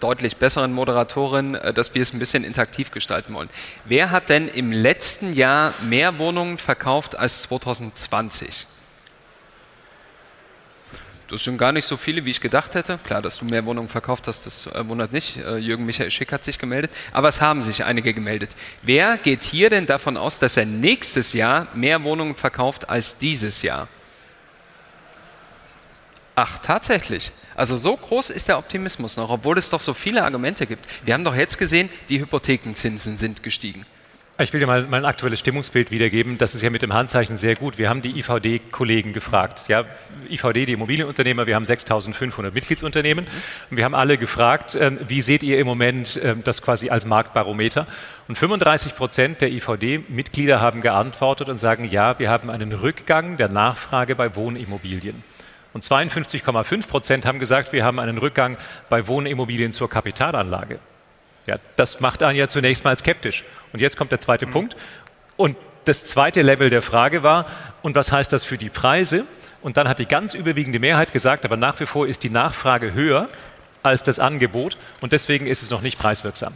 deutlich 0.00 0.36
besseren 0.36 0.74
Moderatorin, 0.74 1.54
äh, 1.54 1.72
dass 1.72 1.94
wir 1.94 2.02
es 2.02 2.12
ein 2.12 2.18
bisschen 2.18 2.44
interaktiv 2.44 2.90
gestalten 2.90 3.32
wollen. 3.32 3.48
Wer 3.86 4.10
hat 4.10 4.28
denn 4.28 4.48
im 4.48 4.70
letzten 4.70 5.32
Jahr 5.32 5.72
mehr 5.82 6.18
Wohnungen 6.18 6.58
verkauft 6.58 7.16
als 7.16 7.42
2020? 7.42 8.66
Das 11.28 11.42
sind 11.42 11.56
gar 11.56 11.72
nicht 11.72 11.86
so 11.86 11.96
viele, 11.96 12.26
wie 12.26 12.30
ich 12.30 12.42
gedacht 12.42 12.74
hätte. 12.74 12.98
Klar, 12.98 13.22
dass 13.22 13.38
du 13.38 13.46
mehr 13.46 13.64
Wohnungen 13.64 13.88
verkauft 13.88 14.28
hast, 14.28 14.44
das 14.44 14.66
äh, 14.66 14.86
wundert 14.86 15.12
nicht. 15.12 15.38
Äh, 15.38 15.56
Jürgen 15.56 15.86
Michael 15.86 16.10
Schick 16.10 16.30
hat 16.30 16.44
sich 16.44 16.58
gemeldet. 16.58 16.92
Aber 17.12 17.28
es 17.28 17.40
haben 17.40 17.62
sich 17.62 17.84
einige 17.84 18.12
gemeldet. 18.12 18.50
Wer 18.82 19.16
geht 19.16 19.44
hier 19.44 19.70
denn 19.70 19.86
davon 19.86 20.18
aus, 20.18 20.40
dass 20.40 20.58
er 20.58 20.66
nächstes 20.66 21.32
Jahr 21.32 21.68
mehr 21.72 22.04
Wohnungen 22.04 22.34
verkauft 22.34 22.90
als 22.90 23.16
dieses 23.16 23.62
Jahr? 23.62 23.88
Ach, 26.36 26.58
tatsächlich. 26.58 27.30
Also 27.54 27.76
so 27.76 27.96
groß 27.96 28.30
ist 28.30 28.48
der 28.48 28.58
Optimismus 28.58 29.16
noch, 29.16 29.30
obwohl 29.30 29.56
es 29.56 29.70
doch 29.70 29.80
so 29.80 29.94
viele 29.94 30.24
Argumente 30.24 30.66
gibt. 30.66 30.88
Wir 31.04 31.14
haben 31.14 31.24
doch 31.24 31.36
jetzt 31.36 31.58
gesehen, 31.58 31.88
die 32.08 32.20
Hypothekenzinsen 32.20 33.18
sind 33.18 33.42
gestiegen. 33.44 33.86
Ich 34.36 34.52
will 34.52 34.58
dir 34.58 34.66
mal 34.66 34.84
mein 34.90 35.04
aktuelles 35.04 35.38
Stimmungsbild 35.38 35.92
wiedergeben. 35.92 36.38
Das 36.38 36.56
ist 36.56 36.62
ja 36.62 36.68
mit 36.68 36.82
dem 36.82 36.92
Handzeichen 36.92 37.36
sehr 37.36 37.54
gut. 37.54 37.78
Wir 37.78 37.88
haben 37.88 38.02
die 38.02 38.18
IVD-Kollegen 38.18 39.12
gefragt. 39.12 39.68
Ja, 39.68 39.84
IVD, 40.28 40.66
die 40.66 40.72
Immobilienunternehmer, 40.72 41.46
wir 41.46 41.54
haben 41.54 41.62
6.500 41.62 42.50
Mitgliedsunternehmen. 42.50 43.28
Und 43.70 43.76
wir 43.76 43.84
haben 43.84 43.94
alle 43.94 44.18
gefragt, 44.18 44.76
ähm, 44.80 44.98
wie 45.06 45.20
seht 45.20 45.44
ihr 45.44 45.60
im 45.60 45.68
Moment 45.68 46.18
ähm, 46.20 46.42
das 46.42 46.62
quasi 46.62 46.90
als 46.90 47.06
Marktbarometer? 47.06 47.86
Und 48.26 48.36
35 48.36 48.96
Prozent 48.96 49.40
der 49.40 49.52
IVD-Mitglieder 49.52 50.60
haben 50.60 50.80
geantwortet 50.80 51.48
und 51.48 51.58
sagen, 51.58 51.88
ja, 51.88 52.18
wir 52.18 52.28
haben 52.28 52.50
einen 52.50 52.72
Rückgang 52.72 53.36
der 53.36 53.50
Nachfrage 53.50 54.16
bei 54.16 54.34
Wohnimmobilien. 54.34 55.22
Und 55.74 55.82
52,5 55.82 56.86
Prozent 56.86 57.26
haben 57.26 57.40
gesagt, 57.40 57.72
wir 57.72 57.84
haben 57.84 57.98
einen 57.98 58.16
Rückgang 58.16 58.56
bei 58.88 59.06
Wohnimmobilien 59.08 59.72
zur 59.72 59.90
Kapitalanlage. 59.90 60.78
Ja, 61.46 61.56
das 61.76 62.00
macht 62.00 62.22
einen 62.22 62.38
ja 62.38 62.48
zunächst 62.48 62.84
mal 62.84 62.96
skeptisch. 62.96 63.44
Und 63.72 63.80
jetzt 63.80 63.96
kommt 63.96 64.12
der 64.12 64.20
zweite 64.20 64.46
mhm. 64.46 64.50
Punkt. 64.50 64.76
Und 65.36 65.56
das 65.84 66.06
zweite 66.06 66.42
Level 66.42 66.70
der 66.70 66.80
Frage 66.80 67.22
war, 67.22 67.46
und 67.82 67.96
was 67.96 68.12
heißt 68.12 68.32
das 68.32 68.44
für 68.44 68.56
die 68.56 68.70
Preise? 68.70 69.24
Und 69.60 69.76
dann 69.76 69.88
hat 69.88 69.98
die 69.98 70.06
ganz 70.06 70.32
überwiegende 70.32 70.78
Mehrheit 70.78 71.12
gesagt, 71.12 71.44
aber 71.44 71.56
nach 71.56 71.80
wie 71.80 71.86
vor 71.86 72.06
ist 72.06 72.22
die 72.22 72.30
Nachfrage 72.30 72.94
höher 72.94 73.26
als 73.82 74.02
das 74.02 74.18
Angebot 74.18 74.78
und 75.00 75.12
deswegen 75.12 75.46
ist 75.46 75.62
es 75.62 75.70
noch 75.70 75.82
nicht 75.82 75.98
preiswirksam. 75.98 76.54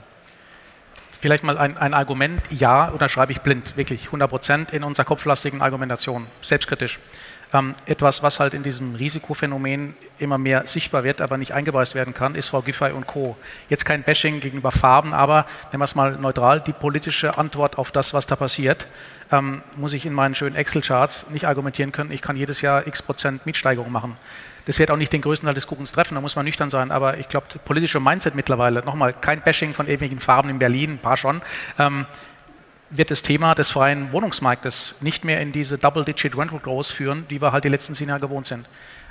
Vielleicht 1.20 1.42
mal 1.42 1.58
ein, 1.58 1.76
ein 1.76 1.92
Argument, 1.92 2.40
ja, 2.50 2.86
unterschreibe 2.86 3.32
ich 3.32 3.40
blind, 3.40 3.76
wirklich 3.76 4.06
100 4.06 4.30
Prozent 4.30 4.72
in 4.72 4.84
unserer 4.84 5.04
kopflastigen 5.04 5.60
Argumentation, 5.60 6.26
selbstkritisch 6.42 6.98
ähm, 7.52 7.74
etwas, 7.86 8.22
was 8.22 8.40
halt 8.40 8.54
in 8.54 8.62
diesem 8.62 8.94
Risikophänomen 8.94 9.96
immer 10.18 10.38
mehr 10.38 10.64
sichtbar 10.66 11.04
wird, 11.04 11.20
aber 11.20 11.38
nicht 11.38 11.52
eingepreist 11.52 11.94
werden 11.94 12.14
kann, 12.14 12.34
ist 12.34 12.48
Frau 12.48 12.62
Giffey 12.62 12.92
und 12.92 13.06
Co. 13.06 13.36
Jetzt 13.68 13.84
kein 13.84 14.02
Bashing 14.02 14.40
gegenüber 14.40 14.70
Farben, 14.70 15.14
aber 15.14 15.46
nennen 15.70 15.80
wir 15.80 15.84
es 15.84 15.94
mal 15.94 16.12
neutral, 16.12 16.60
die 16.60 16.72
politische 16.72 17.38
Antwort 17.38 17.78
auf 17.78 17.90
das, 17.90 18.12
was 18.14 18.26
da 18.26 18.36
passiert, 18.36 18.86
ähm, 19.32 19.62
muss 19.76 19.92
ich 19.92 20.06
in 20.06 20.12
meinen 20.12 20.34
schönen 20.34 20.56
Excel-Charts 20.56 21.26
nicht 21.30 21.46
argumentieren 21.46 21.92
können, 21.92 22.12
ich 22.12 22.22
kann 22.22 22.36
jedes 22.36 22.60
Jahr 22.60 22.86
x 22.86 23.02
Prozent 23.02 23.46
Mietsteigerung 23.46 23.92
machen. 23.92 24.16
Das 24.68 24.78
wird 24.78 24.90
auch 24.90 24.98
nicht 24.98 25.14
den 25.14 25.22
größten 25.22 25.46
Teil 25.46 25.54
des 25.54 25.66
Kuchens 25.66 25.92
treffen, 25.92 26.14
da 26.14 26.20
muss 26.20 26.36
man 26.36 26.44
nüchtern 26.44 26.68
sein, 26.68 26.90
aber 26.90 27.16
ich 27.16 27.30
glaube, 27.30 27.46
politische 27.64 28.00
Mindset 28.00 28.34
mittlerweile, 28.34 28.84
nochmal, 28.84 29.14
kein 29.14 29.40
Bashing 29.40 29.72
von 29.72 29.88
ewigen 29.88 30.20
Farben 30.20 30.50
in 30.50 30.58
Berlin, 30.58 30.92
ein 30.92 30.98
paar 30.98 31.16
schon, 31.16 31.40
ähm, 31.78 32.04
wird 32.90 33.10
das 33.10 33.22
Thema 33.22 33.54
des 33.54 33.70
freien 33.70 34.12
Wohnungsmarktes 34.12 34.94
nicht 35.00 35.24
mehr 35.24 35.40
in 35.40 35.52
diese 35.52 35.78
Double-Digit 35.78 36.36
Rental 36.36 36.58
Growth 36.58 36.86
führen, 36.86 37.26
die 37.28 37.40
wir 37.40 37.52
halt 37.52 37.64
die 37.64 37.68
letzten 37.68 37.94
zehn 37.94 38.08
Jahre 38.08 38.20
gewohnt 38.20 38.46
sind. 38.46 38.66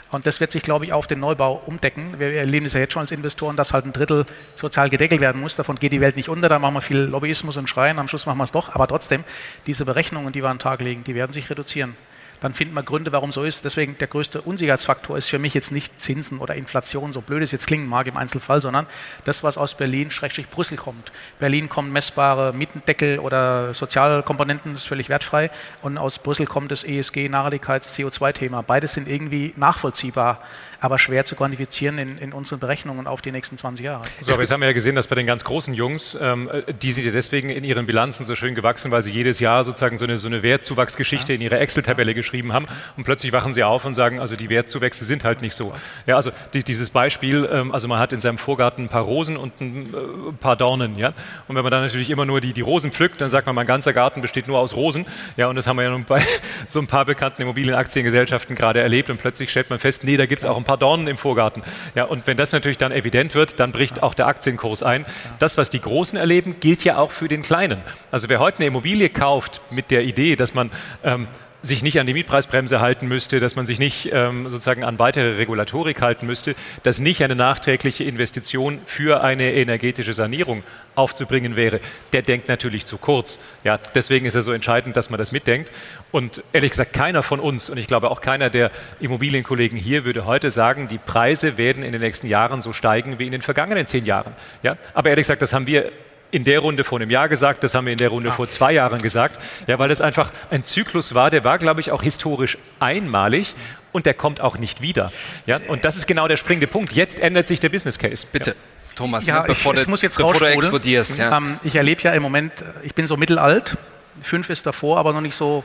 Und 0.10 0.26
das 0.26 0.40
wird 0.40 0.52
sich, 0.52 0.63
glaube 0.63 0.86
ich, 0.86 0.94
auf 0.94 1.06
den 1.06 1.20
Neubau 1.20 1.62
umdecken. 1.66 2.18
Wir 2.18 2.34
erleben 2.34 2.66
es 2.66 2.74
ja 2.74 2.80
jetzt 2.80 2.94
schon 2.94 3.02
als 3.02 3.12
Investoren, 3.12 3.58
dass 3.58 3.74
halt 3.74 3.86
ein 3.86 3.92
Drittel 3.92 4.26
sozial 4.56 4.90
gedeckelt 4.90 5.20
werden 5.20 5.42
muss. 5.42 5.58
Davon 5.58 5.76
geht 5.76 5.92
die 5.92 6.00
Welt 6.00 6.16
nicht 6.16 6.30
unter. 6.30 6.48
Da 6.48 6.60
machen 6.60 6.76
wir 6.76 6.82
viel 6.82 7.00
Lobbyismus 7.00 7.58
und 7.58 7.70
Schreien. 7.70 8.00
Am 8.00 8.08
Schluss 8.08 8.26
machen 8.26 8.38
wir 8.38 8.46
es 8.46 8.52
doch. 8.52 8.74
Aber 8.74 8.88
trotzdem, 8.88 9.26
diese 9.66 9.84
Berechnungen, 9.84 10.32
die 10.32 10.42
wir 10.42 10.50
an 10.50 10.58
den 10.58 10.62
Tag 10.62 10.80
legen, 10.80 11.04
die 11.04 11.13
werden 11.13 11.34
sich 11.34 11.50
reduzieren 11.50 11.98
dann 12.41 12.54
finden 12.54 12.73
wir 12.73 12.84
Gründe, 12.84 13.12
warum 13.12 13.32
so 13.32 13.43
ist. 13.43 13.65
Deswegen 13.65 13.97
der 13.97 14.08
größte 14.08 14.41
Unsicherheitsfaktor 14.41 15.17
ist 15.17 15.30
für 15.30 15.39
mich 15.39 15.54
jetzt 15.54 15.71
nicht 15.71 16.00
Zinsen 16.00 16.39
oder 16.39 16.56
Inflation, 16.56 17.13
so 17.13 17.21
blöd 17.21 17.41
es 17.43 17.52
jetzt 17.52 17.67
klingen 17.67 17.88
mag 17.88 18.08
im 18.08 18.17
Einzelfall, 18.17 18.62
sondern 18.62 18.88
das, 19.26 19.43
was 19.43 19.58
aus 19.58 19.76
Berlin, 19.76 20.12
Schrägstrich 20.12 20.50
Brüssel 20.50 20.78
kommt. 20.78 21.12
Berlin 21.39 21.69
kommen 21.69 21.91
messbare 21.91 22.54
Mietendeckel 22.54 23.19
oder 23.19 23.73
Sozialkomponenten, 23.73 24.73
das 24.73 24.84
ist 24.84 24.88
völlig 24.88 25.10
wertfrei. 25.10 25.50
Und 25.82 25.97
aus 25.97 26.19
Brüssel 26.19 26.45
kommt 26.45 26.71
das 26.71 26.84
ESG, 26.84 27.28
Nachhaltigkeits-, 27.28 27.95
CO2-Thema. 27.95 28.62
Beides 28.62 28.93
sind 28.93 29.08
irgendwie 29.08 29.54
nachvollziehbar 29.56 30.41
aber 30.80 31.00
schwer 31.00 31.26
zu 31.26 31.36
quantifizieren 31.36 31.97
in, 31.97 32.17
in 32.17 32.34
unseren 32.34 32.60
Berechnungen 32.60 33.08
auf 33.08 33.21
die 33.21 33.32
nächsten 33.32 33.58
20 33.58 33.86
Jahre. 33.86 34.04
So, 34.19 34.32
aber 34.32 34.41
jetzt 34.41 34.52
haben 34.52 34.62
wir 34.62 34.67
ja 34.67 34.73
gesehen, 34.73 34.95
dass 34.95 35.08
bei 35.08 35.15
den 35.15 35.26
ganz 35.26 35.43
großen 35.43 35.73
Jungs, 35.73 36.17
ähm, 36.19 36.50
die 36.82 36.91
sind 36.91 37.06
ja 37.06 37.12
deswegen 37.12 37.50
in 37.50 37.63
ihren 37.63 37.86
Bilanzen 37.86 38.26
so 38.26 38.36
schön 38.36 38.56
gewachsen, 38.56 38.91
weil 38.91 39.04
sie 39.04 39.12
jedes 39.12 39.39
Jahr 39.39 39.63
sozusagen 39.63 39.97
so 39.97 40.06
eine, 40.06 40.17
so 40.17 40.28
eine 40.28 40.43
Wertzuwachsgeschichte 40.43 41.34
ja. 41.34 41.36
in 41.36 41.41
ihre 41.41 41.60
Excel-Tabelle 41.60 42.13
geschrieben 42.28 42.52
haben 42.52 42.68
und 42.98 43.06
plötzlich 43.06 43.32
wachen 43.32 43.54
sie 43.54 43.63
auf 43.63 43.86
und 43.86 43.94
sagen, 43.94 44.20
also 44.20 44.36
die 44.36 44.50
Wertzuwächse 44.50 45.06
sind 45.06 45.24
halt 45.24 45.42
nicht 45.42 45.56
so. 45.56 45.74
Ja, 46.06 46.18
also 46.18 46.32
die, 46.54 46.62
dieses 46.62 46.90
Beispiel, 46.90 47.48
ähm, 47.50 47.72
also 47.72 47.88
man 47.88 48.00
hat 48.00 48.12
in 48.12 48.20
seinem 48.20 48.38
Vorgarten 48.38 48.86
ein 48.86 48.90
paar 48.90 49.04
Rosen 49.04 49.38
und 49.38 49.62
ein 49.62 49.86
äh, 49.86 50.34
paar 50.38 50.58
Dornen, 50.58 50.98
ja, 50.98 51.13
und 51.48 51.56
wenn 51.56 51.63
man 51.63 51.72
dann 51.72 51.84
natürlich 51.84 52.10
immer 52.10 52.26
nur 52.26 52.42
die, 52.42 52.52
die 52.52 52.62
Rosen 52.62 52.92
pflückt, 52.92 53.22
dann 53.22 53.30
sagt 53.30 53.48
man, 53.48 53.56
mein 53.56 53.66
ganzer 53.66 53.94
Garten 53.94 54.22
besteht 54.22 54.48
nur 54.48 54.60
aus 54.60 54.76
Rosen, 54.76 55.06
ja, 55.38 55.48
und 55.48 55.56
das 55.56 55.68
haben 55.68 55.78
wir 55.78 55.84
ja 55.84 55.90
nun 55.90 56.04
bei 56.04 56.22
so 56.68 56.80
ein 56.80 56.88
paar 56.88 57.06
bekannten 57.06 57.42
Immobilienaktiengesellschaften 57.44 58.56
gerade 58.56 58.82
erlebt 58.82 59.10
und 59.10 59.20
plötzlich 59.20 59.50
stellt 59.50 59.70
man 59.70 59.80
fest, 59.80 60.04
nee, 60.04 60.18
da 60.18 60.26
gibt 60.26 60.40
es 60.40 60.46
auch 60.46 60.58
ein 60.58 60.66
paar 60.66 60.78
Dornen 60.78 61.08
im 61.08 61.18
Vorgarten. 61.18 61.63
Ja, 61.96 62.04
und 62.04 62.28
wenn 62.28 62.36
das 62.36 62.52
natürlich 62.52 62.78
dann 62.78 62.92
evident 62.92 63.36
wird, 63.36 63.60
dann 63.60 63.72
bricht 63.72 64.04
auch 64.04 64.13
der 64.13 64.28
Aktienkurs 64.28 64.84
ein. 64.84 65.06
Das, 65.40 65.58
was 65.58 65.70
die 65.70 65.80
Großen 65.80 66.18
erleben, 66.18 66.58
gilt 66.60 66.84
ja 66.84 66.98
auch 66.98 67.12
für 67.12 67.30
den 67.30 67.42
Kleinen. 67.42 67.80
Also 68.12 68.28
wer 68.28 68.40
heute 68.40 68.58
eine 68.58 68.68
Immobilie 68.68 69.10
kauft 69.10 69.62
mit 69.70 69.92
der 69.92 70.04
Idee, 70.04 70.36
dass 70.36 70.54
man 70.54 70.72
ähm, 71.04 71.28
sich 71.67 71.84
nicht 71.84 71.99
an 71.99 72.08
die 72.08 72.13
Mietpreisbremse 72.13 72.80
halten 72.80 73.08
müsste, 73.08 73.39
dass 73.39 73.56
man 73.56 73.65
sich 73.65 73.77
nicht 73.77 74.10
ähm, 74.12 74.49
sozusagen 74.49 74.84
an 74.84 74.97
weitere 74.97 75.36
Regulatorik 75.36 76.01
halten 76.01 76.25
müsste, 76.25 76.56
dass 76.84 76.99
nicht 76.99 77.23
eine 77.23 77.36
nachträgliche 77.36 78.03
Investition 78.03 78.80
für 78.86 79.21
eine 79.21 79.53
energetische 79.53 80.13
Sanierung 80.13 80.63
aufzubringen 80.95 81.56
wäre, 81.56 81.80
der 82.13 82.23
denkt 82.23 82.47
natürlich 82.47 82.86
zu 82.86 82.97
kurz. 82.97 83.39
Ja, 83.63 83.77
deswegen 83.77 84.25
ist 84.25 84.36
es 84.36 84.45
so 84.45 84.51
entscheidend, 84.51 84.97
dass 84.97 85.10
man 85.10 85.19
das 85.19 85.32
mitdenkt. 85.32 85.71
Und 86.12 86.43
ehrlich 86.53 86.71
gesagt, 86.71 86.93
keiner 86.93 87.21
von 87.21 87.39
uns 87.39 87.69
und 87.69 87.77
ich 87.77 87.88
glaube 87.88 88.10
auch 88.10 88.21
keiner 88.21 88.49
der 88.49 88.71
Immobilienkollegen 88.99 89.77
hier 89.77 90.06
würde 90.06 90.25
heute 90.25 90.49
sagen, 90.49 90.88
die 90.88 90.97
Preise 90.97 91.58
werden 91.58 91.84
in 91.84 91.91
den 91.91 92.01
nächsten 92.01 92.27
Jahren 92.27 92.62
so 92.62 92.73
steigen 92.73 93.19
wie 93.19 93.25
in 93.25 93.32
den 93.32 93.41
vergangenen 93.43 93.86
zehn 93.86 94.06
Jahren. 94.06 94.34
Ja, 94.63 94.75
aber 94.93 95.10
ehrlich 95.10 95.25
gesagt, 95.25 95.41
das 95.41 95.53
haben 95.53 95.67
wir 95.67 95.91
in 96.32 96.44
der 96.44 96.60
Runde 96.60 96.84
vor 96.84 97.00
einem 97.00 97.10
Jahr 97.10 97.30
gesagt, 97.30 97.63
das 97.63 97.74
haben 97.74 97.86
wir 97.86 97.94
in 97.94 98.00
der 98.00 98.10
Runde 98.10 98.32
vor 98.32 98.50
zwei 98.50 98.74
Jahren 98.74 99.02
gesagt, 99.02 99.40
ja, 99.68 99.80
weil 99.80 99.88
das 99.88 100.02
einfach 100.02 100.32
ein 100.50 100.63
Zyklus 100.63 101.16
war, 101.16 101.30
der 101.30 101.44
war, 101.44 101.58
glaube 101.58 101.80
ich, 101.80 101.92
auch 101.92 102.04
historisch 102.04 102.58
einmalig 102.80 103.56
und 103.92 104.06
der 104.06 104.13
kommt 104.13 104.42
auch 104.42 104.58
nicht 104.58 104.82
wieder. 104.82 105.12
Ja, 105.46 105.60
und 105.68 105.86
das 105.86 105.96
ist 105.96 106.08
genau 106.08 106.28
der 106.28 106.38
springende 106.38 106.68
Punkt. 106.68 106.94
Jetzt 106.94 107.20
ändert 107.20 107.48
sich 107.48 107.60
der 107.60 107.70
Business 107.70 107.98
Case. 107.98 108.28
Bitte. 108.32 108.52
Ja. 108.52 108.56
Thomas, 108.96 109.28
ja, 109.28 109.42
ne, 109.42 109.48
bevor, 109.48 109.76
ich, 109.76 109.86
du, 109.86 109.92
jetzt 109.94 110.18
bevor 110.18 110.34
du 110.34 110.46
explodierst. 110.46 111.18
Ja. 111.20 111.38
Ähm, 111.38 111.60
ich 111.63 111.76
erlebe 111.76 112.02
ja 112.02 112.13
im 112.13 112.24
Moment, 112.24 112.52
ich 112.84 112.96
bin 112.96 113.06
so 113.06 113.16
mittelalt, 113.16 113.78
fünf 114.22 114.50
ist 114.50 114.66
davor, 114.66 114.98
aber 114.98 115.13
noch 115.13 115.22
nicht 115.22 115.36
so 115.36 115.63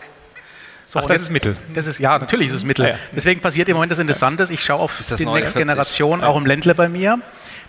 so, 0.93 0.99
Ach, 0.99 1.03
das 1.05 1.13
jetzt, 1.13 1.23
ist 1.23 1.31
Mittel. 1.31 1.57
Das 1.73 1.87
ist, 1.87 1.99
ja, 2.01 2.19
natürlich 2.19 2.49
ist 2.49 2.55
es 2.55 2.65
Mittel. 2.65 2.85
Ah, 2.85 2.89
ja. 2.91 2.95
Deswegen 3.17 3.41
passiert 3.41 3.67
im 3.71 3.77
Moment 3.77 3.93
das 3.93 3.99
Interessante. 3.99 4.47
Ich 4.51 4.63
schaue 4.63 4.81
auf 4.81 4.99
die 5.17 5.25
nächste 5.25 5.59
Generation, 5.59 6.23
auch 6.23 6.37
im 6.37 6.45
Ländle 6.45 6.75
bei 6.75 6.91
mir. 6.91 7.19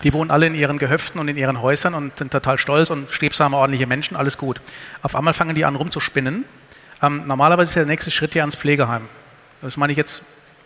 Die 0.04 0.12
wohnen 0.12 0.30
alle 0.30 0.46
in 0.46 0.56
ihren 0.56 0.78
Gehöften 0.78 1.22
und 1.22 1.30
in 1.30 1.38
ihren 1.38 1.62
Häusern 1.62 1.94
und 1.94 2.18
sind 2.18 2.32
total 2.32 2.58
stolz 2.58 2.90
und 2.90 3.10
strebsame, 3.10 3.56
ordentliche 3.56 3.88
Menschen, 3.88 4.18
alles 4.18 4.38
gut. 4.38 4.60
Auf 5.04 5.16
einmal 5.16 5.34
fangen 5.34 5.56
die 5.56 5.64
an 5.64 5.78
rumzuspinnen. 5.78 6.44
Ähm, 7.02 7.24
normalerweise 7.26 7.70
ist 7.70 7.76
der 7.78 7.86
nächste 7.86 8.12
Schritt 8.12 8.34
hier 8.34 8.42
ans 8.42 8.58
Pflegeheim. 8.58 9.08
Das 9.62 9.78
meine 9.78 9.94
ich 9.94 9.98
jetzt 9.98 10.22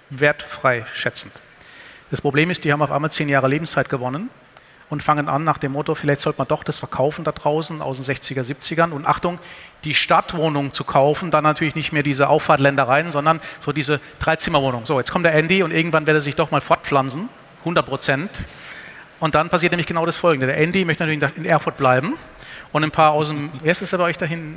wertfrei 0.09 0.83
schätzend. 0.95 1.33
Das 2.09 2.21
Problem 2.21 2.49
ist, 2.49 2.63
die 2.63 2.73
haben 2.73 2.81
auf 2.81 2.91
einmal 2.91 3.11
zehn 3.11 3.29
Jahre 3.29 3.47
Lebenszeit 3.49 3.87
gewonnen 3.87 4.31
und 4.89 5.03
fangen 5.03 5.27
an 5.27 5.43
nach 5.43 5.57
dem 5.57 5.73
Motto, 5.73 5.95
vielleicht 5.95 6.21
sollte 6.21 6.39
man 6.39 6.47
doch 6.47 6.63
das 6.63 6.77
verkaufen 6.77 7.23
da 7.23 7.31
draußen 7.31 7.81
aus 7.81 7.97
den 7.97 8.15
60er, 8.15 8.41
70ern 8.41 8.91
und 8.91 9.05
Achtung, 9.05 9.39
die 9.83 9.93
Stadtwohnung 9.93 10.71
zu 10.71 10.83
kaufen, 10.83 11.29
dann 11.29 11.43
natürlich 11.43 11.75
nicht 11.75 11.91
mehr 11.91 12.03
diese 12.03 12.29
Auffahrtländereien, 12.29 13.11
sondern 13.11 13.41
so 13.59 13.73
diese 13.73 13.99
Dreizimmerwohnung. 14.19 14.85
So, 14.85 14.99
jetzt 14.99 15.11
kommt 15.11 15.25
der 15.25 15.33
Andy 15.33 15.61
und 15.63 15.71
irgendwann 15.71 16.07
wird 16.07 16.15
er 16.15 16.21
sich 16.21 16.35
doch 16.35 16.51
mal 16.51 16.61
fortpflanzen, 16.61 17.29
100 17.59 17.85
Prozent. 17.85 18.31
Und 19.19 19.35
dann 19.35 19.49
passiert 19.49 19.71
nämlich 19.71 19.87
genau 19.87 20.05
das 20.05 20.15
Folgende. 20.15 20.47
Der 20.47 20.57
Andy 20.57 20.85
möchte 20.85 21.05
natürlich 21.05 21.35
in 21.37 21.45
Erfurt 21.45 21.77
bleiben 21.77 22.13
und 22.71 22.83
ein 22.83 22.91
paar 22.91 23.11
aus 23.11 23.29
dem, 23.29 23.51
wer 23.61 23.71
ist 23.71 23.81
das 23.81 23.91
bei 23.91 23.99
euch 23.99 24.17
dahin? 24.17 24.55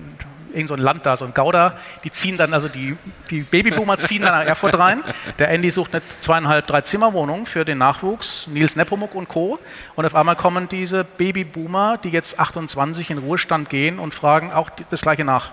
Irgend 0.52 0.68
so 0.68 0.74
ein 0.74 0.80
Land 0.80 1.06
da, 1.06 1.16
so 1.16 1.24
ein 1.24 1.34
Gouda, 1.34 1.76
die 2.04 2.10
ziehen 2.10 2.36
dann, 2.36 2.54
also 2.54 2.68
die, 2.68 2.96
die 3.30 3.42
Babyboomer 3.42 3.98
ziehen 3.98 4.22
dann 4.22 4.32
nach 4.32 4.46
Erfurt 4.46 4.78
rein. 4.78 5.02
Der 5.38 5.48
Andy 5.50 5.70
sucht 5.70 5.94
eine 5.94 6.02
zweieinhalb, 6.20 6.66
drei 6.66 6.80
Zimmerwohnung 6.80 7.46
für 7.46 7.64
den 7.64 7.78
Nachwuchs, 7.78 8.46
Nils 8.46 8.76
Nepomuk 8.76 9.14
und 9.14 9.28
Co. 9.28 9.58
Und 9.96 10.06
auf 10.06 10.14
einmal 10.14 10.36
kommen 10.36 10.68
diese 10.68 11.04
Babyboomer, 11.04 11.98
die 11.98 12.10
jetzt 12.10 12.38
28 12.38 13.10
in 13.10 13.18
Ruhestand 13.18 13.70
gehen 13.70 13.98
und 13.98 14.14
fragen 14.14 14.52
auch 14.52 14.70
das 14.90 15.00
Gleiche 15.00 15.24
nach. 15.24 15.52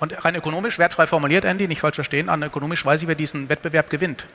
Und 0.00 0.24
rein 0.24 0.34
ökonomisch, 0.34 0.78
wertfrei 0.78 1.06
formuliert, 1.06 1.44
Andy, 1.44 1.68
nicht 1.68 1.80
falsch 1.80 1.96
verstehen, 1.96 2.28
an 2.28 2.42
ökonomisch 2.42 2.84
weiß 2.84 3.02
ich, 3.02 3.08
wer 3.08 3.14
diesen 3.14 3.48
Wettbewerb 3.48 3.90
gewinnt. 3.90 4.26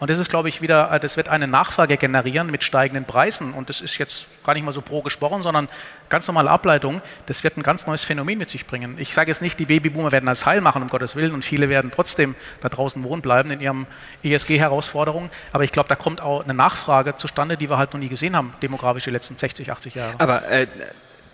Und 0.00 0.10
das 0.10 0.18
ist, 0.18 0.30
glaube 0.30 0.48
ich, 0.48 0.62
wieder, 0.62 0.90
äh, 0.90 0.98
das 0.98 1.16
wird 1.16 1.28
eine 1.28 1.46
Nachfrage 1.46 1.96
generieren 1.96 2.50
mit 2.50 2.64
steigenden 2.64 3.04
Preisen. 3.04 3.52
Und 3.52 3.68
das 3.68 3.80
ist 3.80 3.98
jetzt 3.98 4.26
gar 4.44 4.54
nicht 4.54 4.64
mal 4.64 4.72
so 4.72 4.80
pro 4.80 5.02
gesprochen, 5.02 5.42
sondern 5.42 5.68
ganz 6.08 6.26
normale 6.26 6.50
Ableitung. 6.50 7.02
Das 7.26 7.44
wird 7.44 7.56
ein 7.56 7.62
ganz 7.62 7.86
neues 7.86 8.02
Phänomen 8.02 8.38
mit 8.38 8.50
sich 8.50 8.66
bringen. 8.66 8.96
Ich 8.98 9.14
sage 9.14 9.30
jetzt 9.30 9.42
nicht, 9.42 9.58
die 9.58 9.66
Babyboomer 9.66 10.10
werden 10.10 10.26
das 10.26 10.46
heil 10.46 10.60
machen, 10.62 10.82
um 10.82 10.88
Gottes 10.88 11.14
Willen, 11.16 11.34
und 11.34 11.44
viele 11.44 11.68
werden 11.68 11.90
trotzdem 11.94 12.34
da 12.60 12.68
draußen 12.68 13.02
wohnen 13.04 13.22
bleiben 13.22 13.50
in 13.50 13.60
ihren 13.60 13.86
ESG-Herausforderungen. 14.22 15.30
Aber 15.52 15.64
ich 15.64 15.72
glaube, 15.72 15.88
da 15.88 15.96
kommt 15.96 16.22
auch 16.22 16.42
eine 16.42 16.54
Nachfrage 16.54 17.14
zustande, 17.14 17.56
die 17.56 17.68
wir 17.68 17.76
halt 17.76 17.92
noch 17.92 18.00
nie 18.00 18.08
gesehen 18.08 18.34
haben, 18.34 18.54
demografisch 18.62 19.04
die 19.04 19.10
letzten 19.10 19.36
60, 19.36 19.70
80 19.70 19.94
Jahre. 19.94 20.14
Aber 20.18 20.48
äh, 20.48 20.66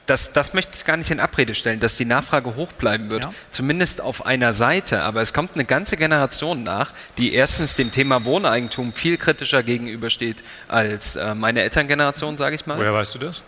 das, 0.06 0.32
das 0.32 0.54
möchte 0.54 0.72
ich 0.76 0.84
gar 0.84 0.96
nicht 0.96 1.10
in 1.10 1.20
Abrede 1.20 1.54
stellen, 1.54 1.80
dass 1.80 1.96
die 1.96 2.04
Nachfrage 2.04 2.54
hoch 2.54 2.72
bleiben 2.72 3.10
wird, 3.10 3.24
ja. 3.24 3.34
zumindest 3.50 4.00
auf 4.00 4.24
einer 4.24 4.52
Seite. 4.52 5.02
Aber 5.02 5.20
es 5.20 5.34
kommt 5.34 5.54
eine 5.54 5.64
ganze 5.64 5.96
Generation 5.96 6.62
nach, 6.62 6.92
die 7.18 7.34
erstens 7.34 7.74
dem 7.74 7.90
Thema 7.90 8.24
Wohneigentum 8.24 8.92
viel 8.92 9.16
kritischer 9.16 9.62
gegenübersteht 9.62 10.44
als 10.68 11.16
äh, 11.16 11.34
meine 11.34 11.62
Elterngeneration, 11.62 12.38
sage 12.38 12.54
ich 12.54 12.66
mal. 12.66 12.78
Woher 12.78 12.94
weißt 12.94 13.16
du 13.16 13.18
das? 13.18 13.44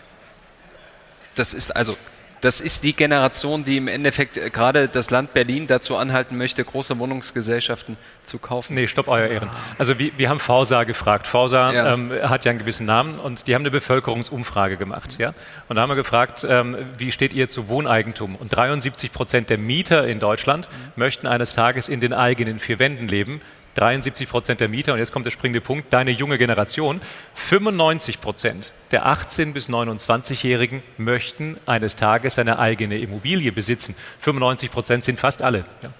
Das 1.35 1.53
ist 1.53 1.75
also 1.75 1.97
das 2.41 2.61
ist 2.61 2.83
die 2.83 2.93
Generation, 2.93 3.63
die 3.63 3.77
im 3.77 3.87
Endeffekt 3.87 4.37
äh, 4.37 4.49
gerade 4.49 4.87
das 4.87 5.09
Land 5.09 5.33
Berlin 5.33 5.67
dazu 5.67 5.95
anhalten 5.97 6.37
möchte, 6.37 6.63
große 6.63 6.97
Wohnungsgesellschaften 6.97 7.97
zu 8.25 8.37
kaufen. 8.37 8.75
Nee, 8.75 8.87
stopp, 8.87 9.07
euer 9.07 9.27
Ehren. 9.27 9.49
Also 9.77 9.99
wir, 9.99 10.11
wir 10.17 10.29
haben 10.29 10.39
Forsa 10.39 10.83
gefragt. 10.83 11.27
Forsa 11.27 11.71
ja. 11.71 11.93
Ähm, 11.93 12.11
hat 12.23 12.45
ja 12.45 12.51
einen 12.51 12.59
gewissen 12.59 12.85
Namen 12.85 13.19
und 13.19 13.47
die 13.47 13.55
haben 13.55 13.63
eine 13.63 13.71
Bevölkerungsumfrage 13.71 14.77
gemacht. 14.77 15.17
Ja? 15.19 15.33
Und 15.67 15.75
da 15.75 15.81
haben 15.81 15.89
wir 15.89 15.95
gefragt, 15.95 16.45
ähm, 16.47 16.77
wie 16.97 17.11
steht 17.11 17.33
ihr 17.33 17.49
zu 17.49 17.67
Wohneigentum? 17.67 18.35
Und 18.35 18.55
73 18.55 19.11
Prozent 19.11 19.49
der 19.49 19.57
Mieter 19.57 20.07
in 20.07 20.19
Deutschland 20.19 20.69
mhm. 20.69 20.91
möchten 20.95 21.27
eines 21.27 21.53
Tages 21.53 21.89
in 21.89 21.99
den 21.99 22.13
eigenen 22.13 22.59
vier 22.59 22.79
Wänden 22.79 23.07
leben. 23.07 23.41
73 23.75 24.27
Prozent 24.27 24.61
der 24.61 24.67
Mieter, 24.67 24.93
und 24.93 24.99
jetzt 24.99 25.11
kommt 25.11 25.25
der 25.25 25.31
springende 25.31 25.61
Punkt, 25.61 25.93
deine 25.93 26.11
junge 26.11 26.37
Generation, 26.37 27.01
95 27.35 28.21
Prozent 28.21 28.73
der 28.91 29.05
18- 29.05 29.53
bis 29.53 29.69
29-Jährigen 29.69 30.83
möchten 30.97 31.57
eines 31.65 31.95
Tages 31.95 32.39
eine 32.39 32.59
eigene 32.59 32.97
Immobilie 32.97 33.51
besitzen. 33.51 33.95
95 34.19 34.71
Prozent 34.71 35.05
sind 35.05 35.19
fast 35.19 35.41
alle. 35.41 35.65
Ja. 35.81 35.91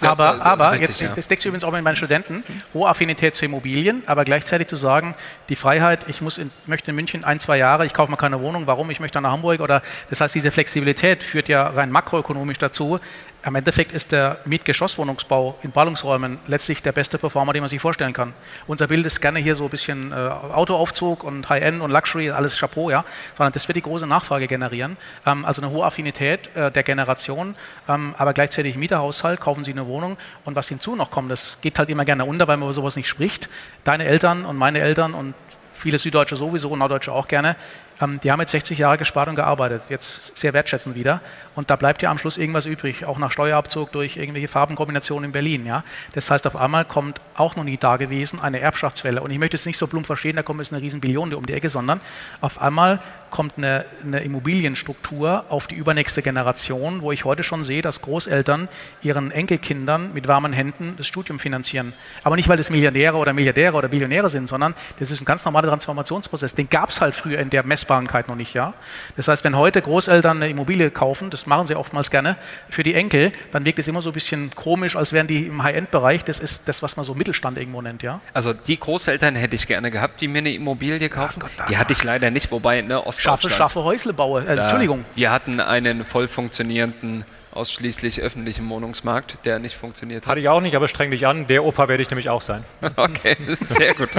Ja, 0.00 0.10
aber, 0.10 0.44
aber 0.44 0.72
richtig, 0.72 0.88
jetzt, 0.88 1.00
ja. 1.00 1.12
das 1.14 1.28
deckt 1.28 1.42
sich 1.42 1.48
übrigens 1.48 1.64
auch 1.64 1.72
mit 1.72 1.82
meinen 1.82 1.96
Studenten, 1.96 2.42
hohe 2.74 2.88
Affinität 2.88 3.34
zu 3.34 3.44
Immobilien, 3.44 4.02
aber 4.06 4.24
gleichzeitig 4.24 4.66
zu 4.66 4.76
sagen, 4.76 5.14
die 5.48 5.56
Freiheit, 5.56 6.06
ich 6.08 6.20
muss 6.20 6.36
in, 6.36 6.50
möchte 6.66 6.90
in 6.90 6.96
München 6.96 7.24
ein, 7.24 7.38
zwei 7.38 7.58
Jahre, 7.58 7.86
ich 7.86 7.94
kaufe 7.94 8.10
mal 8.10 8.16
keine 8.16 8.40
Wohnung, 8.40 8.66
warum, 8.66 8.90
ich 8.90 9.00
möchte 9.00 9.20
nach 9.20 9.30
Hamburg 9.30 9.60
oder 9.60 9.82
das 10.10 10.20
heißt, 10.20 10.34
diese 10.34 10.50
Flexibilität 10.50 11.22
führt 11.22 11.48
ja 11.48 11.68
rein 11.68 11.90
makroökonomisch 11.90 12.58
dazu, 12.58 13.00
am 13.44 13.54
Endeffekt 13.56 13.92
ist 13.92 14.10
der 14.10 14.38
Mietgeschosswohnungsbau 14.46 15.58
in 15.62 15.70
Ballungsräumen 15.70 16.38
letztlich 16.46 16.82
der 16.82 16.92
beste 16.92 17.18
Performer, 17.18 17.52
den 17.52 17.60
man 17.60 17.68
sich 17.68 17.80
vorstellen 17.80 18.14
kann. 18.14 18.32
Unser 18.66 18.86
Bild 18.86 19.04
ist 19.04 19.20
gerne 19.20 19.38
hier 19.38 19.54
so 19.54 19.64
ein 19.64 19.70
bisschen 19.70 20.12
äh, 20.12 20.14
Autoaufzug 20.14 21.22
und 21.22 21.48
High-End 21.48 21.82
und 21.82 21.90
Luxury, 21.90 22.30
alles 22.30 22.58
Chapeau, 22.58 22.88
ja, 22.88 23.04
sondern 23.36 23.52
das 23.52 23.68
wird 23.68 23.76
die 23.76 23.82
große 23.82 24.06
Nachfrage 24.06 24.46
generieren. 24.46 24.96
Ähm, 25.26 25.44
also 25.44 25.60
eine 25.60 25.70
hohe 25.70 25.84
Affinität 25.84 26.48
äh, 26.56 26.70
der 26.70 26.82
Generation, 26.82 27.54
ähm, 27.86 28.14
aber 28.16 28.32
gleichzeitig 28.32 28.76
Mieterhaushalt, 28.76 29.40
kaufen 29.40 29.62
Sie 29.62 29.72
eine 29.72 29.86
Wohnung 29.86 30.16
und 30.46 30.56
was 30.56 30.68
hinzu 30.68 30.96
noch 30.96 31.10
kommt, 31.10 31.30
das 31.30 31.58
geht 31.60 31.78
halt 31.78 31.90
immer 31.90 32.06
gerne 32.06 32.24
unter, 32.24 32.48
weil 32.48 32.56
man 32.56 32.66
über 32.66 32.74
sowas 32.74 32.96
nicht 32.96 33.08
spricht. 33.08 33.50
Deine 33.84 34.06
Eltern 34.06 34.46
und 34.46 34.56
meine 34.56 34.80
Eltern 34.80 35.12
und 35.12 35.34
viele 35.74 35.98
Süddeutsche 35.98 36.36
sowieso, 36.36 36.74
Norddeutsche 36.74 37.12
auch 37.12 37.28
gerne, 37.28 37.56
ähm, 38.00 38.20
die 38.22 38.30
haben 38.30 38.40
jetzt 38.40 38.50
60 38.50 38.78
Jahre 38.78 38.98
gespart 38.98 39.28
und 39.28 39.36
gearbeitet, 39.36 39.82
jetzt 39.88 40.36
sehr 40.36 40.52
wertschätzend 40.52 40.96
wieder. 40.96 41.20
Und 41.54 41.70
da 41.70 41.76
bleibt 41.76 42.02
ja 42.02 42.10
am 42.10 42.18
Schluss 42.18 42.36
irgendwas 42.36 42.66
übrig, 42.66 43.04
auch 43.04 43.18
nach 43.18 43.30
Steuerabzug 43.30 43.92
durch 43.92 44.16
irgendwelche 44.16 44.48
Farbenkombinationen 44.48 45.26
in 45.26 45.32
Berlin. 45.32 45.66
Ja? 45.66 45.84
Das 46.12 46.30
heißt, 46.30 46.46
auf 46.46 46.56
einmal 46.56 46.84
kommt 46.84 47.20
auch 47.34 47.56
noch 47.56 47.64
nie 47.64 47.76
da 47.76 47.96
gewesen 47.96 48.40
eine 48.40 48.60
Erbschaftswelle. 48.60 49.22
Und 49.22 49.30
ich 49.30 49.38
möchte 49.38 49.56
es 49.56 49.66
nicht 49.66 49.78
so 49.78 49.86
plump 49.86 50.06
verstehen, 50.06 50.36
da 50.36 50.42
kommt 50.42 50.60
jetzt 50.60 50.72
eine 50.72 50.82
riesen 50.82 51.00
Billion 51.00 51.32
um 51.34 51.46
die 51.46 51.52
Ecke, 51.52 51.68
sondern 51.68 52.00
auf 52.40 52.60
einmal 52.60 53.00
kommt 53.34 53.54
eine, 53.58 53.84
eine, 54.04 54.20
Immobilienstruktur 54.20 55.46
auf 55.48 55.66
die 55.66 55.74
übernächste 55.74 56.22
Generation, 56.22 57.02
wo 57.02 57.10
ich 57.10 57.24
heute 57.24 57.42
schon 57.42 57.64
sehe, 57.64 57.82
dass 57.82 58.00
Großeltern 58.00 58.68
ihren 59.02 59.32
Enkelkindern 59.32 60.14
mit 60.14 60.28
warmen 60.28 60.52
Händen 60.52 60.94
das 60.96 61.08
Studium 61.08 61.40
finanzieren. 61.40 61.94
Aber 62.22 62.36
nicht, 62.36 62.48
weil 62.48 62.56
das 62.56 62.70
Milliardäre 62.70 63.16
oder 63.16 63.32
Milliardäre 63.32 63.74
oder 63.76 63.88
Billionäre 63.88 64.30
sind, 64.30 64.48
sondern 64.48 64.74
das 65.00 65.10
ist 65.10 65.20
ein 65.20 65.24
ganz 65.24 65.44
normaler 65.44 65.66
Transformationsprozess. 65.66 66.54
Den 66.54 66.68
gab 66.68 66.90
es 66.90 67.00
halt 67.00 67.16
früher 67.16 67.40
in 67.40 67.50
der 67.50 67.64
Messbarkeit 67.84 68.28
noch 68.28 68.36
nicht. 68.36 68.54
Ja? 68.54 68.74
Das 69.16 69.28
heißt, 69.28 69.44
wenn 69.44 69.56
heute 69.56 69.82
Großeltern 69.82 70.38
eine 70.38 70.50
Immobilie 70.50 70.90
kaufen, 70.90 71.30
das 71.30 71.46
machen 71.46 71.66
sie 71.66 71.76
oftmals 71.76 72.10
gerne, 72.10 72.36
für 72.68 72.82
die 72.82 72.94
Enkel, 72.94 73.32
dann 73.50 73.64
wirkt 73.64 73.78
es 73.78 73.88
immer 73.88 74.02
so 74.02 74.10
ein 74.10 74.12
bisschen 74.12 74.50
komisch, 74.54 74.96
als 74.96 75.12
wären 75.12 75.26
die 75.26 75.46
im 75.46 75.62
High-End-Bereich. 75.62 76.24
Das 76.24 76.40
ist 76.40 76.62
das, 76.66 76.82
was 76.82 76.96
man 76.96 77.04
so 77.04 77.14
Mittelstand 77.14 77.58
irgendwo 77.58 77.82
nennt. 77.82 78.02
Ja? 78.02 78.20
Also 78.32 78.52
die 78.52 78.78
Großeltern 78.78 79.36
hätte 79.36 79.56
ich 79.56 79.66
gerne 79.66 79.90
gehabt, 79.90 80.20
die 80.20 80.28
mir 80.28 80.38
eine 80.38 80.52
Immobilie 80.52 81.08
kaufen. 81.08 81.42
Ja, 81.42 81.48
Gott, 81.56 81.68
die 81.68 81.76
hatte 81.76 81.92
ich 81.92 82.02
leider 82.02 82.30
nicht, 82.30 82.50
wobei 82.50 82.80
ne, 82.80 83.06
Ost 83.06 83.20
Scharfe, 83.20 83.50
scharfe 83.50 83.84
Häusle 83.84 84.12
baue. 84.12 84.44
Äh, 84.44 84.56
Entschuldigung. 84.56 85.04
Wir 85.14 85.30
hatten 85.30 85.60
einen 85.60 86.04
voll 86.04 86.28
funktionierenden 86.28 87.24
ausschließlich 87.54 88.20
öffentlichen 88.20 88.68
Wohnungsmarkt, 88.68 89.44
der 89.44 89.58
nicht 89.58 89.76
funktioniert 89.76 90.24
hat. 90.24 90.32
Hatte 90.32 90.40
ich 90.40 90.48
auch 90.48 90.60
nicht, 90.60 90.74
aber 90.74 90.88
streng 90.88 91.10
dich 91.10 91.26
an. 91.26 91.46
Der 91.46 91.64
Opa 91.64 91.88
werde 91.88 92.02
ich 92.02 92.10
nämlich 92.10 92.28
auch 92.28 92.42
sein. 92.42 92.64
okay, 92.96 93.36
sehr 93.68 93.94
gut. 93.94 94.10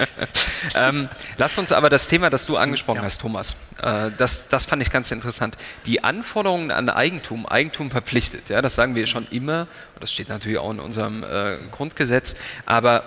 ähm, 0.74 1.08
lasst 1.36 1.58
uns 1.58 1.72
aber 1.72 1.90
das 1.90 2.08
Thema, 2.08 2.30
das 2.30 2.46
du 2.46 2.56
angesprochen 2.56 2.98
ja. 2.98 3.04
hast, 3.04 3.20
Thomas, 3.20 3.56
äh, 3.82 4.10
das, 4.16 4.48
das 4.48 4.64
fand 4.64 4.82
ich 4.82 4.90
ganz 4.90 5.10
interessant. 5.10 5.56
Die 5.86 6.02
Anforderungen 6.02 6.70
an 6.70 6.88
Eigentum, 6.88 7.46
Eigentum 7.46 7.90
verpflichtet, 7.90 8.48
ja, 8.48 8.62
das 8.62 8.74
sagen 8.74 8.94
wir 8.94 9.06
schon 9.06 9.26
immer, 9.30 9.66
das 10.00 10.12
steht 10.12 10.28
natürlich 10.28 10.58
auch 10.58 10.70
in 10.70 10.80
unserem 10.80 11.22
äh, 11.22 11.58
Grundgesetz, 11.70 12.34
aber 12.66 13.04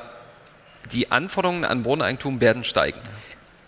die 0.92 1.12
Anforderungen 1.12 1.66
an 1.66 1.84
Wohneigentum 1.84 2.40
werden 2.42 2.64
steigen. 2.64 3.00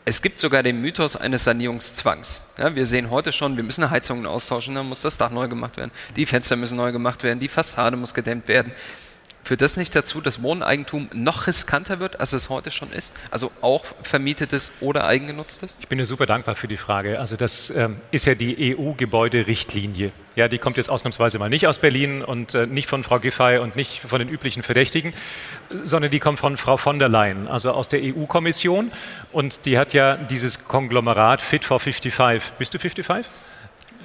Es 0.10 0.24
gibt 0.24 0.40
sogar 0.40 0.64
den 0.64 0.82
Mythos 0.82 1.16
eines 1.16 1.44
Sanierungszwangs. 1.44 2.42
Ja, 2.58 2.74
wir 2.74 2.88
sehen 2.88 3.12
heute 3.12 3.32
schon, 3.32 3.58
wir 3.58 3.64
müssen 3.64 3.88
Heizungen 3.92 4.26
austauschen, 4.26 4.74
dann 4.74 4.90
muss 4.90 5.04
das 5.04 5.20
Dach 5.20 5.30
neu 5.30 5.48
gemacht 5.48 5.78
werden, 5.78 5.92
die 6.16 6.26
Fenster 6.26 6.56
müssen 6.56 6.78
neu 6.78 6.92
gemacht 6.92 7.22
werden, 7.22 7.40
die 7.40 7.48
Fassade 7.48 7.96
muss 7.96 8.16
gedämmt 8.16 8.48
werden. 8.48 8.72
Führt 9.44 9.62
das 9.62 9.78
nicht 9.78 9.96
dazu, 9.96 10.22
dass 10.22 10.44
Wohneigentum 10.44 11.10
noch 11.14 11.48
riskanter 11.48 12.00
wird, 12.00 12.20
als 12.20 12.34
es 12.34 12.50
heute 12.50 12.72
schon 12.72 12.92
ist? 12.92 13.14
Also 13.32 13.52
auch 13.62 13.84
vermietetes 14.04 14.72
oder 14.80 15.06
eigengenutztes? 15.06 15.78
Ich 15.80 15.88
bin 15.88 15.98
dir 15.98 16.06
super 16.06 16.26
dankbar 16.26 16.56
für 16.56 16.68
die 16.68 16.78
Frage. 16.78 17.20
Also 17.20 17.36
das 17.36 17.72
ähm, 17.72 17.98
ist 18.12 18.26
ja 18.26 18.36
die 18.36 18.78
EU-Gebäuderichtlinie. 18.78 20.12
Ja, 20.36 20.48
die 20.48 20.58
kommt 20.58 20.78
jetzt 20.78 20.90
ausnahmsweise 20.90 21.40
mal 21.40 21.50
nicht 21.50 21.68
aus 21.68 21.80
Berlin 21.80 22.22
und 22.24 22.54
äh, 22.54 22.68
nicht 22.68 22.88
von 22.88 23.04
Frau 23.04 23.20
Giffey 23.20 23.58
und 23.58 23.76
nicht 23.76 24.02
von 24.02 24.20
den 24.20 24.30
üblichen 24.30 24.62
Verdächtigen, 24.62 25.14
sondern 25.84 26.12
die 26.12 26.20
kommt 26.20 26.40
von 26.40 26.56
Frau 26.56 26.78
von 26.78 27.00
der 27.00 27.10
Leyen, 27.10 27.48
also 27.48 27.72
aus 27.72 27.88
der 27.88 28.02
EU-Kommission. 28.04 28.92
Und 29.32 29.66
die 29.66 29.78
hat 29.78 29.94
ja 29.94 30.16
dieses 30.16 30.66
Konglomerat 30.66 31.42
Fit 31.42 31.66
for 31.66 31.80
55. 31.80 32.54
Bist 32.58 32.74
du 32.74 32.80
55? 32.80 33.30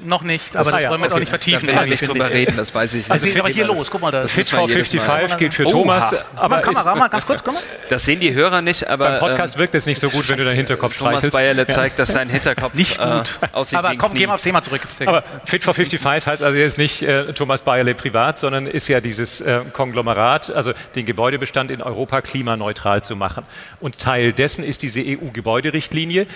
Noch 0.02 0.22
nicht, 0.22 0.56
aber 0.56 0.64
das, 0.64 0.72
das 0.72 0.82
ja, 0.82 0.90
wollen 0.90 1.00
wir 1.00 1.06
jetzt 1.06 1.14
auch 1.14 1.20
nicht 1.20 1.28
vertiefen. 1.28 1.68
Da 1.68 1.76
will 1.76 1.84
ich 1.84 2.00
nicht 2.00 2.08
drüber 2.08 2.28
reden, 2.28 2.56
das 2.56 2.74
weiß 2.74 2.94
ich 2.94 3.10
also 3.10 3.26
nicht. 3.26 3.36
Also 3.36 3.46
aber 3.46 3.54
hier 3.54 3.66
los, 3.66 3.90
guck 3.90 4.00
mal. 4.00 4.10
Das 4.10 4.32
Fit 4.32 4.48
for 4.48 4.68
55 4.68 5.38
geht 5.38 5.54
für 5.54 5.66
oh, 5.66 5.70
Thomas. 5.70 6.14
Aber 6.34 6.60
Kamera, 6.60 6.94
mal 6.96 7.08
ganz 7.08 7.24
kurz, 7.24 7.44
komm 7.44 7.54
mal. 7.54 7.62
Das 7.88 8.04
sehen 8.04 8.18
die 8.18 8.34
Hörer 8.34 8.60
nicht, 8.60 8.88
aber... 8.88 9.10
Beim 9.10 9.20
Podcast 9.20 9.54
ähm, 9.54 9.60
wirkt 9.60 9.74
es 9.76 9.86
nicht 9.86 10.00
so 10.00 10.10
gut, 10.10 10.28
wenn 10.28 10.38
du 10.38 10.44
deinen 10.44 10.56
Hinterkopf 10.56 10.96
Thomas 10.96 11.18
streichelst. 11.18 11.32
Thomas 11.32 11.54
Bayerle 11.54 11.66
zeigt, 11.66 11.98
dass 11.98 12.12
sein 12.12 12.28
Hinterkopf 12.28 12.74
nicht 12.74 12.98
gut 12.98 13.38
äh, 13.40 13.46
aussieht 13.52 13.78
Aber 13.78 13.94
komm, 13.96 14.14
gehen 14.14 14.28
wir 14.28 14.34
aufs 14.34 14.42
Thema 14.42 14.62
zurück. 14.62 14.82
Aber 15.06 15.22
Fit 15.44 15.62
for 15.62 15.74
55 15.74 16.26
heißt 16.26 16.42
also 16.42 16.58
jetzt 16.58 16.76
nicht 16.76 17.02
äh, 17.02 17.32
Thomas 17.32 17.62
Bayerle 17.62 17.94
privat, 17.94 18.38
sondern 18.38 18.66
ist 18.66 18.88
ja 18.88 19.00
dieses 19.00 19.40
äh, 19.40 19.60
Konglomerat, 19.72 20.50
also 20.50 20.72
den 20.96 21.06
Gebäudebestand 21.06 21.70
in 21.70 21.80
Europa 21.80 22.20
klimaneutral 22.20 23.04
zu 23.04 23.14
machen. 23.14 23.44
Und 23.80 23.98
Teil 23.98 24.32
dessen 24.32 24.64
ist 24.64 24.82
diese 24.82 25.00
EU-Gebäuderichtlinie, 25.00 26.26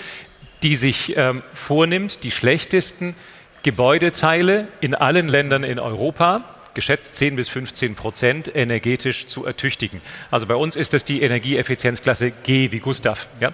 die 0.63 0.75
sich 0.75 1.17
ähm, 1.17 1.43
vornimmt, 1.53 2.25
die 2.25 2.31
schlechtesten 2.31 3.15
Gebäudeteile 3.63 4.69
in 4.81 4.95
allen 4.95 5.29
Ländern 5.29 5.65
in 5.65 5.79
Europa 5.79 6.45
geschätzt 6.75 7.17
10 7.17 7.35
bis 7.35 7.49
15 7.49 7.97
Prozent 7.97 8.55
energetisch 8.55 9.27
zu 9.27 9.45
ertüchtigen. 9.45 10.01
Also 10.31 10.47
bei 10.47 10.55
uns 10.55 10.77
ist 10.77 10.93
das 10.93 11.05
die 11.05 11.23
Energieeffizienzklasse 11.23 12.31
G 12.31 12.71
wie 12.71 12.79
Gustav. 12.79 13.27
Ja? 13.41 13.53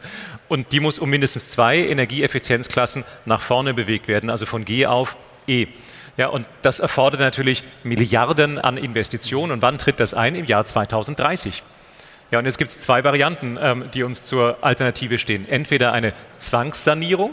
Und 0.49 0.73
die 0.73 0.81
muss 0.81 0.99
um 0.99 1.09
mindestens 1.09 1.49
zwei 1.49 1.79
Energieeffizienzklassen 1.79 3.05
nach 3.25 3.41
vorne 3.41 3.73
bewegt 3.73 4.09
werden, 4.09 4.29
also 4.29 4.45
von 4.45 4.67
G 4.67 4.85
auf 4.85 5.17
E. 5.47 5.69
Ja, 6.17 6.29
und 6.29 6.47
das 6.63 6.79
erfordert 6.79 7.21
natürlich 7.21 7.65
Milliarden 7.83 8.59
an 8.59 8.77
Investitionen. 8.77 9.53
Und 9.53 9.63
wann 9.63 9.79
tritt 9.79 10.01
das 10.01 10.15
ein? 10.15 10.35
Im 10.35 10.45
Jahr 10.45 10.65
2030. 10.65 11.63
Ja, 12.31 12.39
und 12.39 12.45
jetzt 12.45 12.59
gibt 12.59 12.71
es 12.71 12.79
zwei 12.79 13.05
Varianten, 13.05 13.59
ähm, 13.61 13.85
die 13.95 14.03
uns 14.03 14.25
zur 14.25 14.59
Alternative 14.61 15.19
stehen. 15.19 15.49
Entweder 15.49 15.93
eine 15.93 16.13
Zwangssanierung, 16.39 17.31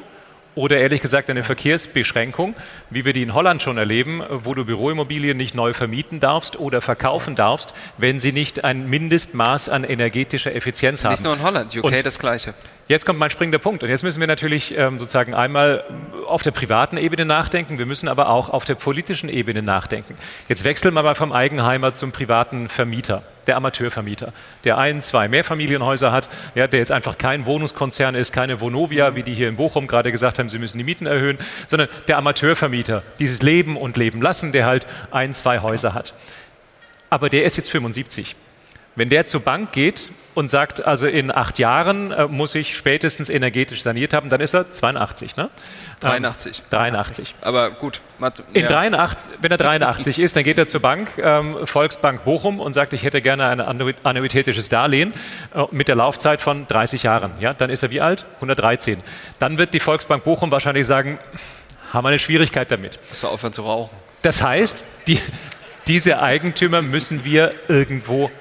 oder 0.55 0.77
ehrlich 0.77 1.01
gesagt 1.01 1.29
eine 1.29 1.43
Verkehrsbeschränkung, 1.43 2.55
wie 2.89 3.05
wir 3.05 3.13
die 3.13 3.23
in 3.23 3.33
Holland 3.33 3.61
schon 3.61 3.77
erleben, 3.77 4.21
wo 4.29 4.53
du 4.53 4.65
Büroimmobilien 4.65 5.37
nicht 5.37 5.55
neu 5.55 5.73
vermieten 5.73 6.19
darfst 6.19 6.59
oder 6.59 6.81
verkaufen 6.81 7.35
darfst, 7.35 7.73
wenn 7.97 8.19
sie 8.19 8.31
nicht 8.31 8.63
ein 8.63 8.89
Mindestmaß 8.89 9.69
an 9.69 9.83
energetischer 9.83 10.53
Effizienz 10.53 11.03
haben. 11.03 11.11
Nicht 11.13 11.23
nur 11.23 11.33
in 11.33 11.43
Holland, 11.43 11.75
UK 11.75 11.83
Und 11.83 12.05
das 12.05 12.19
Gleiche. 12.19 12.53
Jetzt 12.87 13.05
kommt 13.05 13.19
mein 13.19 13.31
springender 13.31 13.59
Punkt. 13.59 13.83
Und 13.83 13.89
jetzt 13.89 14.03
müssen 14.03 14.19
wir 14.19 14.27
natürlich 14.27 14.77
ähm, 14.77 14.99
sozusagen 14.99 15.33
einmal 15.33 15.83
auf 16.27 16.43
der 16.43 16.51
privaten 16.51 16.97
Ebene 16.97 17.25
nachdenken, 17.25 17.77
wir 17.77 17.85
müssen 17.85 18.07
aber 18.07 18.29
auch 18.29 18.49
auf 18.49 18.65
der 18.65 18.75
politischen 18.75 19.29
Ebene 19.29 19.61
nachdenken. 19.61 20.15
Jetzt 20.49 20.63
wechseln 20.63 20.93
wir 20.93 21.03
mal 21.03 21.15
vom 21.15 21.31
Eigenheimer 21.31 21.93
zum 21.93 22.11
privaten 22.11 22.67
Vermieter 22.67 23.23
der 23.51 23.57
Amateurvermieter, 23.57 24.31
der 24.63 24.77
ein, 24.77 25.01
zwei 25.01 25.27
Mehrfamilienhäuser 25.27 26.13
hat, 26.13 26.29
ja, 26.55 26.67
der 26.67 26.79
jetzt 26.79 26.93
einfach 26.93 27.17
kein 27.17 27.45
Wohnungskonzern 27.45 28.15
ist, 28.15 28.31
keine 28.31 28.61
Vonovia, 28.61 29.13
wie 29.15 29.23
die 29.23 29.33
hier 29.33 29.49
in 29.49 29.57
Bochum 29.57 29.87
gerade 29.87 30.13
gesagt 30.13 30.39
haben, 30.39 30.47
sie 30.47 30.57
müssen 30.57 30.77
die 30.77 30.85
Mieten 30.85 31.05
erhöhen, 31.05 31.37
sondern 31.67 31.89
der 32.07 32.17
Amateurvermieter, 32.17 33.03
dieses 33.19 33.41
Leben 33.41 33.75
und 33.75 33.97
Leben 33.97 34.21
lassen, 34.21 34.53
der 34.53 34.65
halt 34.65 34.87
ein, 35.11 35.33
zwei 35.33 35.59
Häuser 35.59 35.93
hat. 35.93 36.13
Aber 37.09 37.27
der 37.27 37.43
ist 37.43 37.57
jetzt 37.57 37.69
75. 37.69 38.37
Wenn 38.95 39.09
der 39.09 39.25
zur 39.25 39.39
Bank 39.41 39.71
geht 39.71 40.11
und 40.33 40.49
sagt, 40.49 40.85
also 40.85 41.07
in 41.07 41.31
acht 41.31 41.59
Jahren 41.59 42.11
äh, 42.11 42.27
muss 42.27 42.55
ich 42.55 42.77
spätestens 42.77 43.29
energetisch 43.29 43.83
saniert 43.83 44.13
haben, 44.13 44.29
dann 44.29 44.41
ist 44.41 44.53
er 44.53 44.71
82, 44.71 45.37
ne? 45.37 45.49
83. 46.01 46.59
Ähm, 46.59 46.65
83. 46.69 47.35
Aber 47.41 47.71
gut. 47.71 48.01
Mat 48.19 48.43
in 48.53 48.63
ja. 48.63 48.67
83, 48.67 49.21
wenn 49.41 49.51
er 49.51 49.57
83 49.57 50.19
ist, 50.19 50.35
dann 50.35 50.43
geht 50.43 50.57
er 50.57 50.67
zur 50.67 50.81
Bank, 50.81 51.09
ähm, 51.17 51.65
Volksbank 51.65 52.23
Bochum, 52.25 52.59
und 52.59 52.73
sagt, 52.73 52.93
ich 52.93 53.03
hätte 53.03 53.21
gerne 53.21 53.47
ein 53.47 53.61
annuitätisches 53.61 54.67
Darlehen 54.67 55.13
äh, 55.53 55.63
mit 55.71 55.87
der 55.87 55.95
Laufzeit 55.95 56.41
von 56.41 56.67
30 56.67 57.03
Jahren. 57.03 57.31
Ja, 57.39 57.53
dann 57.53 57.69
ist 57.69 57.83
er 57.83 57.91
wie 57.91 58.01
alt? 58.01 58.25
113. 58.35 59.01
Dann 59.39 59.57
wird 59.57 59.73
die 59.73 59.79
Volksbank 59.79 60.23
Bochum 60.23 60.51
wahrscheinlich 60.51 60.85
sagen, 60.85 61.19
haben 61.93 62.03
wir 62.03 62.09
eine 62.09 62.19
Schwierigkeit 62.19 62.71
damit. 62.71 62.99
Muss 63.09 63.23
er 63.23 63.29
aufhören 63.29 63.53
zu 63.53 63.63
rauchen. 63.63 63.95
Das 64.21 64.43
heißt, 64.43 64.85
die, 65.07 65.19
diese 65.87 66.21
Eigentümer 66.21 66.81
müssen 66.81 67.25
wir 67.25 67.51
irgendwo 67.67 68.31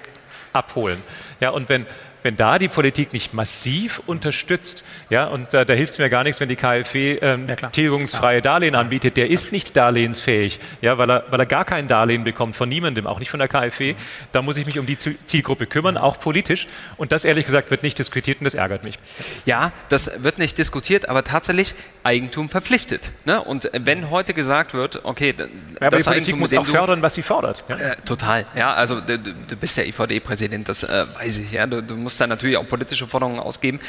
abholen. 0.53 1.03
Ja, 1.41 1.51
und 1.51 1.69
wenn 1.69 1.87
wenn 2.22 2.37
da 2.37 2.59
die 2.59 2.68
Politik 2.68 3.12
nicht 3.12 3.35
massiv 3.35 4.02
unterstützt, 4.06 4.85
ja, 5.09 5.26
und 5.26 5.54
äh, 5.54 5.64
da 5.64 5.74
hilft 5.74 5.94
es 5.94 5.98
mir 5.98 6.11
gar 6.11 6.24
nichts, 6.24 6.40
wenn 6.40 6.48
die 6.48 6.56
KfW 6.56 7.18
ähm, 7.20 7.46
ja, 7.48 7.56
tilgungsfreie 7.70 8.42
Darlehen 8.42 8.74
anbietet, 8.74 9.16
der 9.16 9.30
ist 9.30 9.52
nicht 9.52 9.76
darlehensfähig, 9.76 10.61
ja, 10.83 10.98
weil 10.98 11.11
er, 11.11 11.24
weil 11.30 11.40
er 11.40 11.46
gar 11.46 11.64
kein 11.64 11.88
Darlehen 11.88 12.24
bekommt 12.24 12.56
von 12.56 12.68
niemandem, 12.68 13.06
auch 13.06 13.18
nicht 13.18 13.30
von 13.30 13.40
der 13.40 13.48
KfW. 13.48 13.94
Da 14.33 14.42
muss 14.42 14.56
ich 14.56 14.66
mich 14.66 14.78
um 14.78 14.87
die 14.87 14.98
Zielgruppe 14.98 15.66
kümmern, 15.66 15.96
auch 15.96 16.18
politisch. 16.18 16.66
Und 16.96 17.12
das 17.12 17.24
ehrlich 17.24 17.46
gesagt 17.46 17.70
wird 17.70 17.83
nicht 17.83 17.98
diskutiert 17.98 18.40
und 18.40 18.44
das 18.44 18.54
ärgert 18.54 18.85
mich. 18.85 18.98
Ja, 19.46 19.72
das 19.88 20.11
wird 20.22 20.38
nicht 20.38 20.59
diskutiert, 20.59 21.09
aber 21.09 21.24
tatsächlich 21.24 21.74
Eigentum 22.02 22.48
verpflichtet. 22.48 23.11
Ne? 23.24 23.42
Und 23.42 23.70
wenn 23.72 24.11
heute 24.11 24.35
gesagt 24.35 24.74
wird, 24.74 25.04
okay, 25.04 25.35
ja, 25.38 25.46
aber 25.80 25.90
das 25.90 26.02
die 26.02 26.11
Politik 26.11 26.35
Eigentum, 26.35 26.40
muss 26.40 26.54
auch 26.54 26.66
fördern, 26.66 27.02
was 27.02 27.14
sie 27.14 27.22
fordert. 27.22 27.64
Ja? 27.68 27.76
Äh, 27.76 27.96
total. 28.04 28.46
Ja, 28.56 28.74
also 28.74 29.00
du, 29.00 29.18
du 29.18 29.56
bist 29.56 29.76
ja 29.76 29.85
EVD-Präsident, 29.85 30.68
das 30.68 30.83
äh, 30.83 31.06
weiß 31.18 31.38
ich. 31.38 31.52
Ja, 31.52 31.66
du, 31.66 31.83
du 31.83 31.96
musst 31.96 32.10
muss 32.11 32.18
dann 32.18 32.31
natürlich 32.31 32.57
auch 32.57 32.68
politische 32.68 33.07
Forderungen 33.07 33.38
ausgeben. 33.38 33.81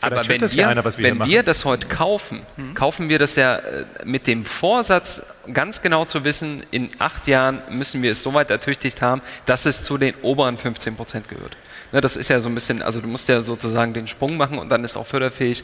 Aber 0.00 0.26
wenn, 0.26 0.40
wir, 0.40 0.68
einer, 0.68 0.84
wir, 0.84 0.98
wenn 0.98 1.24
wir, 1.24 1.44
das 1.44 1.64
heute 1.64 1.86
kaufen, 1.86 2.42
mhm. 2.56 2.74
kaufen 2.74 3.08
wir 3.08 3.20
das 3.20 3.36
ja 3.36 3.56
äh, 3.56 3.84
mit 4.04 4.26
dem 4.26 4.44
Vorsatz, 4.44 5.22
ganz 5.52 5.80
genau 5.80 6.06
zu 6.06 6.24
wissen, 6.24 6.64
in 6.72 6.90
acht 6.98 7.28
Jahren 7.28 7.62
müssen 7.70 8.02
wir 8.02 8.10
es 8.10 8.22
so 8.22 8.34
weit 8.34 8.50
ertüchtigt 8.50 9.00
haben, 9.00 9.22
dass 9.46 9.64
es 9.64 9.84
zu 9.84 9.98
den 9.98 10.14
oberen 10.22 10.58
15 10.58 10.96
Prozent 10.96 11.28
gehört. 11.28 11.56
Ne, 11.92 12.00
das 12.00 12.16
ist 12.16 12.30
ja 12.30 12.40
so 12.40 12.48
ein 12.48 12.54
bisschen, 12.54 12.82
also 12.82 13.00
du 13.00 13.06
musst 13.06 13.28
ja 13.28 13.42
sozusagen 13.42 13.92
den 13.94 14.08
Sprung 14.08 14.36
machen 14.36 14.58
und 14.58 14.70
dann 14.70 14.82
ist 14.82 14.96
auch 14.96 15.06
förderfähig. 15.06 15.62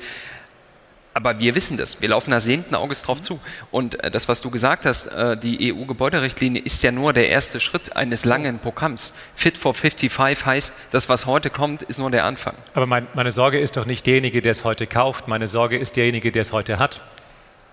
Aber 1.18 1.40
wir 1.40 1.56
wissen 1.56 1.76
das. 1.76 2.00
Wir 2.00 2.10
laufen 2.10 2.30
da 2.30 2.38
sehenden 2.38 2.76
Auges 2.76 3.02
drauf 3.02 3.20
zu. 3.20 3.40
Und 3.72 4.04
äh, 4.04 4.08
das, 4.08 4.28
was 4.28 4.40
du 4.40 4.50
gesagt 4.50 4.86
hast, 4.86 5.08
äh, 5.08 5.36
die 5.36 5.74
EU-Gebäuderichtlinie 5.74 6.62
ist 6.62 6.80
ja 6.84 6.92
nur 6.92 7.12
der 7.12 7.28
erste 7.28 7.58
Schritt 7.58 7.96
eines 7.96 8.24
langen 8.24 8.60
Programms. 8.60 9.12
Fit 9.34 9.58
for 9.58 9.74
55 9.74 10.46
heißt, 10.46 10.72
das, 10.92 11.08
was 11.08 11.26
heute 11.26 11.50
kommt, 11.50 11.82
ist 11.82 11.98
nur 11.98 12.12
der 12.12 12.24
Anfang. 12.24 12.54
Aber 12.72 12.86
mein, 12.86 13.08
meine 13.14 13.32
Sorge 13.32 13.58
ist 13.58 13.76
doch 13.76 13.84
nicht 13.84 14.06
derjenige, 14.06 14.42
der 14.42 14.52
es 14.52 14.62
heute 14.62 14.86
kauft. 14.86 15.26
Meine 15.26 15.48
Sorge 15.48 15.76
ist 15.76 15.96
derjenige, 15.96 16.30
der 16.30 16.42
es 16.42 16.52
heute 16.52 16.78
hat. 16.78 17.00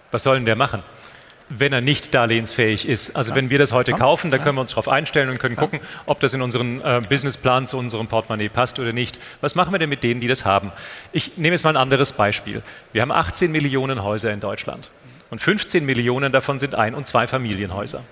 Was 0.10 0.24
soll 0.24 0.38
denn 0.38 0.46
der 0.46 0.56
machen? 0.56 0.82
Wenn 1.50 1.74
er 1.74 1.82
nicht 1.82 2.14
darlehensfähig 2.14 2.88
ist. 2.88 3.16
Also 3.16 3.32
ja. 3.32 3.36
wenn 3.36 3.50
wir 3.50 3.60
das 3.60 3.72
heute 3.72 3.92
ja. 3.92 3.98
kaufen, 3.98 4.32
dann 4.32 4.44
können 4.44 4.56
wir 4.56 4.62
uns 4.62 4.72
darauf 4.72 4.88
einstellen 4.88 5.30
und 5.30 5.40
können 5.40 5.56
gucken, 5.56 5.80
ob 6.06 6.20
das 6.20 6.34
in 6.34 6.42
unseren 6.42 6.82
äh, 6.82 7.02
Businessplan 7.08 7.68
zu 7.68 7.78
unserem 7.78 8.08
Portemonnaie 8.08 8.50
passt 8.50 8.80
oder 8.80 8.94
nicht. 8.94 9.20
Was 9.42 9.56
machen 9.56 9.72
wir 9.72 9.80
denn 9.80 9.90
mit 9.90 10.04
denen, 10.04 10.22
die 10.22 10.28
das 10.28 10.46
haben? 10.46 10.72
Ich 11.12 11.38
nehme 11.38 11.54
jetzt 11.54 11.64
mal 11.64 11.72
ein 11.72 11.78
anderes 11.78 12.14
Beispiel. 12.14 12.64
Wir 12.94 13.02
haben 13.02 13.12
18 13.12 13.52
Millionen 13.52 14.04
Häuser 14.04 14.32
in 14.32 14.40
Deutschland 14.40 14.90
und 15.30 15.40
15 15.40 15.86
Millionen 15.86 16.32
davon 16.32 16.60
sind 16.60 16.76
Ein- 16.76 16.96
und 16.96 17.06
Zweifamilienhäuser. 17.06 18.04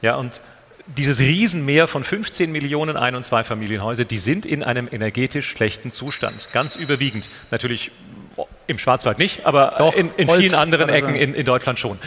Ja, 0.00 0.16
und 0.16 0.40
dieses 0.86 1.20
Riesenmeer 1.20 1.86
von 1.86 2.04
15 2.04 2.50
Millionen 2.50 2.96
Ein- 2.96 3.14
und 3.14 3.24
Zweifamilienhäuser, 3.24 4.04
die 4.04 4.18
sind 4.18 4.46
in 4.46 4.62
einem 4.62 4.88
energetisch 4.90 5.50
schlechten 5.50 5.92
Zustand. 5.92 6.48
Ganz 6.52 6.76
überwiegend. 6.76 7.28
Natürlich 7.50 7.90
im 8.66 8.78
Schwarzwald 8.78 9.18
nicht, 9.18 9.46
aber 9.46 9.74
Doch, 9.78 9.94
in, 9.94 10.10
in 10.16 10.28
vielen 10.28 10.54
anderen 10.54 10.88
Ecken 10.88 11.14
in, 11.14 11.34
in 11.34 11.44
Deutschland 11.44 11.78
schon. 11.78 11.98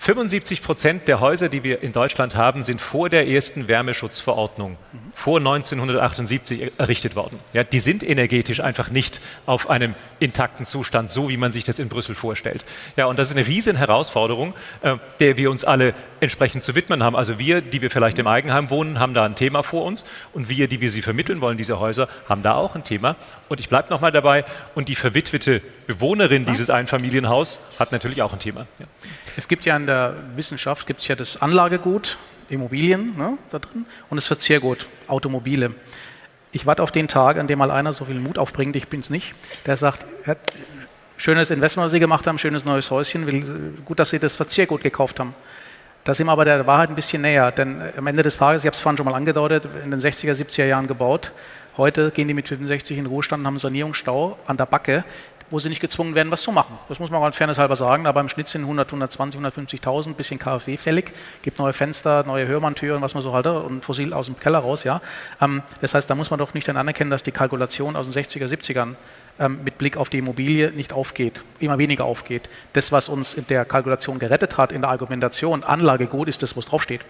75 0.00 0.62
Prozent 0.62 1.08
der 1.08 1.20
Häuser, 1.20 1.50
die 1.50 1.62
wir 1.62 1.82
in 1.82 1.92
Deutschland 1.92 2.34
haben, 2.34 2.62
sind 2.62 2.80
vor 2.80 3.10
der 3.10 3.28
ersten 3.28 3.68
Wärmeschutzverordnung, 3.68 4.78
vor 5.20 5.36
1978 5.36 6.72
errichtet 6.78 7.14
worden. 7.14 7.38
Ja, 7.52 7.62
die 7.62 7.80
sind 7.80 8.02
energetisch 8.02 8.60
einfach 8.60 8.88
nicht 8.88 9.20
auf 9.44 9.68
einem 9.68 9.94
intakten 10.18 10.64
Zustand, 10.64 11.10
so 11.10 11.28
wie 11.28 11.36
man 11.36 11.52
sich 11.52 11.62
das 11.62 11.78
in 11.78 11.90
Brüssel 11.90 12.14
vorstellt. 12.14 12.64
Ja, 12.96 13.04
und 13.04 13.18
das 13.18 13.28
ist 13.28 13.36
eine 13.36 13.46
riesen 13.46 13.76
Herausforderung, 13.76 14.54
äh, 14.80 14.96
der 15.18 15.36
wir 15.36 15.50
uns 15.50 15.62
alle 15.62 15.92
entsprechend 16.20 16.62
zu 16.62 16.74
widmen 16.74 17.02
haben. 17.02 17.16
Also 17.16 17.38
wir, 17.38 17.60
die 17.60 17.82
wir 17.82 17.90
vielleicht 17.90 18.18
im 18.18 18.26
Eigenheim 18.26 18.70
wohnen, 18.70 18.98
haben 18.98 19.12
da 19.12 19.26
ein 19.26 19.34
Thema 19.34 19.62
vor 19.62 19.84
uns 19.84 20.06
und 20.32 20.48
wir, 20.48 20.68
die 20.68 20.80
wir 20.80 20.88
sie 20.88 21.02
vermitteln 21.02 21.42
wollen, 21.42 21.58
diese 21.58 21.78
Häuser, 21.78 22.08
haben 22.26 22.42
da 22.42 22.54
auch 22.54 22.74
ein 22.74 22.84
Thema. 22.84 23.16
Und 23.50 23.60
ich 23.60 23.68
bleibe 23.68 23.90
nochmal 23.90 24.12
dabei, 24.12 24.46
und 24.74 24.88
die 24.88 24.96
verwitwete 24.96 25.60
Bewohnerin 25.86 26.46
dieses 26.46 26.70
Einfamilienhaus 26.70 27.60
hat 27.78 27.92
natürlich 27.92 28.22
auch 28.22 28.32
ein 28.32 28.38
Thema. 28.38 28.66
Ja. 28.78 28.86
Es 29.36 29.48
gibt 29.48 29.66
ja 29.66 29.76
in 29.76 29.86
der 29.86 30.14
Wissenschaft 30.34 30.86
gibt's 30.86 31.06
ja 31.08 31.14
das 31.14 31.42
Anlagegut, 31.42 32.16
Immobilien 32.50 33.16
ne, 33.16 33.38
da 33.50 33.58
drin. 33.58 33.86
Und 34.08 34.16
das 34.16 34.26
Verzehrgut, 34.26 34.88
Automobile. 35.06 35.72
Ich 36.52 36.66
warte 36.66 36.82
auf 36.82 36.90
den 36.90 37.08
Tag, 37.08 37.38
an 37.38 37.46
dem 37.46 37.58
mal 37.58 37.70
einer 37.70 37.92
so 37.92 38.04
viel 38.04 38.18
Mut 38.18 38.36
aufbringt, 38.36 38.74
ich 38.76 38.88
bin 38.88 39.00
es 39.00 39.08
nicht, 39.08 39.34
der 39.66 39.76
sagt, 39.76 40.04
schönes 41.16 41.50
Investment, 41.50 41.86
was 41.86 41.92
Sie 41.92 42.00
gemacht 42.00 42.26
haben, 42.26 42.38
schönes 42.38 42.64
neues 42.64 42.90
Häuschen, 42.90 43.26
will, 43.26 43.74
gut, 43.84 43.98
dass 43.98 44.10
Sie 44.10 44.18
das 44.18 44.36
Verzehrgut 44.36 44.82
gekauft 44.82 45.20
haben. 45.20 45.34
Da 46.02 46.14
sind 46.14 46.26
wir 46.26 46.32
aber 46.32 46.44
der 46.44 46.66
Wahrheit 46.66 46.88
ein 46.88 46.94
bisschen 46.94 47.22
näher, 47.22 47.52
denn 47.52 47.80
am 47.96 48.06
Ende 48.06 48.22
des 48.22 48.38
Tages, 48.38 48.62
ich 48.62 48.66
habe 48.66 48.74
es 48.74 48.80
vorhin 48.80 48.96
schon 48.96 49.06
mal 49.06 49.14
angedeutet, 49.14 49.68
in 49.84 49.90
den 49.90 50.00
60er, 50.00 50.32
70er 50.32 50.64
Jahren 50.64 50.86
gebaut. 50.86 51.30
Heute 51.76 52.10
gehen 52.10 52.26
die 52.26 52.34
mit 52.34 52.48
65 52.48 52.96
in 52.96 53.06
Ruhestand 53.06 53.42
und 53.42 53.46
haben 53.46 53.58
Sanierungsstau 53.58 54.38
an 54.46 54.56
der 54.56 54.66
Backe 54.66 55.04
wo 55.50 55.58
sie 55.58 55.68
nicht 55.68 55.80
gezwungen 55.80 56.14
werden, 56.14 56.30
was 56.30 56.42
zu 56.42 56.52
machen. 56.52 56.78
Das 56.88 57.00
muss 57.00 57.10
man 57.10 57.20
mal 57.20 57.32
fairnesshalber 57.32 57.76
sagen, 57.76 58.06
aber 58.06 58.20
im 58.20 58.28
Schnitt 58.28 58.48
sind 58.48 58.62
100, 58.62 58.88
120, 58.88 59.40
150.000, 59.40 60.14
bisschen 60.14 60.38
KfW 60.38 60.76
fällig, 60.76 61.12
gibt 61.42 61.58
neue 61.58 61.72
Fenster, 61.72 62.24
neue 62.24 62.46
Hörmanntüren, 62.46 63.02
was 63.02 63.14
man 63.14 63.22
so 63.22 63.32
halt 63.32 63.46
und 63.46 63.84
fossil 63.84 64.12
aus 64.12 64.26
dem 64.26 64.38
Keller 64.38 64.58
raus, 64.58 64.84
ja. 64.84 65.00
Ähm, 65.40 65.62
das 65.80 65.94
heißt, 65.94 66.08
da 66.08 66.14
muss 66.14 66.30
man 66.30 66.38
doch 66.38 66.54
nicht 66.54 66.68
dann 66.68 66.76
anerkennen, 66.76 67.10
dass 67.10 67.22
die 67.22 67.32
Kalkulation 67.32 67.96
aus 67.96 68.10
den 68.10 68.24
60er, 68.24 68.46
70ern 68.46 68.94
ähm, 69.38 69.60
mit 69.64 69.78
Blick 69.78 69.96
auf 69.96 70.08
die 70.08 70.18
Immobilie 70.18 70.70
nicht 70.70 70.92
aufgeht, 70.92 71.44
immer 71.58 71.78
weniger 71.78 72.04
aufgeht. 72.04 72.48
Das, 72.74 72.92
was 72.92 73.08
uns 73.08 73.34
in 73.34 73.46
der 73.46 73.64
Kalkulation 73.64 74.18
gerettet 74.18 74.56
hat, 74.56 74.72
in 74.72 74.82
der 74.82 74.90
Argumentation, 74.90 75.64
Anlagegut 75.64 76.28
ist 76.28 76.42
das, 76.42 76.56
was 76.56 76.66
draufsteht 76.66 77.00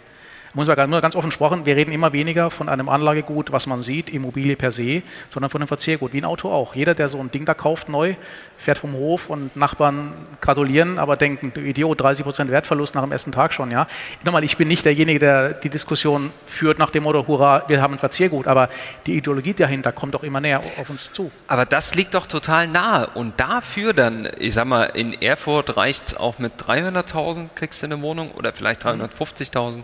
muss 0.54 0.66
man 0.66 0.90
nur 0.90 1.00
ganz 1.00 1.14
offen 1.14 1.30
gesprochen, 1.30 1.64
wir 1.66 1.76
reden 1.76 1.92
immer 1.92 2.12
weniger 2.12 2.50
von 2.50 2.68
einem 2.68 2.88
Anlagegut, 2.88 3.52
was 3.52 3.66
man 3.66 3.82
sieht, 3.82 4.10
Immobilie 4.10 4.56
per 4.56 4.72
se, 4.72 5.02
sondern 5.30 5.50
von 5.50 5.60
einem 5.60 5.68
Verzehrgut, 5.68 6.12
wie 6.12 6.20
ein 6.20 6.24
Auto 6.24 6.50
auch. 6.50 6.74
Jeder, 6.74 6.94
der 6.94 7.08
so 7.08 7.18
ein 7.18 7.30
Ding 7.30 7.44
da 7.44 7.54
kauft 7.54 7.88
neu, 7.88 8.14
fährt 8.56 8.78
vom 8.78 8.92
Hof 8.94 9.30
und 9.30 9.56
Nachbarn 9.56 10.12
gratulieren, 10.40 10.98
aber 10.98 11.16
denken, 11.16 11.52
du 11.54 11.60
Idiot, 11.60 12.00
30 12.00 12.24
Prozent 12.24 12.50
Wertverlust 12.50 12.94
nach 12.94 13.02
dem 13.02 13.12
ersten 13.12 13.32
Tag 13.32 13.52
schon. 13.52 13.70
Ja? 13.70 13.86
Nochmal, 14.24 14.44
ich 14.44 14.56
bin 14.56 14.68
nicht 14.68 14.84
derjenige, 14.84 15.18
der 15.18 15.52
die 15.54 15.70
Diskussion 15.70 16.32
führt 16.46 16.78
nach 16.78 16.90
dem 16.90 17.04
Motto, 17.04 17.26
hurra, 17.26 17.64
wir 17.68 17.80
haben 17.80 17.94
ein 17.94 17.98
Verzehrgut, 17.98 18.46
aber 18.46 18.68
die 19.06 19.16
Ideologie 19.16 19.54
dahinter 19.54 19.92
kommt 19.92 20.14
doch 20.14 20.22
immer 20.22 20.40
näher 20.40 20.62
auf 20.78 20.90
uns 20.90 21.12
zu. 21.12 21.30
Aber 21.46 21.64
das 21.64 21.94
liegt 21.94 22.14
doch 22.14 22.26
total 22.26 22.66
nahe 22.66 23.08
und 23.14 23.38
dafür 23.38 23.92
dann, 23.92 24.28
ich 24.38 24.54
sag 24.54 24.66
mal, 24.66 24.84
in 24.84 25.12
Erfurt 25.20 25.76
reicht 25.76 26.08
es 26.08 26.16
auch 26.16 26.38
mit 26.38 26.60
300.000 26.60 27.50
kriegst 27.54 27.82
du 27.82 27.86
eine 27.86 28.00
Wohnung 28.02 28.32
oder 28.32 28.52
vielleicht 28.52 28.84
350.000. 28.84 29.82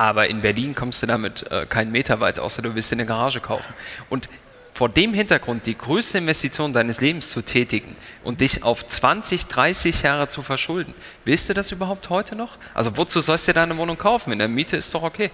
Aber 0.00 0.28
in 0.28 0.40
Berlin 0.40 0.74
kommst 0.74 1.02
du 1.02 1.06
damit 1.06 1.44
äh, 1.52 1.66
keinen 1.66 1.92
Meter 1.92 2.20
weit, 2.20 2.38
außer 2.38 2.62
du 2.62 2.74
willst 2.74 2.90
dir 2.90 2.96
eine 2.96 3.04
Garage 3.04 3.40
kaufen. 3.40 3.74
Und 4.08 4.30
vor 4.72 4.88
dem 4.88 5.12
Hintergrund 5.12 5.66
die 5.66 5.76
größte 5.76 6.16
Investition 6.16 6.72
deines 6.72 7.02
Lebens 7.02 7.28
zu 7.28 7.42
tätigen 7.42 7.96
und 8.24 8.40
dich 8.40 8.62
auf 8.62 8.88
20, 8.88 9.44
30 9.48 10.00
Jahre 10.00 10.28
zu 10.30 10.40
verschulden, 10.40 10.94
willst 11.26 11.50
du 11.50 11.52
das 11.52 11.70
überhaupt 11.70 12.08
heute 12.08 12.34
noch? 12.34 12.56
Also 12.72 12.96
wozu 12.96 13.20
sollst 13.20 13.46
du 13.46 13.52
dir 13.52 13.60
deine 13.60 13.76
Wohnung 13.76 13.98
kaufen? 13.98 14.32
In 14.32 14.38
der 14.38 14.48
Miete 14.48 14.74
ist 14.74 14.94
doch 14.94 15.02
okay. 15.02 15.30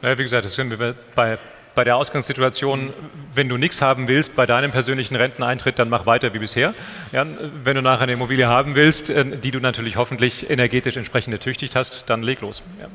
Naja, 0.00 0.16
wie 0.16 0.22
gesagt, 0.22 0.46
das 0.46 0.54
sind 0.54 0.70
wir 0.70 0.94
bei, 1.14 1.36
bei 1.74 1.84
der 1.84 1.96
Ausgangssituation, 1.96 2.94
wenn 3.34 3.50
du 3.50 3.58
nichts 3.58 3.82
haben 3.82 4.08
willst 4.08 4.34
bei 4.34 4.46
deinem 4.46 4.70
persönlichen 4.70 5.16
Renteneintritt, 5.16 5.78
dann 5.78 5.90
mach 5.90 6.06
weiter 6.06 6.32
wie 6.32 6.38
bisher. 6.38 6.72
Ja, 7.12 7.26
wenn 7.64 7.76
du 7.76 7.82
nachher 7.82 8.04
eine 8.04 8.12
Immobilie 8.12 8.46
haben 8.46 8.76
willst, 8.76 9.10
äh, 9.10 9.36
die 9.36 9.50
du 9.50 9.60
natürlich 9.60 9.96
hoffentlich 9.96 10.48
energetisch 10.48 10.96
entsprechend 10.96 11.34
ertüchtigt 11.34 11.76
hast, 11.76 12.08
dann 12.08 12.22
leg 12.22 12.40
los. 12.40 12.62
Ja. 12.80 12.88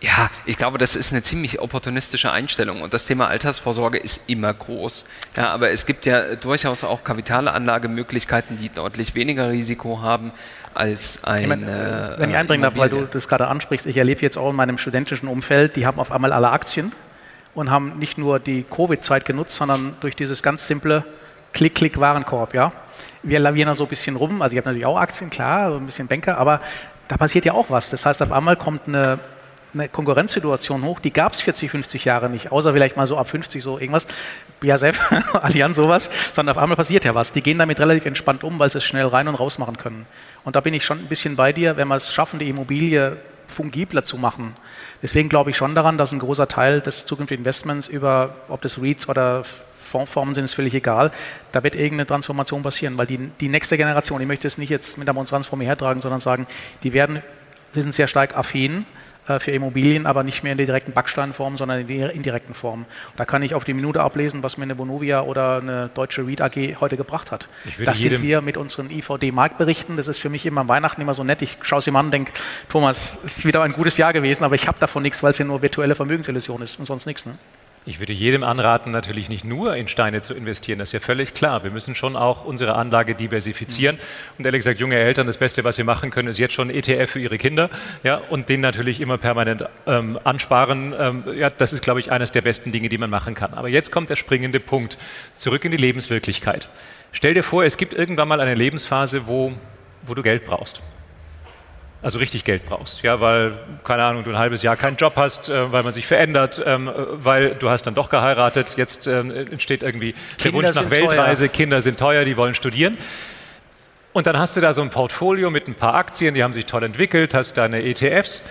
Ja, 0.00 0.28
ich 0.44 0.58
glaube, 0.58 0.76
das 0.76 0.94
ist 0.94 1.12
eine 1.12 1.22
ziemlich 1.22 1.60
opportunistische 1.60 2.30
Einstellung 2.30 2.82
und 2.82 2.92
das 2.92 3.06
Thema 3.06 3.28
Altersvorsorge 3.28 3.96
ist 3.96 4.20
immer 4.26 4.52
groß. 4.52 5.06
Ja, 5.36 5.50
aber 5.50 5.70
es 5.70 5.86
gibt 5.86 6.04
ja 6.04 6.34
durchaus 6.34 6.84
auch 6.84 7.02
Kapitalanlagemöglichkeiten, 7.02 8.58
die 8.58 8.68
deutlich 8.68 9.14
weniger 9.14 9.50
Risiko 9.50 10.02
haben 10.02 10.32
als 10.74 11.24
ein. 11.24 11.42
Ich 11.42 11.48
meine, 11.48 12.14
äh, 12.16 12.20
wenn 12.20 12.28
ich 12.28 12.36
einbringen 12.36 12.62
darf, 12.62 12.76
weil 12.76 12.90
du 12.90 13.06
das 13.10 13.26
gerade 13.26 13.48
ansprichst, 13.48 13.86
ich 13.86 13.96
erlebe 13.96 14.20
jetzt 14.20 14.36
auch 14.36 14.50
in 14.50 14.56
meinem 14.56 14.76
studentischen 14.76 15.28
Umfeld, 15.28 15.76
die 15.76 15.86
haben 15.86 15.98
auf 15.98 16.12
einmal 16.12 16.32
alle 16.34 16.50
Aktien 16.50 16.92
und 17.54 17.70
haben 17.70 17.98
nicht 17.98 18.18
nur 18.18 18.38
die 18.38 18.64
Covid-Zeit 18.64 19.24
genutzt, 19.24 19.56
sondern 19.56 19.94
durch 20.00 20.14
dieses 20.14 20.42
ganz 20.42 20.66
simple 20.66 21.04
Klick-Klick-Warenkorb, 21.54 22.52
ja. 22.52 22.72
Wir 23.22 23.38
lavieren 23.38 23.68
da 23.68 23.74
so 23.74 23.84
ein 23.84 23.88
bisschen 23.88 24.16
rum, 24.16 24.42
also 24.42 24.52
ich 24.52 24.58
habe 24.58 24.68
natürlich 24.68 24.86
auch 24.86 24.98
Aktien, 24.98 25.30
klar, 25.30 25.72
so 25.72 25.78
ein 25.78 25.86
bisschen 25.86 26.06
Banker, 26.06 26.36
aber 26.36 26.60
da 27.08 27.16
passiert 27.16 27.46
ja 27.46 27.54
auch 27.54 27.70
was. 27.70 27.88
Das 27.88 28.04
heißt, 28.04 28.20
auf 28.22 28.30
einmal 28.30 28.56
kommt 28.56 28.86
eine 28.86 29.18
eine 29.78 29.88
Konkurrenzsituation 29.88 30.82
hoch, 30.84 31.00
die 31.00 31.12
gab 31.12 31.34
es 31.34 31.40
40, 31.40 31.70
50 31.70 32.04
Jahre 32.04 32.30
nicht, 32.30 32.52
außer 32.52 32.72
vielleicht 32.72 32.96
mal 32.96 33.06
so 33.06 33.18
ab 33.18 33.28
50 33.28 33.62
so 33.62 33.78
irgendwas, 33.78 34.06
BASF, 34.60 35.12
Allianz 35.34 35.76
sowas, 35.76 36.10
sondern 36.32 36.56
auf 36.56 36.62
einmal 36.62 36.76
passiert 36.76 37.04
ja 37.04 37.14
was. 37.14 37.32
Die 37.32 37.42
gehen 37.42 37.58
damit 37.58 37.78
relativ 37.80 38.06
entspannt 38.06 38.44
um, 38.44 38.58
weil 38.58 38.70
sie 38.70 38.78
es 38.78 38.84
schnell 38.84 39.06
rein 39.06 39.28
und 39.28 39.34
raus 39.34 39.58
machen 39.58 39.76
können. 39.76 40.06
Und 40.44 40.56
da 40.56 40.60
bin 40.60 40.74
ich 40.74 40.84
schon 40.84 40.98
ein 40.98 41.06
bisschen 41.06 41.36
bei 41.36 41.52
dir, 41.52 41.76
wenn 41.76 41.88
wir 41.88 41.96
es 41.96 42.12
schaffen, 42.12 42.38
die 42.38 42.48
Immobilie 42.48 43.18
fungibler 43.48 44.04
zu 44.04 44.18
machen. 44.18 44.56
Deswegen 45.02 45.28
glaube 45.28 45.50
ich 45.50 45.56
schon 45.56 45.74
daran, 45.74 45.98
dass 45.98 46.12
ein 46.12 46.18
großer 46.18 46.48
Teil 46.48 46.80
des 46.80 47.06
zukünftigen 47.06 47.42
Investments 47.42 47.86
über, 47.86 48.34
ob 48.48 48.62
das 48.62 48.80
REITs 48.80 49.08
oder 49.08 49.44
Fondsformen 49.86 50.34
sind, 50.34 50.44
ist 50.44 50.54
völlig 50.54 50.74
egal. 50.74 51.12
Da 51.52 51.62
wird 51.62 51.74
irgendeine 51.74 52.06
Transformation 52.06 52.62
passieren, 52.62 52.98
weil 52.98 53.06
die, 53.06 53.30
die 53.40 53.48
nächste 53.48 53.76
Generation, 53.76 54.20
ich 54.20 54.26
möchte 54.26 54.48
es 54.48 54.58
nicht 54.58 54.70
jetzt 54.70 54.98
mit 54.98 55.06
der 55.06 55.14
Monstranz 55.14 55.46
vor 55.46 55.58
mir 55.58 55.64
hertragen, 55.64 56.00
sondern 56.00 56.20
sagen, 56.20 56.46
die 56.82 56.92
werden, 56.92 57.22
die 57.74 57.82
sind 57.82 57.94
sehr 57.94 58.08
stark 58.08 58.36
affin 58.36 58.84
für 59.26 59.50
Immobilien, 59.50 60.06
aber 60.06 60.22
nicht 60.22 60.42
mehr 60.42 60.52
in 60.52 60.58
der 60.58 60.66
direkten 60.66 60.92
Backsteinform, 60.92 61.56
sondern 61.56 61.80
in 61.80 61.88
der 61.88 62.12
indirekten 62.12 62.54
Form. 62.54 62.86
Da 63.16 63.24
kann 63.24 63.42
ich 63.42 63.54
auf 63.54 63.64
die 63.64 63.74
Minute 63.74 64.00
ablesen, 64.00 64.42
was 64.42 64.56
mir 64.56 64.64
eine 64.64 64.74
Bonovia 64.74 65.22
oder 65.22 65.58
eine 65.58 65.90
deutsche 65.92 66.26
REIT 66.26 66.40
AG 66.40 66.80
heute 66.80 66.96
gebracht 66.96 67.32
hat. 67.32 67.48
Das 67.84 67.98
sind 67.98 68.22
wir 68.22 68.40
mit 68.40 68.56
unseren 68.56 68.90
IVD-Marktberichten. 68.90 69.96
Das 69.96 70.08
ist 70.08 70.18
für 70.18 70.30
mich 70.30 70.46
immer 70.46 70.62
am 70.62 70.68
Weihnachten 70.68 71.00
immer 71.00 71.14
so 71.14 71.24
nett. 71.24 71.42
Ich 71.42 71.56
schaue 71.62 71.80
es 71.80 71.86
ihm 71.86 71.96
an 71.96 72.06
und 72.06 72.12
denke, 72.12 72.32
Thomas, 72.68 73.16
es 73.24 73.38
ist 73.38 73.46
wieder 73.46 73.62
ein 73.62 73.72
gutes 73.72 73.96
Jahr 73.96 74.12
gewesen, 74.12 74.44
aber 74.44 74.54
ich 74.54 74.68
habe 74.68 74.78
davon 74.78 75.02
nichts, 75.02 75.22
weil 75.22 75.30
es 75.30 75.38
ja 75.38 75.44
nur 75.44 75.62
virtuelle 75.62 75.94
Vermögensillusion 75.94 76.62
ist 76.62 76.78
und 76.78 76.86
sonst 76.86 77.06
nichts. 77.06 77.26
Ne? 77.26 77.36
Ich 77.88 78.00
würde 78.00 78.12
jedem 78.12 78.42
anraten, 78.42 78.90
natürlich 78.90 79.28
nicht 79.28 79.44
nur 79.44 79.76
in 79.76 79.86
Steine 79.86 80.20
zu 80.20 80.34
investieren, 80.34 80.80
das 80.80 80.88
ist 80.88 80.92
ja 80.92 80.98
völlig 80.98 81.34
klar. 81.34 81.62
Wir 81.62 81.70
müssen 81.70 81.94
schon 81.94 82.16
auch 82.16 82.44
unsere 82.44 82.74
Anlage 82.74 83.14
diversifizieren. 83.14 84.00
Und 84.36 84.44
ehrlich 84.44 84.58
gesagt, 84.58 84.80
junge 84.80 84.96
Eltern, 84.96 85.28
das 85.28 85.38
Beste, 85.38 85.62
was 85.62 85.76
sie 85.76 85.84
machen 85.84 86.10
können, 86.10 86.26
ist 86.26 86.36
jetzt 86.36 86.52
schon 86.52 86.68
ETF 86.68 87.08
für 87.08 87.20
ihre 87.20 87.38
Kinder 87.38 87.70
ja, 88.02 88.16
und 88.16 88.48
den 88.48 88.60
natürlich 88.60 89.00
immer 89.00 89.18
permanent 89.18 89.66
ähm, 89.86 90.18
ansparen. 90.24 90.94
Ähm, 90.98 91.24
ja, 91.36 91.48
das 91.48 91.72
ist, 91.72 91.82
glaube 91.82 92.00
ich, 92.00 92.10
eines 92.10 92.32
der 92.32 92.40
besten 92.40 92.72
Dinge, 92.72 92.88
die 92.88 92.98
man 92.98 93.08
machen 93.08 93.36
kann. 93.36 93.54
Aber 93.54 93.68
jetzt 93.68 93.92
kommt 93.92 94.10
der 94.10 94.16
springende 94.16 94.58
Punkt. 94.58 94.98
Zurück 95.36 95.64
in 95.64 95.70
die 95.70 95.76
Lebenswirklichkeit. 95.76 96.68
Stell 97.12 97.34
dir 97.34 97.44
vor, 97.44 97.64
es 97.64 97.76
gibt 97.76 97.94
irgendwann 97.94 98.26
mal 98.26 98.40
eine 98.40 98.56
Lebensphase, 98.56 99.28
wo, 99.28 99.52
wo 100.04 100.14
du 100.14 100.24
Geld 100.24 100.44
brauchst 100.44 100.82
also 102.02 102.18
richtig 102.18 102.44
Geld 102.44 102.66
brauchst, 102.66 103.02
ja, 103.02 103.20
weil, 103.20 103.58
keine 103.84 104.04
Ahnung, 104.04 104.22
du 104.24 104.30
ein 104.30 104.38
halbes 104.38 104.62
Jahr 104.62 104.76
keinen 104.76 104.96
Job 104.96 105.14
hast, 105.16 105.48
äh, 105.48 105.72
weil 105.72 105.82
man 105.82 105.92
sich 105.92 106.06
verändert, 106.06 106.62
ähm, 106.64 106.90
weil 107.12 107.50
du 107.50 107.70
hast 107.70 107.82
dann 107.84 107.94
doch 107.94 108.10
geheiratet, 108.10 108.74
jetzt 108.76 109.06
ähm, 109.06 109.30
entsteht 109.30 109.82
irgendwie 109.82 110.14
Kinder 110.38 110.60
der 110.60 110.74
Wunsch 110.74 110.74
nach 110.74 110.90
Weltreise, 110.90 111.46
teuer. 111.46 111.52
Kinder 111.52 111.82
sind 111.82 111.98
teuer, 111.98 112.24
die 112.24 112.36
wollen 112.36 112.54
studieren. 112.54 112.98
Und 114.12 114.26
dann 114.26 114.38
hast 114.38 114.56
du 114.56 114.60
da 114.60 114.72
so 114.72 114.82
ein 114.82 114.90
Portfolio 114.90 115.50
mit 115.50 115.68
ein 115.68 115.74
paar 115.74 115.94
Aktien, 115.94 116.34
die 116.34 116.42
haben 116.42 116.52
sich 116.52 116.66
toll 116.66 116.82
entwickelt, 116.84 117.34
hast 117.34 117.58
deine 117.58 117.82
ETFs. 117.82 118.42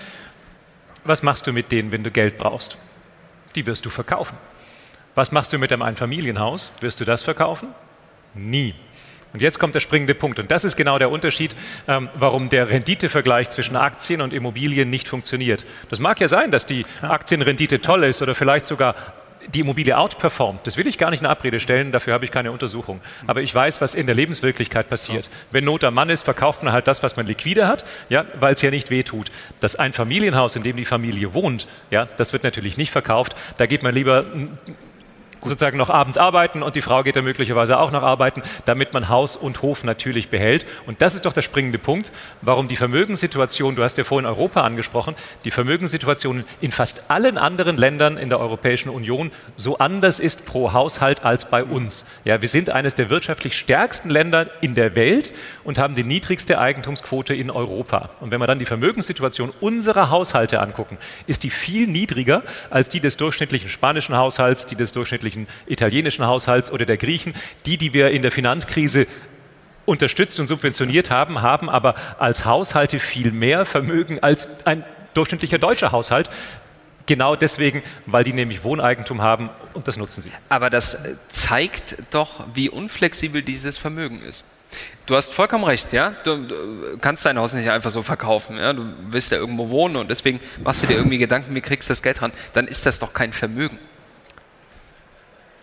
Was 1.05 1.23
machst 1.23 1.47
du 1.47 1.53
mit 1.53 1.71
denen, 1.71 1.91
wenn 1.91 2.03
du 2.03 2.12
Geld 2.12 2.38
brauchst? 2.38 2.77
Die 3.55 3.65
wirst 3.65 3.86
du 3.86 3.89
verkaufen. 3.89 4.38
Was 5.15 5.31
machst 5.31 5.53
du 5.53 5.58
mit 5.58 5.71
deinem 5.71 5.81
Einfamilienhaus? 5.81 6.71
Wirst 6.81 6.99
du 6.99 7.05
das 7.05 7.23
verkaufen? 7.23 7.69
Nie. 8.34 8.75
Und 9.36 9.41
jetzt 9.41 9.60
kommt 9.60 9.76
der 9.76 9.82
springende 9.82 10.15
Punkt. 10.15 10.39
Und 10.39 10.50
das 10.50 10.63
ist 10.63 10.78
genau 10.78 10.98
der 10.98 11.12
Unterschied, 11.12 11.58
ähm, 11.89 12.08
warum 12.15 12.48
der 12.48 12.69
Renditevergleich 12.69 13.50
zwischen 13.50 13.76
Aktien 13.76 14.21
und 14.21 14.32
Immobilien 14.32 14.89
nicht 14.89 15.10
funktioniert. 15.10 15.65
Das 15.89 16.00
mag 16.00 16.21
ja 16.21 16.30
sein, 16.30 16.52
dass 16.52 16.65
die 16.65 16.86
Aktienrendite 17.02 17.82
toll 17.82 18.06
ist 18.06 18.21
oder 18.21 18.34
vielleicht 18.34 18.65
sogar 18.65 18.95
die 19.54 19.60
Immobilie 19.60 19.98
outperformt. 19.98 20.65
Das 20.65 20.78
will 20.78 20.88
ich 20.88 20.98
gar 20.98 21.12
nicht 21.12 21.19
in 21.19 21.26
Abrede 21.26 21.60
stellen, 21.60 21.91
dafür 21.91 22.13
habe 22.13 22.24
ich 22.24 22.32
keine 22.32 22.54
Untersuchung. 22.54 23.02
Aber 23.28 23.41
ich 23.41 23.54
weiß, 23.54 23.82
was 23.82 23.93
in 23.93 24.06
der 24.06 24.15
Lebenswirklichkeit 24.15 24.88
passiert. 24.88 25.30
Wenn 25.52 25.65
Not 25.65 25.84
am 25.84 25.95
Mann 25.95 26.10
ist, 26.10 26.24
verkauft 26.24 26.63
man 26.63 26.71
halt 26.71 26.88
das, 26.88 27.04
was 27.04 27.17
man 27.17 27.28
liquide 27.28 27.67
hat, 27.67 27.84
ja, 28.08 28.24
weil 28.39 28.54
es 28.54 28.62
ja 28.62 28.71
nicht 28.71 28.89
wehtut. 28.89 29.32
Das 29.60 29.76
Einfamilienhaus, 29.76 30.56
in 30.56 30.63
dem 30.63 30.78
die 30.78 30.86
Familie 30.86 31.34
wohnt, 31.34 31.67
ja, 31.91 32.06
das 32.06 32.32
wird 32.32 32.45
natürlich 32.45 32.78
nicht 32.78 32.91
verkauft. 32.91 33.36
Da 33.58 33.65
geht 33.65 33.84
man 33.84 33.93
lieber 33.93 34.24
sozusagen 35.41 35.78
noch 35.78 35.89
abends 35.89 36.17
arbeiten 36.17 36.63
und 36.63 36.76
die 36.76 36.82
Frau 36.82 37.04
geht 37.04 37.15
dann 37.15 37.24
möglicherweise 37.24 37.80
auch 37.80 37.91
noch 37.91 38.04
arbeiten, 38.04 38.41
damit 38.65 38.93
man 38.93 39.10
Haus 39.10 39.36
und 39.36 39.62
Hof 39.62 39.84
natürlich 39.84 40.30
behält. 40.30 40.65
Und 40.86 41.02
das 41.02 41.15
ist 41.15 41.26
doch 41.26 41.34
der 41.34 41.41
springende 41.41 41.78
Punkt, 41.78 42.12
warum 42.41 42.67
die 42.67 42.76
Vermögenssituation, 42.76 43.76
du 43.76 43.84
hast 43.84 43.98
ja 43.98 44.04
vorhin 44.04 44.26
Europa 44.26 44.62
angesprochen, 44.62 45.15
die 45.43 45.52
Vermögenssituation 45.52 46.45
in 46.62 46.71
fast 46.71 47.10
allen 47.10 47.38
anderen 47.38 47.78
Ländern 47.78 48.17
in 48.17 48.30
der 48.30 48.39
Europäischen 48.39 48.89
Union 48.89 49.32
so 49.56 49.78
anders 49.78 50.19
ist 50.19 50.45
pro 50.45 50.74
Haushalt 50.74 51.24
als 51.24 51.45
bei 51.45 51.63
uns. 51.63 52.06
Ja, 52.24 52.41
wir 52.41 52.50
sind 52.50 52.69
eines 52.69 52.95
der 52.95 53.10
wirtschaftlich 53.10 53.58
stärksten 53.58 54.10
Länder 54.10 54.48
in 54.62 54.76
der 54.76 54.95
Welt 54.95 55.32
und 55.65 55.78
haben 55.78 55.95
die 55.95 56.04
niedrigste 56.04 56.60
Eigentumsquote 56.60 57.34
in 57.34 57.51
Europa. 57.51 58.12
Und 58.21 58.32
wenn 58.32 58.39
wir 58.39 58.47
dann 58.47 58.60
die 58.60 58.65
Vermögenssituation 58.65 59.51
unserer 59.60 60.10
Haushalte 60.10 60.62
angucken, 60.62 60.97
ist 61.28 61.43
die 61.43 61.49
viel 61.49 61.88
niedriger 61.88 62.43
als 62.69 62.88
die 62.88 63.01
des 63.01 63.17
durchschnittlichen 63.17 63.67
spanischen 63.67 64.15
Haushalts, 64.15 64.67
die 64.67 64.75
des 64.75 64.93
durchschnittlichen 64.93 65.47
italienischen 65.65 66.25
Haushalts 66.25 66.71
oder 66.71 66.86
der 66.86 66.97
Griechen. 66.97 67.34
Die, 67.65 67.78
die 67.78 67.93
wir 67.93 68.12
in 68.12 68.21
der 68.21 68.32
Finanzkrise 68.32 69.08
unterstützt 69.86 70.39
und 70.39 70.47
subventioniert 70.47 71.10
haben, 71.12 71.41
haben 71.41 71.69
aber 71.69 71.95
als 72.19 72.45
Haushalte 72.45 72.99
viel 72.99 73.32
mehr 73.32 73.65
Vermögen 73.65 74.19
als 74.21 74.47
ein 74.65 74.84
durchschnittlicher 75.13 75.58
deutscher 75.58 75.91
Haushalt. 75.91 76.30
Genau 77.08 77.36
deswegen, 77.36 77.84
weil 78.06 78.23
die 78.23 78.34
nämlich 78.34 78.63
Wohneigentum 78.63 79.21
haben 79.21 79.49
und 79.73 79.88
das 79.88 79.97
nutzen 79.97 80.21
sie. 80.21 80.32
Aber 80.49 80.69
das 80.69 80.97
zeigt 81.30 81.97
doch, 82.12 82.45
wie 82.54 82.69
unflexibel 82.69 83.43
dieses 83.43 83.78
Vermögen 83.78 84.21
ist. 84.21 84.43
Du 85.06 85.15
hast 85.15 85.34
vollkommen 85.34 85.63
recht, 85.63 85.94
ja. 85.94 86.15
Du, 86.24 86.38
du, 86.38 86.98
kannst 87.00 87.26
dein 87.26 87.38
Haus 87.38 87.54
nicht 87.54 87.70
einfach 87.70 87.91
so 87.91 88.02
verkaufen. 88.02 88.58
Ja? 88.58 88.74
Du 88.74 88.86
willst 89.10 89.32
ja 89.32 89.38
irgendwo 89.38 89.70
wohnen 89.70 89.98
und 89.98 90.10
deswegen 90.10 90.39
machst 90.63 90.82
du 90.82 90.88
dir 90.88 90.96
irgendwie 90.96 91.20
Gedanken, 91.20 91.54
wie 91.54 91.62
kriegst 91.62 91.89
du 91.89 91.91
das 91.91 92.02
Geld 92.02 92.22
ran. 92.22 92.32
Dann 92.54 92.68
ist 92.68 92.86
das 92.86 92.98
doch 92.98 93.13
kein 93.13 93.32
Vermögen. 93.32 93.78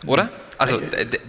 Oder? 0.06 0.30
Also 0.58 0.80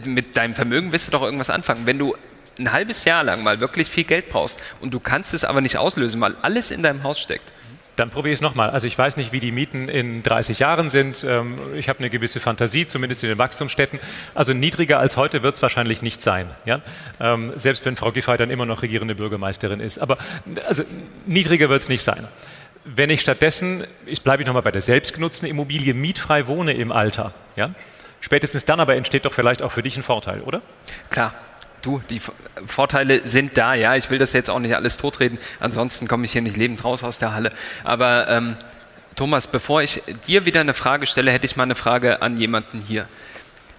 mit 0.04 0.38
deinem 0.38 0.54
Vermögen 0.54 0.92
wirst 0.92 1.08
du 1.08 1.12
doch 1.12 1.24
irgendwas 1.24 1.50
anfangen. 1.50 1.88
Wenn 1.88 1.98
du 1.98 2.16
ein 2.60 2.72
halbes 2.72 3.04
Jahr 3.06 3.24
lang 3.24 3.42
mal 3.42 3.60
wirklich 3.60 3.90
viel 3.90 4.04
Geld 4.04 4.30
brauchst 4.30 4.60
und 4.80 4.94
du 4.94 5.00
kannst 5.00 5.34
es 5.34 5.44
aber 5.44 5.62
nicht 5.62 5.78
auslösen, 5.78 6.22
weil 6.22 6.36
alles 6.44 6.70
in 6.70 6.84
deinem 6.84 7.02
Haus 7.02 7.20
steckt. 7.20 7.52
Dann 7.96 8.10
probiere 8.10 8.34
ich 8.34 8.38
es 8.38 8.42
nochmal. 8.42 8.72
Also 8.72 8.88
ich 8.88 8.98
weiß 8.98 9.18
nicht, 9.18 9.32
wie 9.32 9.40
die 9.40 9.52
Mieten 9.52 9.88
in 9.88 10.24
30 10.24 10.60
Jahren 10.60 10.90
sind. 10.90 11.24
Ähm, 11.28 11.58
ich 11.76 11.90
habe 11.90 12.00
eine 12.00 12.10
gewisse 12.10 12.40
Fantasie, 12.40 12.88
zumindest 12.88 13.24
in 13.24 13.30
den 13.30 13.38
Wachstumsstädten. 13.38 14.00
Also 14.34 14.54
niedriger 14.54 15.00
als 15.00 15.16
heute 15.18 15.44
wird 15.44 15.56
es 15.56 15.62
wahrscheinlich 15.62 16.02
nicht 16.02 16.22
sein. 16.22 16.50
Ja? 16.66 16.82
Ähm, 17.20 17.52
selbst 17.56 17.86
wenn 17.86 17.96
Frau 17.96 18.12
Giffey 18.12 18.36
dann 18.38 18.50
immer 18.50 18.66
noch 18.66 18.82
regierende 18.82 19.16
Bürgermeisterin 19.16 19.80
ist. 19.80 20.00
Aber 20.00 20.18
also 20.68 20.84
niedriger 21.28 21.70
wird 21.70 21.82
es 21.82 21.90
nicht 21.90 22.04
sein. 22.04 22.28
Wenn 22.86 23.10
ich 23.10 23.22
stattdessen, 23.22 23.86
ich 24.06 24.24
bleibe 24.24 24.44
nochmal 24.44 24.64
bei 24.64 24.72
der 24.72 24.82
selbstgenutzten 24.82 25.48
Immobilie, 25.48 25.94
mietfrei 25.94 26.48
wohne 26.48 26.74
im 26.74 26.92
Alter, 26.92 27.34
ja? 27.56 27.70
Spätestens 28.20 28.64
dann 28.64 28.80
aber 28.80 28.96
entsteht 28.96 29.26
doch 29.26 29.34
vielleicht 29.34 29.62
auch 29.62 29.72
für 29.72 29.84
dich 29.84 29.98
ein 29.98 30.04
Vorteil, 30.04 30.42
oder? 30.42 30.62
Klar. 31.10 31.34
Du, 31.84 32.02
die 32.10 32.22
Vorteile 32.66 33.28
sind 33.28 33.58
da, 33.58 33.76
ja. 33.76 33.96
Ich 33.96 34.10
will 34.10 34.18
das 34.18 34.32
jetzt 34.32 34.50
auch 34.50 34.60
nicht 34.60 34.76
alles 34.76 34.98
totreden, 34.98 35.38
ansonsten 35.60 36.08
komme 36.08 36.26
ich 36.26 36.32
hier 36.32 36.42
nicht 36.42 36.58
lebend 36.58 36.84
raus 36.84 37.04
aus 37.04 37.20
der 37.20 37.36
Halle. 37.36 37.52
Aber 37.84 38.30
ähm, 38.30 38.56
Thomas, 39.16 39.48
bevor 39.48 39.84
ich 39.84 40.02
dir 40.26 40.46
wieder 40.46 40.62
eine 40.62 40.74
Frage 40.74 41.06
stelle, 41.06 41.32
hätte 41.32 41.46
ich 41.46 41.58
mal 41.58 41.64
eine 41.64 41.76
Frage 41.76 42.22
an 42.22 42.38
jemanden 42.38 42.82
hier. 42.82 43.08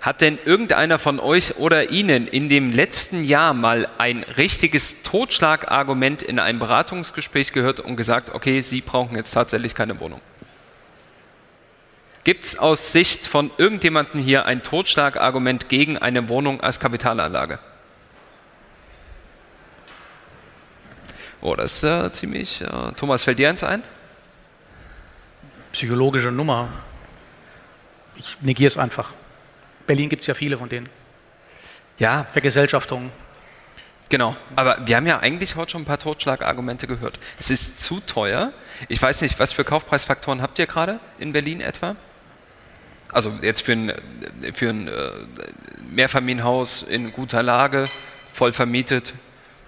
Hat 0.02 0.20
denn 0.20 0.38
irgendeiner 0.44 0.98
von 0.98 1.18
euch 1.18 1.57
oder 1.57 1.90
Ihnen 1.90 2.28
in 2.28 2.50
dem 2.50 2.70
letzten 2.70 3.24
Jahr 3.24 3.55
mal 3.55 3.88
ein 3.96 4.22
richtiges 4.22 5.02
Totschlagargument 5.02 6.22
in 6.22 6.38
einem 6.38 6.59
Beratungsgespräch 6.59 7.52
gehört 7.52 7.80
und 7.80 7.96
gesagt, 7.96 8.34
okay, 8.34 8.61
Sie 8.61 8.82
brauchen 8.82 9.16
jetzt 9.16 9.30
tatsächlich 9.30 9.74
keine 9.74 9.98
Wohnung? 9.98 10.20
Gibt 12.22 12.44
es 12.44 12.59
aus 12.59 12.92
Sicht 12.92 13.26
von 13.26 13.50
irgendjemandem 13.57 14.20
hier 14.20 14.44
ein 14.44 14.62
Totschlagargument 14.62 15.70
gegen 15.70 15.96
eine 15.96 16.28
Wohnung 16.28 16.61
als 16.61 16.80
Kapitalanlage? 16.80 17.59
Oh, 21.45 21.55
das 21.55 21.74
ist 21.74 21.84
äh, 21.84 22.11
ziemlich. 22.11 22.62
Äh, 22.62 22.92
Thomas, 22.97 23.22
fällt 23.22 23.38
dir 23.38 23.51
eins 23.51 23.62
ein? 23.62 23.82
Psychologische 25.72 26.32
Nummer. 26.32 26.68
Ich 28.16 28.38
negiere 28.40 28.68
es 28.68 28.78
einfach. 28.78 29.12
Berlin 29.86 30.09
gibt 30.09 30.22
es 30.22 30.26
ja 30.26 30.32
viele 30.32 30.57
von 30.57 30.70
denen. 30.70 30.88
Ja. 31.99 32.26
Vergesellschaftung. 32.32 33.11
Genau, 34.09 34.34
aber 34.57 34.86
wir 34.86 34.97
haben 34.97 35.07
ja 35.07 35.18
eigentlich 35.18 35.55
heute 35.57 35.72
schon 35.72 35.82
ein 35.82 35.84
paar 35.84 35.99
Totschlagargumente 35.99 36.86
gehört. 36.86 37.18
Es 37.38 37.51
ist 37.51 37.82
zu 37.82 38.01
teuer. 38.01 38.55
Ich 38.88 39.03
weiß 39.03 39.20
nicht, 39.20 39.38
was 39.38 39.53
für 39.53 39.64
Kaufpreisfaktoren 39.64 40.40
habt 40.40 40.59
ihr 40.59 40.66
gerade 40.66 40.99
in 41.18 41.34
Berlin 41.34 41.61
etwa? 41.61 41.95
Also 43.12 43.30
jetzt 43.42 43.61
für 43.61 43.72
ein, 43.72 43.92
für 44.55 44.70
ein 44.70 44.88
äh, 44.88 45.11
Mehrfamilienhaus 45.90 46.82
in 46.84 47.12
guter 47.12 47.42
Lage, 47.42 47.84
voll 48.32 48.55
vermietet. 48.55 49.12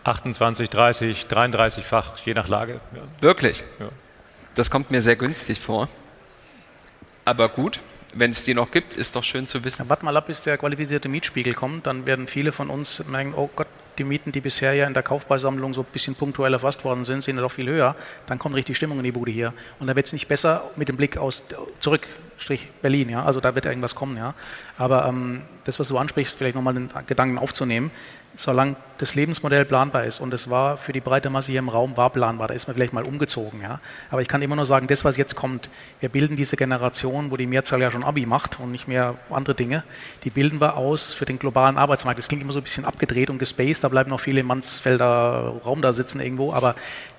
28, 0.06 0.70
30, 0.70 1.26
33-fach, 1.28 2.18
je 2.24 2.34
nach 2.34 2.48
Lage. 2.48 2.80
Ja. 2.94 3.02
Wirklich? 3.20 3.64
Ja. 3.80 3.88
Das 4.54 4.70
kommt 4.70 4.90
mir 4.90 5.00
sehr 5.00 5.16
günstig 5.16 5.60
vor. 5.60 5.88
Aber 7.24 7.48
gut, 7.48 7.80
wenn 8.14 8.30
es 8.30 8.44
die 8.44 8.54
noch 8.54 8.70
gibt, 8.70 8.92
ist 8.92 9.16
doch 9.16 9.24
schön 9.24 9.46
zu 9.48 9.64
wissen. 9.64 9.82
Ja, 9.82 9.88
warte 9.88 10.04
mal 10.04 10.16
ab, 10.16 10.26
bis 10.26 10.42
der 10.42 10.58
qualifizierte 10.58 11.08
Mietspiegel 11.08 11.54
kommt, 11.54 11.86
dann 11.86 12.06
werden 12.06 12.28
viele 12.28 12.52
von 12.52 12.70
uns 12.70 13.02
merken, 13.06 13.34
oh 13.36 13.50
Gott, 13.54 13.66
die 13.98 14.04
Mieten, 14.04 14.30
die 14.30 14.40
bisher 14.40 14.74
ja 14.74 14.86
in 14.86 14.94
der 14.94 15.02
Kaufpreissammlung 15.02 15.74
so 15.74 15.80
ein 15.80 15.86
bisschen 15.92 16.14
punktuell 16.14 16.52
erfasst 16.52 16.84
worden 16.84 17.04
sind, 17.04 17.24
sind 17.24 17.36
ja 17.36 17.42
doch 17.42 17.50
viel 17.50 17.68
höher. 17.68 17.96
Dann 18.26 18.38
kommt 18.38 18.54
richtig 18.54 18.76
Stimmung 18.76 18.98
in 18.98 19.04
die 19.04 19.12
Bude 19.12 19.30
hier. 19.30 19.54
Und 19.80 19.86
da 19.86 19.96
wird 19.96 20.06
es 20.06 20.12
nicht 20.12 20.28
besser 20.28 20.70
mit 20.76 20.88
dem 20.88 20.96
Blick 20.96 21.16
aus 21.16 21.42
zurück, 21.80 22.06
Berlin, 22.82 23.08
ja. 23.08 23.24
Also 23.24 23.40
da 23.40 23.54
wird 23.54 23.64
irgendwas 23.64 23.94
kommen, 23.94 24.16
ja. 24.16 24.34
Aber 24.78 25.06
ähm, 25.06 25.42
das, 25.64 25.78
was 25.78 25.88
du 25.88 25.98
ansprichst, 25.98 26.36
vielleicht 26.36 26.54
nochmal 26.54 26.74
den 26.74 26.90
Gedanken 27.06 27.38
aufzunehmen, 27.38 27.90
solange 28.36 28.76
das 28.98 29.14
Lebensmodell 29.14 29.64
planbar 29.64 30.04
ist 30.04 30.20
und 30.20 30.32
es 30.32 30.48
war 30.48 30.76
für 30.76 30.92
die 30.92 31.00
breite 31.00 31.30
Masse 31.30 31.50
hier 31.50 31.58
im 31.58 31.68
Raum 31.68 31.96
war 31.96 32.10
planbar, 32.10 32.48
da 32.48 32.54
ist 32.54 32.66
man 32.66 32.74
vielleicht 32.74 32.92
mal 32.92 33.04
umgezogen, 33.04 33.62
ja. 33.62 33.80
Aber 34.10 34.22
ich 34.22 34.28
kann 34.28 34.42
immer 34.42 34.56
nur 34.56 34.66
sagen, 34.66 34.86
das, 34.86 35.04
was 35.04 35.16
jetzt 35.16 35.36
kommt, 35.36 35.68
wir 36.00 36.08
bilden 36.08 36.36
diese 36.36 36.56
Generation, 36.56 37.30
wo 37.30 37.36
die 37.36 37.46
Mehrzahl 37.46 37.80
ja 37.80 37.90
schon 37.90 38.04
Abi 38.04 38.26
macht 38.26 38.60
und 38.60 38.72
nicht 38.72 38.88
mehr 38.88 39.14
andere 39.30 39.54
Dinge, 39.54 39.84
die 40.24 40.30
bilden 40.30 40.60
wir 40.60 40.76
aus 40.76 41.12
für 41.12 41.24
den 41.24 41.38
globalen 41.38 41.76
Arbeitsmarkt. 41.78 42.18
Das 42.18 42.28
klingt 42.28 42.42
immer 42.42 42.52
so 42.52 42.60
ein 42.60 42.64
bisschen 42.64 42.84
abgedreht 42.84 43.30
und 43.30 43.38
gespaced, 43.38 43.82
da 43.82 43.88
bleiben 43.88 44.10
noch 44.10 44.20
viele 44.20 44.40
im 44.40 44.46
Mansfelder 44.46 45.60
Raum 45.64 45.82
da 45.82 45.92
sitzen 45.92 46.20
irgendwo, 46.20 46.52
aber 46.52 46.74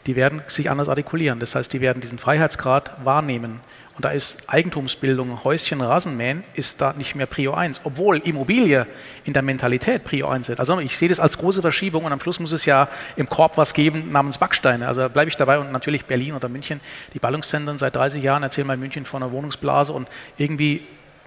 die 0.06 0.16
werden 0.16 0.42
sich 0.48 0.70
anders 0.70 0.88
artikulieren. 0.88 1.40
Das 1.40 1.56
heißt, 1.56 1.72
die 1.74 1.82
werden 1.82 2.02
diesen 2.02 2.18
Freiheitsgrad 2.18 2.92
wahrnehmen 3.04 3.60
und 3.98 4.06
da 4.06 4.10
ist 4.12 4.38
Eigentumsbildung, 4.48 5.44
Häuschen, 5.44 5.82
Rasenmähen, 5.82 6.44
ist 6.54 6.80
da 6.82 6.94
nicht 6.94 7.16
mehr 7.16 7.26
Prio 7.26 7.56
1, 7.56 7.82
obwohl 7.84 8.18
Immobilie 8.18 8.86
in 9.26 9.34
der 9.34 9.42
Mentalität 9.42 10.04
Prio 10.04 10.28
1 10.28 10.50
ist. 10.50 10.60
Also 10.60 10.80
ich 10.80 10.96
sehe 10.96 11.10
das 11.10 11.20
als 11.20 11.40
große 11.40 11.64
Verschiebung 11.64 12.06
und 12.06 12.14
am 12.14 12.22
Schluss 12.22 12.40
muss 12.40 12.52
es 12.52 12.66
ja 12.66 12.90
im 13.16 13.28
Korb 13.28 13.58
was 13.58 13.74
geben 13.74 14.12
namens 14.12 14.38
Backsteine. 14.38 14.88
Also 14.88 15.10
bleibe 15.10 15.30
ich 15.30 15.36
dabei 15.36 15.58
und 15.58 15.72
natürlich 15.72 16.06
Berlin 16.06 16.36
oder 16.36 16.48
München, 16.48 16.80
die 17.16 17.20
Ballungszentren 17.20 17.80
seit 17.80 17.96
30 17.96 18.22
Jahren 18.22 18.44
erzählen 18.44 18.68
mal 18.68 18.78
München 18.78 19.04
von 19.04 19.24
einer 19.24 19.32
Wohnungsblase 19.32 19.92
und 19.92 20.08
irgendwie 20.38 20.84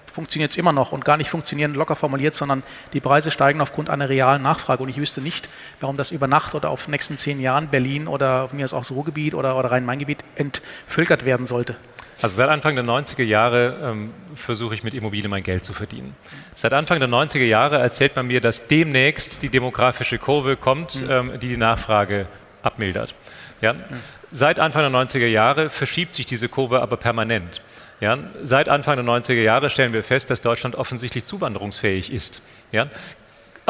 funktioniert 0.07 0.53
es 0.53 0.57
immer 0.57 0.73
noch 0.73 0.93
und 0.93 1.05
gar 1.05 1.17
nicht 1.17 1.31
funktionieren 1.31 1.75
locker 1.75 1.97
formuliert, 1.97 2.37
sondern 2.37 2.63
die 2.93 3.01
Preise 3.01 3.31
steigen 3.31 3.61
aufgrund 3.61 3.91
einer 3.91 4.09
realen 4.09 4.43
Nachfrage. 4.43 4.83
Und 4.83 4.89
ich 4.89 4.99
wüsste 4.99 5.21
nicht, 5.21 5.49
warum 5.81 5.97
das 5.97 6.11
über 6.11 6.27
Nacht 6.27 6.55
oder 6.55 6.71
auf 6.71 6.89
nächsten 6.89 7.19
zehn 7.19 7.41
Jahren 7.41 7.69
Berlin 7.69 8.07
oder 8.07 8.49
mir 8.53 8.65
ist 8.65 8.73
auch 8.73 8.81
das 8.81 8.93
Ruhrgebiet 8.93 9.35
oder, 9.35 9.57
oder 9.57 9.71
Rhein-Main-Gebiet 9.71 10.25
entvölkert 10.35 11.25
werden 11.25 11.47
sollte. 11.47 11.77
Also 12.23 12.37
seit 12.37 12.49
Anfang 12.51 12.75
der 12.75 12.85
90er 12.85 13.23
Jahre 13.23 13.77
ähm, 13.83 14.13
versuche 14.35 14.75
ich 14.75 14.83
mit 14.83 14.93
Immobilien 14.95 15.31
mein 15.31 15.43
Geld 15.43 15.65
zu 15.65 15.73
verdienen. 15.73 16.15
Seit 16.55 16.73
Anfang 16.73 16.99
der 16.99 17.09
90er 17.09 17.45
Jahre 17.45 17.79
erzählt 17.79 18.15
man 18.17 18.27
mir, 18.27 18.41
dass 18.41 18.67
demnächst 18.67 19.43
die 19.43 19.49
demografische 19.49 20.19
Kurve 20.19 20.57
kommt, 20.57 21.01
mhm. 21.03 21.11
ähm, 21.11 21.33
die 21.41 21.49
die 21.49 21.57
Nachfrage 21.57 22.27
abmildert. 22.63 23.15
Ja? 23.63 23.73
Mhm. 23.73 23.81
Seit 24.31 24.61
Anfang 24.61 24.83
der 24.83 25.01
90er 25.01 25.27
Jahre 25.27 25.71
verschiebt 25.71 26.13
sich 26.15 26.27
diese 26.27 26.49
Kurve 26.49 26.83
aber 26.83 26.99
permanent. 26.99 27.63
Ja? 28.01 28.19
Seit 28.43 28.69
Anfang 28.69 28.97
der 28.97 29.05
90er 29.05 29.43
Jahre 29.43 29.71
stellen 29.71 29.93
wir 29.93 30.05
fest, 30.05 30.31
dass 30.31 30.43
Deutschland 30.43 30.77
offensichtlich 30.77 31.25
zuwanderungsfähig 31.25 32.13
ist. 32.13 32.43
Ja? 32.71 32.89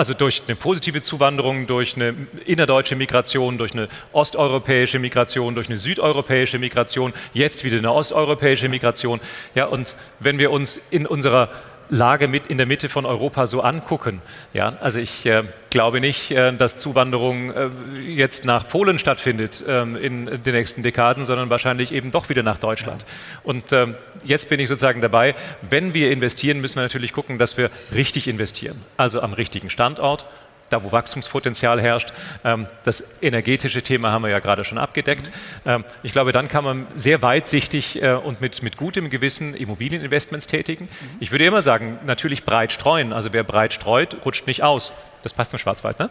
Also 0.00 0.14
durch 0.14 0.40
eine 0.46 0.56
positive 0.56 1.02
Zuwanderung, 1.02 1.66
durch 1.66 1.94
eine 1.94 2.14
innerdeutsche 2.46 2.96
Migration, 2.96 3.58
durch 3.58 3.74
eine 3.74 3.86
osteuropäische 4.12 4.98
Migration, 4.98 5.54
durch 5.54 5.68
eine 5.68 5.76
südeuropäische 5.76 6.58
Migration, 6.58 7.12
jetzt 7.34 7.64
wieder 7.64 7.76
eine 7.76 7.92
osteuropäische 7.92 8.70
Migration. 8.70 9.20
Ja, 9.54 9.66
und 9.66 9.96
wenn 10.18 10.38
wir 10.38 10.52
uns 10.52 10.80
in 10.90 11.04
unserer 11.04 11.50
Lage 11.90 12.28
mit 12.28 12.46
in 12.46 12.56
der 12.56 12.66
Mitte 12.66 12.88
von 12.88 13.04
Europa 13.04 13.46
so 13.46 13.60
angucken. 13.60 14.22
Ja, 14.54 14.74
also 14.80 14.98
ich 14.98 15.26
äh, 15.26 15.42
glaube 15.70 16.00
nicht, 16.00 16.30
äh, 16.30 16.52
dass 16.52 16.78
Zuwanderung 16.78 17.52
äh, 17.52 17.68
jetzt 18.06 18.44
nach 18.44 18.66
Polen 18.66 18.98
stattfindet 18.98 19.64
ähm, 19.66 19.96
in 19.96 20.42
den 20.42 20.54
nächsten 20.54 20.82
Dekaden, 20.82 21.24
sondern 21.24 21.50
wahrscheinlich 21.50 21.92
eben 21.92 22.10
doch 22.10 22.28
wieder 22.28 22.42
nach 22.42 22.58
Deutschland. 22.58 23.04
Und 23.42 23.72
ähm, 23.72 23.96
jetzt 24.24 24.48
bin 24.48 24.60
ich 24.60 24.68
sozusagen 24.68 25.00
dabei, 25.00 25.34
wenn 25.68 25.92
wir 25.92 26.10
investieren, 26.12 26.60
müssen 26.60 26.76
wir 26.76 26.82
natürlich 26.82 27.12
gucken, 27.12 27.38
dass 27.38 27.56
wir 27.56 27.70
richtig 27.94 28.28
investieren. 28.28 28.80
Also 28.96 29.20
am 29.20 29.32
richtigen 29.32 29.68
Standort, 29.68 30.26
da 30.70 30.82
wo 30.82 30.92
Wachstumspotenzial 30.92 31.80
herrscht. 31.80 32.12
Ähm, 32.44 32.66
das 32.84 33.04
energetische 33.20 33.82
Thema 33.82 34.10
haben 34.10 34.22
wir 34.22 34.30
ja 34.30 34.38
gerade 34.38 34.64
schon 34.64 34.78
abgedeckt. 34.78 35.30
Ähm, 35.66 35.84
ich 36.02 36.12
glaube, 36.12 36.32
dann 36.32 36.48
kann 36.48 36.64
man 36.64 36.86
sehr 36.94 37.22
weitsichtig 37.22 38.02
äh, 38.02 38.12
und 38.14 38.40
mit, 38.40 38.62
mit 38.62 38.76
gutem 38.76 39.10
Gewissen 39.10 39.54
Immobilieninvestments 39.54 40.46
tätigen. 40.46 40.88
Ich 41.18 41.32
würde 41.32 41.44
immer 41.44 41.62
sagen, 41.62 41.98
natürlich 42.06 42.44
breit 42.44 42.72
streuen. 42.72 43.12
Also 43.12 43.32
wer 43.32 43.44
breit 43.44 43.72
streut, 43.72 44.16
rutscht 44.24 44.46
nicht 44.46 44.62
aus. 44.62 44.92
Das 45.22 45.34
passt 45.34 45.50
zum 45.50 45.58
Schwarzwald, 45.58 45.98
ne? 45.98 46.10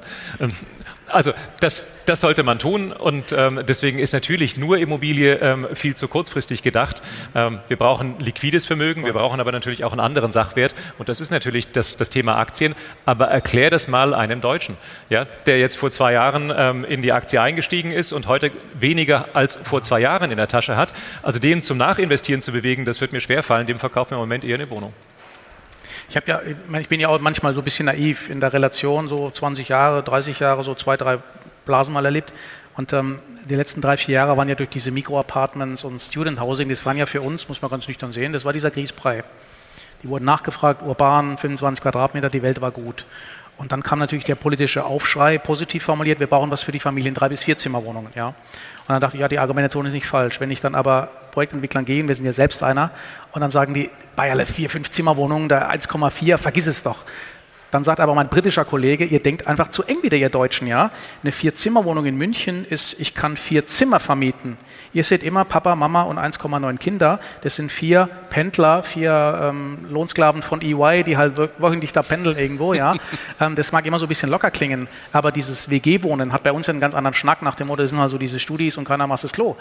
Also 1.09 1.33
das, 1.59 1.85
das 2.05 2.21
sollte 2.21 2.43
man 2.43 2.59
tun 2.59 2.91
und 2.91 3.31
ähm, 3.31 3.61
deswegen 3.67 3.99
ist 3.99 4.13
natürlich 4.13 4.57
nur 4.57 4.77
Immobilie 4.77 5.35
ähm, 5.35 5.67
viel 5.73 5.95
zu 5.95 6.07
kurzfristig 6.07 6.63
gedacht. 6.63 7.01
Ähm, 7.35 7.59
wir 7.67 7.77
brauchen 7.77 8.19
liquides 8.19 8.65
Vermögen, 8.65 9.05
wir 9.05 9.13
brauchen 9.13 9.39
aber 9.39 9.51
natürlich 9.51 9.83
auch 9.83 9.91
einen 9.91 9.99
anderen 9.99 10.31
Sachwert 10.31 10.75
und 10.97 11.09
das 11.09 11.19
ist 11.21 11.31
natürlich 11.31 11.71
das, 11.71 11.97
das 11.97 12.09
Thema 12.09 12.37
Aktien. 12.37 12.75
Aber 13.05 13.27
erklär 13.27 13.69
das 13.69 13.87
mal 13.87 14.13
einem 14.13 14.41
Deutschen, 14.41 14.77
ja, 15.09 15.25
der 15.45 15.59
jetzt 15.59 15.75
vor 15.75 15.91
zwei 15.91 16.13
Jahren 16.13 16.53
ähm, 16.55 16.85
in 16.85 17.01
die 17.01 17.11
Aktie 17.11 17.41
eingestiegen 17.41 17.91
ist 17.91 18.11
und 18.11 18.27
heute 18.27 18.51
weniger 18.79 19.29
als 19.33 19.57
vor 19.63 19.81
zwei 19.83 19.99
Jahren 19.99 20.31
in 20.31 20.37
der 20.37 20.47
Tasche 20.47 20.77
hat. 20.77 20.93
Also 21.23 21.39
den 21.39 21.63
zum 21.63 21.77
Nachinvestieren 21.77 22.41
zu 22.41 22.51
bewegen, 22.51 22.85
das 22.85 23.01
wird 23.01 23.11
mir 23.11 23.21
schwerfallen. 23.21 23.67
Dem 23.67 23.79
verkaufen 23.79 24.11
wir 24.11 24.15
im 24.15 24.21
Moment 24.21 24.43
eher 24.43 24.55
eine 24.55 24.69
Wohnung. 24.69 24.93
Ich, 26.09 26.15
ja, 26.15 26.41
ich 26.79 26.89
bin 26.89 26.99
ja 26.99 27.07
auch 27.07 27.19
manchmal 27.19 27.53
so 27.53 27.61
ein 27.61 27.63
bisschen 27.63 27.85
naiv 27.85 28.31
in 28.31 28.41
der 28.41 28.51
Relation, 28.51 29.07
so 29.07 29.29
20 29.29 29.69
Jahre, 29.69 30.01
30 30.01 30.39
Jahre, 30.39 30.63
so 30.63 30.73
zwei, 30.73 30.97
drei 30.97 31.19
Blasen 31.65 31.93
mal 31.93 32.03
erlebt. 32.03 32.33
Und 32.75 32.93
ähm, 32.93 33.19
die 33.47 33.53
letzten 33.53 33.79
drei, 33.79 33.95
vier 33.95 34.15
Jahre 34.15 34.35
waren 34.35 34.49
ja 34.49 34.55
durch 34.55 34.69
diese 34.69 34.89
Mikro-Apartments 34.89 35.83
und 35.83 36.01
Student 36.01 36.41
Housing, 36.41 36.67
das 36.67 36.83
waren 36.83 36.97
ja 36.97 37.05
für 37.05 37.21
uns, 37.21 37.47
muss 37.47 37.61
man 37.61 37.69
ganz 37.69 37.87
nüchtern 37.87 38.11
sehen, 38.11 38.33
das 38.33 38.43
war 38.43 38.53
dieser 38.53 38.71
Grießbrei. 38.71 39.23
Die 40.01 40.09
wurden 40.09 40.25
nachgefragt, 40.25 40.81
urban, 40.81 41.37
25 41.37 41.83
Quadratmeter, 41.83 42.31
die 42.31 42.41
Welt 42.41 42.59
war 42.59 42.71
gut. 42.71 43.05
Und 43.57 43.71
dann 43.71 43.83
kam 43.83 43.99
natürlich 43.99 44.25
der 44.25 44.35
politische 44.35 44.85
Aufschrei, 44.85 45.37
positiv 45.37 45.83
formuliert, 45.83 46.19
wir 46.19 46.27
brauchen 46.27 46.49
was 46.49 46.63
für 46.63 46.71
die 46.71 46.79
Familien, 46.79 47.13
drei 47.13 47.29
bis 47.29 47.43
vier 47.43 47.57
Zimmerwohnungen. 47.57 48.11
Ja. 48.15 48.27
Und 48.29 48.35
dann 48.87 49.01
dachte 49.01 49.17
ich, 49.17 49.21
ja, 49.21 49.27
die 49.27 49.37
Argumentation 49.37 49.85
ist 49.85 49.93
nicht 49.93 50.07
falsch. 50.07 50.39
Wenn 50.39 50.49
ich 50.49 50.61
dann 50.61 50.73
aber 50.73 51.09
Projektentwicklern 51.31 51.85
gehe, 51.85 52.07
wir 52.07 52.15
sind 52.15 52.25
ja 52.25 52.33
selbst 52.33 52.63
einer, 52.63 52.91
und 53.31 53.41
dann 53.41 53.51
sagen 53.51 53.73
die, 53.73 53.89
Bayerle, 54.15 54.45
vier, 54.45 54.69
fünf 54.69 54.91
Zimmerwohnungen, 54.91 55.49
der 55.49 55.71
1,4, 55.71 56.37
vergiss 56.37 56.67
es 56.67 56.83
doch. 56.83 57.05
Dann 57.71 57.83
sagt 57.83 57.99
aber 57.99 58.15
mein 58.15 58.29
britischer 58.29 58.65
Kollege, 58.65 59.05
ihr 59.05 59.21
denkt 59.21 59.47
einfach 59.47 59.69
zu 59.69 59.83
eng 59.83 60.01
wieder, 60.01 60.17
ihr 60.17 60.29
Deutschen, 60.29 60.67
ja. 60.67 60.91
Eine 61.23 61.31
Vier-Zimmer-Wohnung 61.31 62.05
in 62.05 62.17
München 62.17 62.65
ist, 62.65 62.99
ich 62.99 63.13
kann 63.13 63.37
vier 63.37 63.65
Zimmer 63.65 63.99
vermieten. 63.99 64.57
Ihr 64.91 65.03
seht 65.03 65.23
immer 65.23 65.45
Papa, 65.45 65.75
Mama 65.75 66.03
und 66.03 66.17
1,9 66.17 66.77
Kinder. 66.77 67.19
Das 67.41 67.55
sind 67.55 67.71
vier 67.71 68.09
Pendler, 68.29 68.83
vier 68.83 69.39
ähm, 69.43 69.85
Lohnsklaven 69.89 70.41
von 70.41 70.61
EY, 70.61 71.03
die 71.03 71.17
halt 71.17 71.37
wöchentlich 71.59 71.91
da 71.91 72.01
pendeln 72.01 72.37
irgendwo, 72.37 72.73
ja. 72.73 72.95
ähm, 73.39 73.55
das 73.55 73.71
mag 73.71 73.85
immer 73.85 73.99
so 73.99 74.05
ein 74.05 74.09
bisschen 74.09 74.29
locker 74.29 74.51
klingen, 74.51 74.87
aber 75.13 75.31
dieses 75.31 75.69
WG-Wohnen 75.69 76.33
hat 76.33 76.43
bei 76.43 76.51
uns 76.51 76.69
einen 76.69 76.79
ganz 76.79 76.95
anderen 76.95 77.13
Schnack 77.13 77.41
nach 77.41 77.55
dem 77.55 77.67
Motto, 77.67 77.83
das 77.83 77.91
sind 77.91 77.99
halt 77.99 78.11
so 78.11 78.17
diese 78.17 78.39
Studis 78.39 78.77
und 78.77 78.85
keiner 78.85 79.07
macht 79.07 79.23
das 79.23 79.31
Klo. 79.31 79.55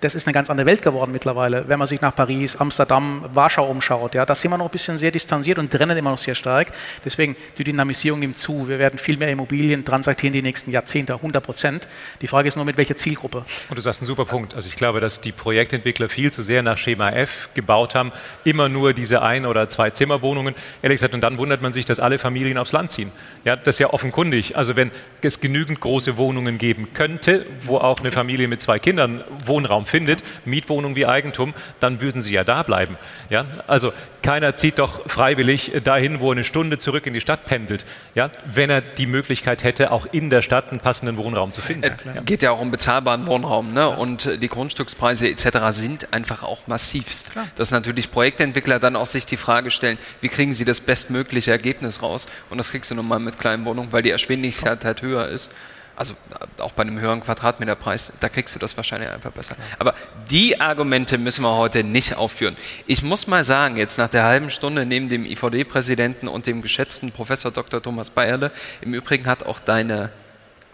Das 0.00 0.16
ist 0.16 0.26
eine 0.26 0.34
ganz 0.34 0.50
andere 0.50 0.66
Welt 0.66 0.82
geworden 0.82 1.12
mittlerweile, 1.12 1.68
wenn 1.68 1.78
man 1.78 1.86
sich 1.86 2.00
nach 2.00 2.14
Paris, 2.14 2.56
Amsterdam, 2.56 3.24
Warschau 3.32 3.66
umschaut, 3.66 4.14
ja. 4.14 4.26
Da 4.26 4.34
sind 4.34 4.50
wir 4.50 4.58
noch 4.58 4.66
ein 4.66 4.72
bisschen 4.72 4.98
sehr 4.98 5.10
distanziert 5.10 5.58
und 5.58 5.70
trennen 5.70 5.96
immer 5.96 6.10
noch 6.10 6.18
sehr 6.18 6.34
stark. 6.34 6.68
Deswegen, 7.04 7.36
die 7.58 7.64
Dynamisierung 7.64 8.20
nimmt 8.20 8.38
zu. 8.38 8.68
Wir 8.68 8.78
werden 8.78 8.98
viel 8.98 9.16
mehr 9.16 9.28
Immobilien 9.30 9.84
transaktieren 9.84 10.32
die 10.32 10.42
nächsten 10.42 10.70
Jahrzehnte, 10.70 11.14
100 11.14 11.44
Prozent. 11.44 11.88
Die 12.20 12.26
Frage 12.26 12.48
ist 12.48 12.56
nur, 12.56 12.64
mit 12.64 12.76
welcher 12.76 12.96
Zielgruppe. 12.96 13.44
Und 13.68 13.76
du 13.76 13.82
sagst 13.82 14.00
einen 14.00 14.06
super 14.06 14.24
Punkt. 14.24 14.54
Also 14.54 14.68
ich 14.68 14.76
glaube, 14.76 15.00
dass 15.00 15.20
die 15.20 15.32
Projektentwickler 15.32 16.08
viel 16.08 16.32
zu 16.32 16.42
sehr 16.42 16.62
nach 16.62 16.78
Schema 16.78 17.10
F 17.10 17.48
gebaut 17.54 17.94
haben, 17.94 18.12
immer 18.44 18.68
nur 18.68 18.92
diese 18.94 19.22
ein- 19.22 19.46
oder 19.46 19.68
zwei 19.68 19.90
Zimmerwohnungen. 19.90 20.54
Ehrlich 20.82 20.96
gesagt, 20.96 21.14
und 21.14 21.20
dann 21.20 21.38
wundert 21.38 21.62
man 21.62 21.72
sich, 21.72 21.84
dass 21.84 22.00
alle 22.00 22.18
Familien 22.18 22.58
aufs 22.58 22.72
Land 22.72 22.90
ziehen. 22.90 23.12
Ja, 23.44 23.56
das 23.56 23.76
ist 23.76 23.78
ja 23.80 23.90
offenkundig. 23.90 24.56
Also 24.56 24.76
wenn 24.76 24.90
es 25.20 25.40
genügend 25.40 25.80
große 25.80 26.16
Wohnungen 26.16 26.58
geben 26.58 26.88
könnte, 26.94 27.46
wo 27.60 27.78
auch 27.78 28.00
eine 28.00 28.12
Familie 28.12 28.48
mit 28.48 28.60
zwei 28.60 28.78
Kindern 28.78 29.22
Wohnraum 29.44 29.86
findet, 29.86 30.24
Mietwohnung 30.44 30.96
wie 30.96 31.06
Eigentum, 31.06 31.54
dann 31.80 32.00
würden 32.00 32.22
sie 32.22 32.32
ja 32.32 32.44
da 32.44 32.62
bleiben. 32.62 32.96
Ja, 33.30 33.44
also 33.66 33.92
keiner 34.22 34.56
zieht 34.56 34.78
doch 34.78 35.08
freiwillig 35.08 35.72
dahin, 35.84 36.20
wo 36.20 36.30
eine 36.30 36.44
Stunde 36.44 36.78
zurück 36.78 37.06
in 37.06 37.14
die 37.14 37.20
Stadt 37.20 37.41
pendelt, 37.44 37.84
ja, 38.14 38.30
wenn 38.50 38.70
er 38.70 38.80
die 38.80 39.06
Möglichkeit 39.06 39.64
hätte, 39.64 39.90
auch 39.90 40.06
in 40.12 40.30
der 40.30 40.42
Stadt 40.42 40.70
einen 40.70 40.80
passenden 40.80 41.16
Wohnraum 41.16 41.52
zu 41.52 41.60
finden. 41.60 41.84
Es 41.84 42.16
ja. 42.16 42.22
geht 42.22 42.42
ja 42.42 42.50
auch 42.50 42.60
um 42.60 42.70
bezahlbaren 42.70 43.26
Wohnraum 43.26 43.72
ne? 43.72 43.88
und 43.88 44.42
die 44.42 44.48
Grundstückspreise 44.48 45.28
etc. 45.28 45.46
sind 45.70 46.12
einfach 46.12 46.42
auch 46.42 46.66
massivst. 46.66 47.32
Klar. 47.32 47.48
Dass 47.56 47.70
natürlich 47.70 48.10
Projektentwickler 48.10 48.78
dann 48.78 48.96
auch 48.96 49.06
sich 49.06 49.26
die 49.26 49.36
Frage 49.36 49.70
stellen, 49.70 49.98
wie 50.20 50.28
kriegen 50.28 50.52
sie 50.52 50.64
das 50.64 50.80
bestmögliche 50.80 51.50
Ergebnis 51.50 52.02
raus? 52.02 52.26
Und 52.50 52.58
das 52.58 52.70
kriegst 52.70 52.90
du 52.90 52.94
nun 52.94 53.08
mal 53.08 53.18
mit 53.18 53.38
kleinen 53.38 53.64
Wohnungen, 53.64 53.92
weil 53.92 54.02
die 54.02 54.10
Erschwinglichkeit 54.10 54.84
halt 54.84 55.02
höher 55.02 55.28
ist 55.28 55.50
also 55.96 56.14
äh, 56.14 56.62
auch 56.62 56.72
bei 56.72 56.82
einem 56.82 56.98
höheren 56.98 57.22
Quadratmeterpreis, 57.22 58.12
da 58.20 58.28
kriegst 58.28 58.54
du 58.54 58.58
das 58.58 58.76
wahrscheinlich 58.76 59.10
einfach 59.10 59.32
besser. 59.32 59.56
Aber 59.78 59.94
die 60.30 60.60
Argumente 60.60 61.18
müssen 61.18 61.42
wir 61.42 61.56
heute 61.56 61.84
nicht 61.84 62.16
aufführen. 62.16 62.56
Ich 62.86 63.02
muss 63.02 63.26
mal 63.26 63.44
sagen, 63.44 63.76
jetzt 63.76 63.98
nach 63.98 64.08
der 64.08 64.24
halben 64.24 64.50
Stunde 64.50 64.86
neben 64.86 65.08
dem 65.08 65.24
IVD-Präsidenten 65.24 66.28
und 66.28 66.46
dem 66.46 66.62
geschätzten 66.62 67.12
Professor 67.12 67.50
Dr. 67.50 67.82
Thomas 67.82 68.10
Bayerle, 68.10 68.50
im 68.80 68.94
Übrigen 68.94 69.26
hat 69.26 69.44
auch 69.44 69.60
deine 69.60 70.10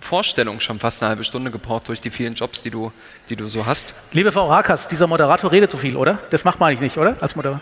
Vorstellung 0.00 0.60
schon 0.60 0.78
fast 0.78 1.02
eine 1.02 1.10
halbe 1.10 1.24
Stunde 1.24 1.50
gebraucht 1.50 1.88
durch 1.88 2.00
die 2.00 2.10
vielen 2.10 2.34
Jobs, 2.34 2.62
die 2.62 2.70
du, 2.70 2.92
die 3.28 3.36
du 3.36 3.46
so 3.48 3.66
hast. 3.66 3.92
Liebe 4.12 4.30
Frau 4.30 4.48
Rakas, 4.48 4.88
dieser 4.88 5.06
Moderator 5.06 5.50
redet 5.50 5.70
zu 5.70 5.78
viel, 5.78 5.96
oder? 5.96 6.18
Das 6.30 6.44
macht 6.44 6.60
man 6.60 6.68
eigentlich 6.68 6.80
nicht, 6.80 6.98
oder? 6.98 7.16
Als 7.20 7.34
Moderator. 7.34 7.60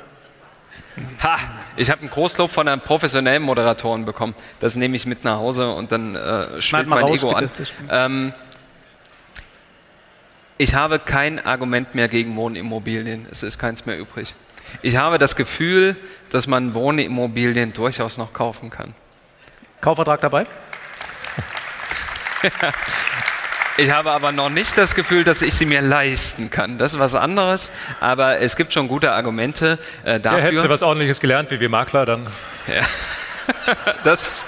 Ha, 1.22 1.38
ich 1.76 1.90
habe 1.90 2.00
einen 2.00 2.10
Großlob 2.10 2.50
von 2.50 2.68
einem 2.68 2.80
professionellen 2.80 3.42
Moderatoren 3.42 4.04
bekommen. 4.04 4.34
Das 4.60 4.76
nehme 4.76 4.96
ich 4.96 5.06
mit 5.06 5.24
nach 5.24 5.36
Hause 5.36 5.70
und 5.70 5.92
dann 5.92 6.14
äh, 6.14 6.58
schwillt 6.58 6.88
mein 6.88 7.04
raus, 7.04 7.22
Ego 7.22 7.32
an. 7.32 7.50
Ähm, 7.90 8.32
ich 10.58 10.74
habe 10.74 10.98
kein 10.98 11.44
Argument 11.44 11.94
mehr 11.94 12.08
gegen 12.08 12.34
Wohnimmobilien. 12.36 13.26
Es 13.30 13.42
ist 13.42 13.58
keins 13.58 13.84
mehr 13.84 13.98
übrig. 13.98 14.34
Ich 14.82 14.96
habe 14.96 15.18
das 15.18 15.36
Gefühl, 15.36 15.96
dass 16.30 16.46
man 16.46 16.74
Wohnimmobilien 16.74 17.72
durchaus 17.74 18.16
noch 18.16 18.32
kaufen 18.32 18.70
kann. 18.70 18.94
Kaufvertrag 19.80 20.20
dabei? 20.22 20.44
Ich 23.78 23.90
habe 23.90 24.12
aber 24.12 24.32
noch 24.32 24.48
nicht 24.48 24.78
das 24.78 24.94
Gefühl, 24.94 25.22
dass 25.22 25.42
ich 25.42 25.54
sie 25.54 25.66
mir 25.66 25.82
leisten 25.82 26.50
kann. 26.50 26.78
Das 26.78 26.94
ist 26.94 26.98
was 26.98 27.14
anderes, 27.14 27.72
aber 28.00 28.40
es 28.40 28.56
gibt 28.56 28.72
schon 28.72 28.88
gute 28.88 29.12
Argumente 29.12 29.78
äh, 30.02 30.18
dafür. 30.18 30.38
Ja, 30.38 30.44
hättest 30.44 30.64
du 30.64 30.68
was 30.70 30.82
Ordentliches 30.82 31.20
gelernt 31.20 31.50
wie 31.50 31.60
wir 31.60 31.68
Makler, 31.68 32.06
dann. 32.06 32.26
Ja. 32.66 32.82
Das 34.02 34.46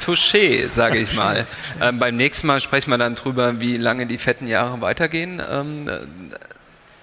Touché, 0.00 0.68
sage 0.68 0.98
ich 0.98 1.12
mal. 1.14 1.44
Ähm, 1.80 1.98
beim 1.98 2.16
nächsten 2.16 2.46
Mal 2.46 2.60
sprechen 2.60 2.90
wir 2.90 2.98
dann 2.98 3.16
drüber, 3.16 3.60
wie 3.60 3.76
lange 3.76 4.06
die 4.06 4.16
fetten 4.16 4.46
Jahre 4.46 4.80
weitergehen. 4.80 5.42
Ähm, 5.50 5.90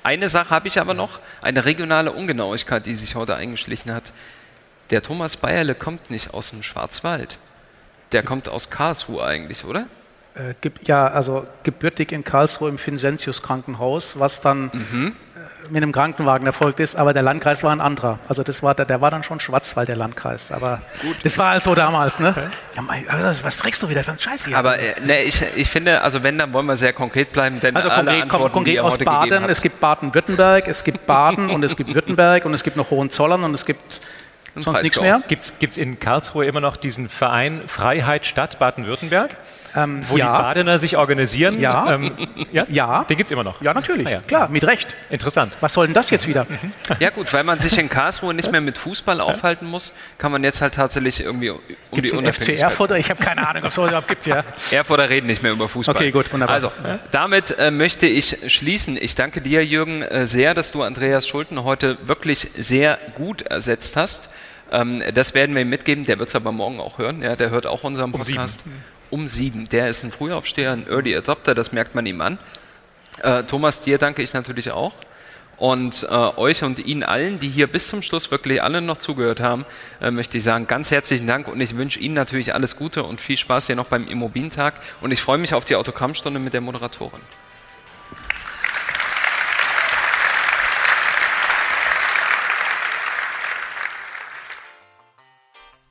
eine 0.01 0.29
Sache 0.29 0.49
habe 0.51 0.69
ich 0.69 0.79
aber 0.79 0.93
noch, 0.93 1.19
eine 1.41 1.65
regionale 1.65 2.13
Ungenauigkeit, 2.13 2.85
die 2.85 2.95
sich 2.95 3.15
heute 3.15 3.35
eingeschlichen 3.35 3.93
hat. 3.93 4.13
Der 4.91 5.01
Thomas 5.01 5.35
Bayerle 5.35 5.75
kommt 5.75 6.09
nicht 6.09 6.33
aus 6.33 6.51
dem 6.51 6.63
Schwarzwald. 6.63 7.37
Der 8.13 8.23
kommt 8.23 8.47
aus 8.47 8.69
Karlsruhe 8.69 9.23
eigentlich, 9.23 9.65
oder? 9.65 9.87
Äh, 10.39 10.69
ja, 10.85 11.07
also 11.07 11.45
gebürtig 11.63 12.13
in 12.13 12.23
Karlsruhe 12.23 12.69
im 12.69 12.77
Vincentius 12.83 13.41
Krankenhaus, 13.41 14.17
was 14.19 14.39
dann 14.39 14.71
mhm. 14.71 15.15
äh, 15.35 15.69
mit 15.69 15.83
einem 15.83 15.91
Krankenwagen 15.91 16.47
erfolgt 16.47 16.79
ist, 16.79 16.95
aber 16.95 17.13
der 17.13 17.23
Landkreis 17.23 17.61
war 17.61 17.71
ein 17.71 17.81
anderer. 17.81 18.19
Also 18.29 18.43
das 18.43 18.63
war 18.63 18.73
der, 18.73 18.85
der 18.85 19.01
war 19.01 19.11
dann 19.11 19.23
schon 19.23 19.41
Schwarzwald, 19.41 19.89
der 19.89 19.97
Landkreis. 19.97 20.51
Aber 20.51 20.81
Gut. 21.01 21.17
das 21.23 21.37
war 21.37 21.51
halt 21.51 21.63
so 21.63 21.75
damals, 21.75 22.19
ne? 22.19 22.29
Okay. 22.29 22.47
Ja, 22.75 22.81
mein, 22.81 23.09
also, 23.09 23.43
was 23.43 23.57
trägst 23.57 23.83
du 23.83 23.89
wieder 23.89 24.03
für 24.03 24.11
einen 24.11 24.19
Scheiß 24.19 24.45
hier? 24.45 24.57
Aber 24.57 24.79
äh, 24.79 24.95
ne, 25.05 25.23
ich, 25.23 25.43
ich 25.55 25.69
finde, 25.69 26.01
also 26.01 26.23
wenn, 26.23 26.37
dann 26.37 26.53
wollen 26.53 26.67
wir 26.67 26.77
sehr 26.77 26.93
konkret 26.93 27.33
bleiben, 27.33 27.59
denn 27.59 27.75
also 27.75 27.89
alle 27.89 28.05
konkret, 28.05 28.23
Antworten, 28.23 28.53
konkret 28.53 28.79
aus 28.79 28.97
Baden, 28.97 29.49
es 29.49 29.61
gibt 29.61 29.79
Baden-Württemberg, 29.81 30.67
es 30.69 30.83
gibt 30.85 31.05
Baden 31.05 31.49
und 31.49 31.63
es 31.63 31.75
gibt 31.75 31.93
Württemberg 31.93 32.45
und 32.45 32.53
es 32.53 32.63
gibt 32.63 32.77
noch 32.77 32.91
Hohenzollern 32.91 33.43
und 33.43 33.53
es 33.53 33.65
gibt 33.65 33.99
sonst 34.55 34.83
nichts 34.83 35.01
mehr. 35.01 35.21
Gibt 35.27 35.63
es 35.63 35.77
in 35.77 35.99
Karlsruhe 35.99 36.45
immer 36.45 36.61
noch 36.61 36.77
diesen 36.77 37.09
Verein 37.09 37.63
Freiheit 37.67 38.25
Stadt 38.25 38.57
Baden-Württemberg? 38.59 39.35
Ähm, 39.76 40.01
wo 40.07 40.17
ja. 40.17 40.36
die 40.36 40.43
Badener 40.43 40.80
sich 40.80 40.97
organisieren? 40.97 41.59
Ja. 41.59 41.93
Ähm, 41.93 42.11
ja? 42.51 42.63
ja. 42.70 43.03
Den 43.03 43.17
gibt 43.17 43.28
es 43.28 43.32
immer 43.32 43.43
noch? 43.43 43.61
Ja, 43.61 43.74
natürlich. 43.74 44.07
Ah, 44.07 44.11
ja. 44.11 44.20
Klar, 44.22 44.49
mit 44.49 44.65
Recht. 44.65 44.95
Interessant. 45.09 45.53
Was 45.61 45.74
soll 45.74 45.88
denn 45.88 45.93
das 45.93 46.09
jetzt 46.09 46.28
wieder? 46.28 46.47
Ja 46.99 47.09
gut, 47.11 47.32
weil 47.34 47.43
man 47.43 47.59
sich 47.59 47.78
in 47.78 47.89
Karlsruhe 47.89 48.34
nicht 48.34 48.51
mehr 48.51 48.61
mit 48.61 48.78
Fußball 48.78 49.22
aufhalten 49.22 49.67
muss, 49.67 49.93
kann 50.17 50.32
man 50.32 50.43
jetzt 50.43 50.61
halt 50.61 50.74
tatsächlich 50.74 51.22
irgendwie 51.22 51.51
um 51.51 51.59
Gibt's 51.91 52.11
die 52.11 52.17
Unabhängigkeit... 52.17 52.57
FC 52.57 52.63
Erfurt? 52.63 52.91
Ich 52.91 53.09
habe 53.09 53.24
keine 53.24 53.47
Ahnung, 53.47 53.63
ob 53.63 53.70
es 53.70 53.76
so 53.76 53.86
überhaupt 53.86 54.07
gibt, 54.07 54.26
ja. 54.26 54.43
Erfurter 54.72 55.09
reden 55.09 55.28
nicht 55.28 55.43
mehr 55.43 55.51
über 55.51 55.70
Fußball. 55.70 55.95
Okay, 55.95 56.11
gut, 56.11 56.32
wunderbar. 56.34 56.55
Also, 56.55 56.72
damit 57.11 57.57
äh, 57.57 57.72
möchte 57.72 58.07
ich 58.07 58.38
schließen. 58.47 58.97
Ich 58.99 59.15
danke 59.15 59.41
dir, 59.41 59.65
Jürgen, 59.65 60.01
äh, 60.01 60.26
sehr, 60.26 60.53
dass 60.53 60.72
du 60.72 60.84
Andreas 60.84 61.28
Schulten 61.28 61.63
heute 61.63 61.97
wirklich 62.07 62.49
sehr 62.57 62.99
gut 63.15 63.43
ersetzt 63.43 63.95
hast. 63.95 64.30
Ähm, 64.72 65.03
das 65.13 65.34
werden 65.34 65.55
wir 65.55 65.61
ihm 65.61 65.70
mitgeben. 65.70 66.05
Der 66.05 66.20
wird 66.20 66.30
es 66.30 66.36
aber 66.36 66.51
morgen 66.51 66.80
auch 66.80 66.97
hören. 66.97 67.22
Ja, 67.22 67.36
der 67.36 67.49
hört 67.49 67.65
auch 67.65 67.84
unseren 67.84 68.11
Podcast. 68.11 68.61
Um 68.65 68.72
sieben. 68.72 68.84
Um 69.10 69.28
sieben. 69.28 69.68
Der 69.70 69.88
ist 69.88 70.03
ein 70.03 70.12
Frühaufsteher, 70.12 70.72
ein 70.72 70.88
Early 70.88 71.16
Adopter, 71.16 71.55
das 71.55 71.72
merkt 71.72 71.95
man 71.95 72.05
ihm 72.05 72.22
an. 72.22 72.38
Äh, 73.24 73.43
Thomas, 73.43 73.82
dir 73.82 73.97
danke 73.97 74.22
ich 74.22 74.34
natürlich 74.34 74.72
auch. 74.72 74.93
Und 75.57 76.03
äh, 76.03 76.07
euch 76.07 76.64
und 76.64 76.80
Ihnen 76.80 77.03
allen, 77.03 77.39
die 77.39 77.49
hier 77.49 77.68
bis 77.68 77.89
zum 77.89 78.01
Schluss 78.01 78.32
wirklich 78.32 78.64
alle 78.64 78.82
noch 78.82 78.97
zugehört 78.97 79.41
haben, 79.41 79.66
äh, 79.99 80.10
möchte 80.10 80.38
ich 80.38 80.43
sagen, 80.43 80.68
ganz 80.68 80.89
herzlichen 80.89 81.28
Dank 81.28 81.49
und 81.49 81.60
ich 81.60 81.76
wünsche 81.76 81.99
Ihnen 81.99 82.14
natürlich 82.14 82.53
alles 82.53 82.78
Gute 82.78 83.03
und 83.03 83.20
viel 83.20 83.36
Spaß 83.36 83.68
hier 83.68 83.76
noch 83.76 83.88
beim 83.88 84.07
Immobilientag. 84.07 84.76
Und 85.01 85.12
ich 85.12 85.22
freue 85.22 85.38
mich 85.38 85.53
auf 85.53 85.66
die 85.66 85.76
Autogrammstunde 85.76 86.39
mit 86.39 86.53
der 86.53 86.62
Moderatorin. 86.62 87.20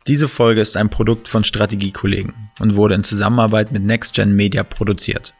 Diese 0.09 0.27
Folge 0.27 0.63
ist 0.63 0.75
ein 0.79 0.89
Produkt 0.89 1.29
von 1.29 1.45
Strategiekollegen 1.45 2.33
und 2.61 2.77
wurde 2.77 2.95
in 2.95 3.05
Zusammenarbeit 3.05 3.73
mit 3.73 3.85
NextGen 3.85 4.35
Media 4.35 4.65
produziert. 4.65 5.35